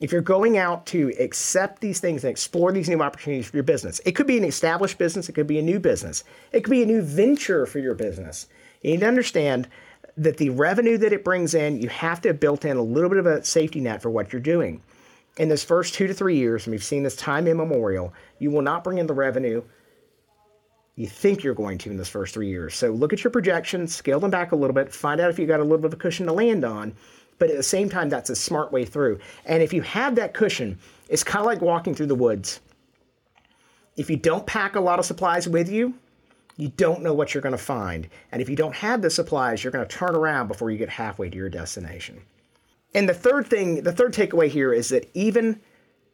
if 0.00 0.12
you're 0.12 0.22
going 0.22 0.56
out 0.56 0.86
to 0.86 1.12
accept 1.20 1.80
these 1.80 2.00
things 2.00 2.24
and 2.24 2.30
explore 2.30 2.72
these 2.72 2.88
new 2.88 3.02
opportunities 3.02 3.48
for 3.48 3.56
your 3.56 3.64
business, 3.64 4.00
it 4.04 4.12
could 4.12 4.26
be 4.26 4.38
an 4.38 4.44
established 4.44 4.98
business, 4.98 5.28
it 5.28 5.34
could 5.34 5.46
be 5.46 5.58
a 5.58 5.62
new 5.62 5.78
business, 5.78 6.24
it 6.52 6.62
could 6.62 6.70
be 6.70 6.82
a 6.82 6.86
new 6.86 7.02
venture 7.02 7.66
for 7.66 7.78
your 7.78 7.94
business. 7.94 8.46
You 8.82 8.92
need 8.92 9.00
to 9.00 9.08
understand 9.08 9.68
that 10.16 10.38
the 10.38 10.50
revenue 10.50 10.98
that 10.98 11.12
it 11.12 11.24
brings 11.24 11.54
in, 11.54 11.80
you 11.80 11.88
have 11.88 12.20
to 12.22 12.28
have 12.30 12.40
built 12.40 12.64
in 12.64 12.76
a 12.76 12.82
little 12.82 13.10
bit 13.10 13.18
of 13.18 13.26
a 13.26 13.44
safety 13.44 13.80
net 13.80 14.02
for 14.02 14.10
what 14.10 14.32
you're 14.32 14.40
doing. 14.40 14.82
In 15.36 15.48
those 15.48 15.64
first 15.64 15.94
two 15.94 16.06
to 16.06 16.14
three 16.14 16.36
years, 16.36 16.66
and 16.66 16.72
we've 16.72 16.82
seen 16.82 17.02
this 17.02 17.16
time 17.16 17.46
immemorial, 17.46 18.12
you 18.38 18.50
will 18.50 18.62
not 18.62 18.82
bring 18.82 18.98
in 18.98 19.06
the 19.06 19.14
revenue 19.14 19.62
you 21.00 21.06
think 21.06 21.42
you're 21.42 21.54
going 21.54 21.78
to 21.78 21.90
in 21.90 21.96
those 21.96 22.10
first 22.10 22.34
three 22.34 22.48
years. 22.48 22.74
So 22.74 22.90
look 22.90 23.14
at 23.14 23.24
your 23.24 23.30
projections, 23.30 23.94
scale 23.94 24.20
them 24.20 24.30
back 24.30 24.52
a 24.52 24.56
little 24.56 24.74
bit, 24.74 24.92
find 24.92 25.18
out 25.18 25.30
if 25.30 25.38
you 25.38 25.46
got 25.46 25.60
a 25.60 25.62
little 25.62 25.78
bit 25.78 25.86
of 25.86 25.92
a 25.94 25.96
cushion 25.96 26.26
to 26.26 26.32
land 26.34 26.62
on. 26.62 26.94
But 27.40 27.50
at 27.50 27.56
the 27.56 27.62
same 27.64 27.88
time, 27.88 28.08
that's 28.08 28.30
a 28.30 28.36
smart 28.36 28.70
way 28.70 28.84
through. 28.84 29.18
And 29.46 29.64
if 29.64 29.72
you 29.72 29.82
have 29.82 30.14
that 30.14 30.34
cushion, 30.34 30.78
it's 31.08 31.24
kind 31.24 31.40
of 31.40 31.46
like 31.46 31.60
walking 31.60 31.94
through 31.96 32.06
the 32.06 32.14
woods. 32.14 32.60
If 33.96 34.08
you 34.08 34.16
don't 34.16 34.46
pack 34.46 34.76
a 34.76 34.80
lot 34.80 35.00
of 35.00 35.04
supplies 35.04 35.48
with 35.48 35.68
you, 35.68 35.94
You 36.60 36.68
don't 36.68 37.02
know 37.02 37.14
what 37.14 37.32
you're 37.32 37.40
going 37.40 37.56
to 37.56 37.58
find. 37.58 38.06
And 38.30 38.42
if 38.42 38.50
you 38.50 38.54
don't 38.54 38.74
have 38.74 39.00
the 39.00 39.08
supplies, 39.08 39.64
you're 39.64 39.70
going 39.70 39.86
to 39.86 39.96
turn 39.96 40.14
around 40.14 40.48
before 40.48 40.70
you 40.70 40.76
get 40.76 40.90
halfway 40.90 41.30
to 41.30 41.36
your 41.36 41.48
destination. 41.48 42.20
And 42.94 43.08
the 43.08 43.14
third 43.14 43.46
thing, 43.46 43.82
the 43.82 43.92
third 43.92 44.12
takeaway 44.12 44.48
here 44.48 44.70
is 44.70 44.90
that 44.90 45.08
even 45.14 45.58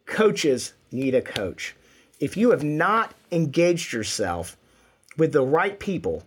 coaches 0.04 0.74
need 0.92 1.16
a 1.16 1.20
coach. 1.20 1.74
If 2.20 2.36
you 2.36 2.50
have 2.50 2.62
not 2.62 3.12
engaged 3.32 3.92
yourself 3.92 4.56
with 5.18 5.32
the 5.32 5.42
right 5.42 5.80
people, 5.80 6.22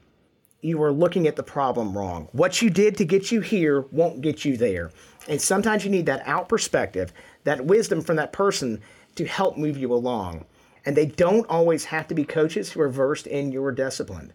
you 0.61 0.81
are 0.83 0.91
looking 0.91 1.27
at 1.27 1.35
the 1.35 1.43
problem 1.43 1.97
wrong. 1.97 2.27
What 2.31 2.61
you 2.61 2.69
did 2.69 2.97
to 2.97 3.05
get 3.05 3.31
you 3.31 3.41
here 3.41 3.81
won't 3.91 4.21
get 4.21 4.43
you 4.43 4.57
there. 4.57 4.91
And 5.27 5.41
sometimes 5.41 5.85
you 5.85 5.91
need 5.91 6.07
that 6.07 6.27
out 6.27 6.49
perspective, 6.49 7.13
that 7.43 7.65
wisdom 7.65 8.01
from 8.01 8.17
that 8.17 8.33
person 8.33 8.81
to 9.15 9.25
help 9.25 9.57
move 9.57 9.77
you 9.77 9.93
along. 9.93 10.45
And 10.85 10.95
they 10.95 11.05
don't 11.05 11.49
always 11.49 11.85
have 11.85 12.07
to 12.07 12.15
be 12.15 12.23
coaches 12.23 12.71
who 12.71 12.81
are 12.81 12.89
versed 12.89 13.27
in 13.27 13.51
your 13.51 13.71
discipline. 13.71 14.33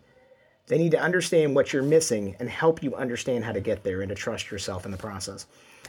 They 0.66 0.78
need 0.78 0.92
to 0.92 1.00
understand 1.00 1.54
what 1.54 1.72
you're 1.72 1.82
missing 1.82 2.36
and 2.38 2.48
help 2.48 2.82
you 2.82 2.94
understand 2.94 3.44
how 3.44 3.52
to 3.52 3.60
get 3.60 3.82
there 3.82 4.00
and 4.00 4.08
to 4.08 4.14
trust 4.14 4.50
yourself 4.50 4.86
in 4.86 4.92
the 4.92 4.96
process. 4.96 5.46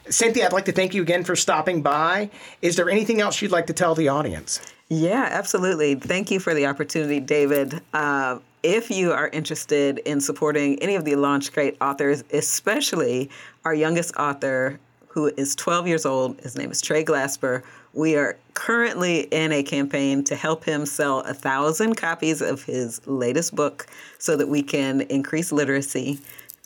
Cynthia, 0.10 0.46
I'd 0.46 0.54
like 0.54 0.66
to 0.66 0.72
thank 0.72 0.94
you 0.94 1.02
again 1.02 1.24
for 1.24 1.36
stopping 1.36 1.82
by. 1.82 2.30
Is 2.62 2.76
there 2.76 2.90
anything 2.90 3.22
else 3.22 3.42
you'd 3.42 3.52
like 3.52 3.68
to 3.68 3.74
tell 3.74 3.96
the 3.96 4.10
audience? 4.10 4.60
Yeah, 4.90 5.28
absolutely. 5.32 5.96
Thank 5.96 6.30
you 6.30 6.40
for 6.40 6.54
the 6.54 6.68
opportunity, 6.68 7.20
David. 7.20 7.82
Uh, 7.94 8.40
if 8.62 8.92
you 8.92 9.12
are 9.12 9.30
interested 9.30 10.00
in 10.00 10.22
supporting 10.22 10.82
any 10.82 10.96
of 10.96 11.06
the 11.06 11.14
LaunchCrate 11.14 11.78
authors, 11.82 12.24
especially 12.32 13.30
our 13.64 13.74
youngest 13.74 14.16
author, 14.16 14.80
who 15.08 15.32
is 15.38 15.56
12 15.56 15.88
years 15.88 16.06
old, 16.06 16.40
his 16.42 16.56
name 16.56 16.70
is 16.70 16.82
Trey 16.82 17.04
Glasper. 17.04 17.64
We 17.94 18.16
are 18.16 18.38
currently 18.54 19.22
in 19.32 19.52
a 19.52 19.64
campaign 19.64 20.24
to 20.26 20.36
help 20.36 20.64
him 20.64 20.86
sell 20.86 21.22
a 21.22 21.34
thousand 21.34 21.96
copies 21.96 22.42
of 22.42 22.64
his 22.64 23.06
latest 23.08 23.56
book 23.56 23.88
so 24.20 24.36
that 24.36 24.50
we 24.50 24.62
can 24.62 25.02
increase 25.02 25.52
literacy. 25.52 26.20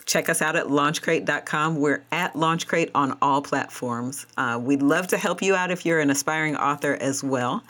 Check 0.05 0.27
us 0.27 0.41
out 0.41 0.55
at 0.55 0.65
launchcrate.com. 0.65 1.75
We're 1.77 2.03
at 2.11 2.33
Launchcrate 2.33 2.89
on 2.95 3.15
all 3.21 3.41
platforms. 3.43 4.25
Uh, 4.37 4.59
we'd 4.59 4.81
love 4.81 5.07
to 5.09 5.17
help 5.17 5.41
you 5.41 5.55
out 5.55 5.69
if 5.69 5.85
you're 5.85 5.99
an 5.99 6.09
aspiring 6.09 6.55
author 6.55 6.95
as 6.95 7.23
well. 7.23 7.63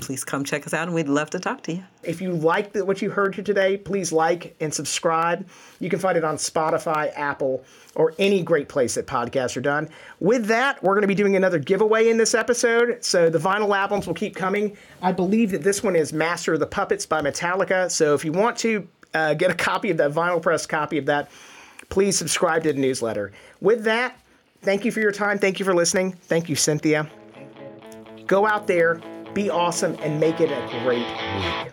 Please 0.00 0.24
come 0.24 0.44
check 0.44 0.66
us 0.66 0.74
out, 0.74 0.88
and 0.88 0.94
we'd 0.94 1.08
love 1.08 1.30
to 1.30 1.38
talk 1.38 1.62
to 1.62 1.72
you. 1.72 1.84
If 2.02 2.20
you 2.20 2.32
liked 2.32 2.76
what 2.76 3.00
you 3.00 3.10
heard 3.10 3.34
here 3.34 3.44
today, 3.44 3.76
please 3.76 4.12
like 4.12 4.56
and 4.60 4.74
subscribe. 4.74 5.46
You 5.78 5.88
can 5.88 6.00
find 6.00 6.18
it 6.18 6.24
on 6.24 6.36
Spotify, 6.36 7.12
Apple, 7.16 7.64
or 7.94 8.12
any 8.18 8.42
great 8.42 8.68
place 8.68 8.96
that 8.96 9.06
podcasts 9.06 9.56
are 9.56 9.60
done. 9.60 9.88
With 10.18 10.46
that, 10.46 10.82
we're 10.82 10.94
going 10.94 11.02
to 11.02 11.08
be 11.08 11.14
doing 11.14 11.36
another 11.36 11.60
giveaway 11.60 12.10
in 12.10 12.16
this 12.16 12.34
episode. 12.34 13.04
So 13.04 13.30
the 13.30 13.38
vinyl 13.38 13.74
albums 13.74 14.06
will 14.06 14.14
keep 14.14 14.34
coming. 14.34 14.76
I 15.00 15.12
believe 15.12 15.52
that 15.52 15.62
this 15.62 15.82
one 15.82 15.94
is 15.94 16.12
Master 16.12 16.54
of 16.54 16.60
the 16.60 16.66
Puppets 16.66 17.06
by 17.06 17.22
Metallica. 17.22 17.90
So 17.90 18.14
if 18.14 18.24
you 18.24 18.32
want 18.32 18.58
to 18.58 18.88
uh, 19.14 19.34
get 19.34 19.50
a 19.50 19.54
copy 19.54 19.90
of 19.90 19.96
that 19.98 20.10
vinyl 20.10 20.42
press 20.42 20.66
copy 20.66 20.98
of 20.98 21.06
that, 21.06 21.30
please 21.88 22.18
subscribe 22.18 22.64
to 22.64 22.72
the 22.72 22.80
newsletter. 22.80 23.32
With 23.60 23.84
that, 23.84 24.18
thank 24.62 24.84
you 24.84 24.90
for 24.90 25.00
your 25.00 25.12
time. 25.12 25.38
Thank 25.38 25.60
you 25.60 25.64
for 25.64 25.74
listening. 25.74 26.12
Thank 26.12 26.48
you, 26.48 26.56
Cynthia. 26.56 27.08
Go 28.26 28.46
out 28.46 28.66
there, 28.66 29.00
be 29.34 29.50
awesome, 29.50 29.96
and 30.00 30.18
make 30.20 30.40
it 30.40 30.50
a 30.50 30.80
great 30.84 31.06
week. 31.06 31.72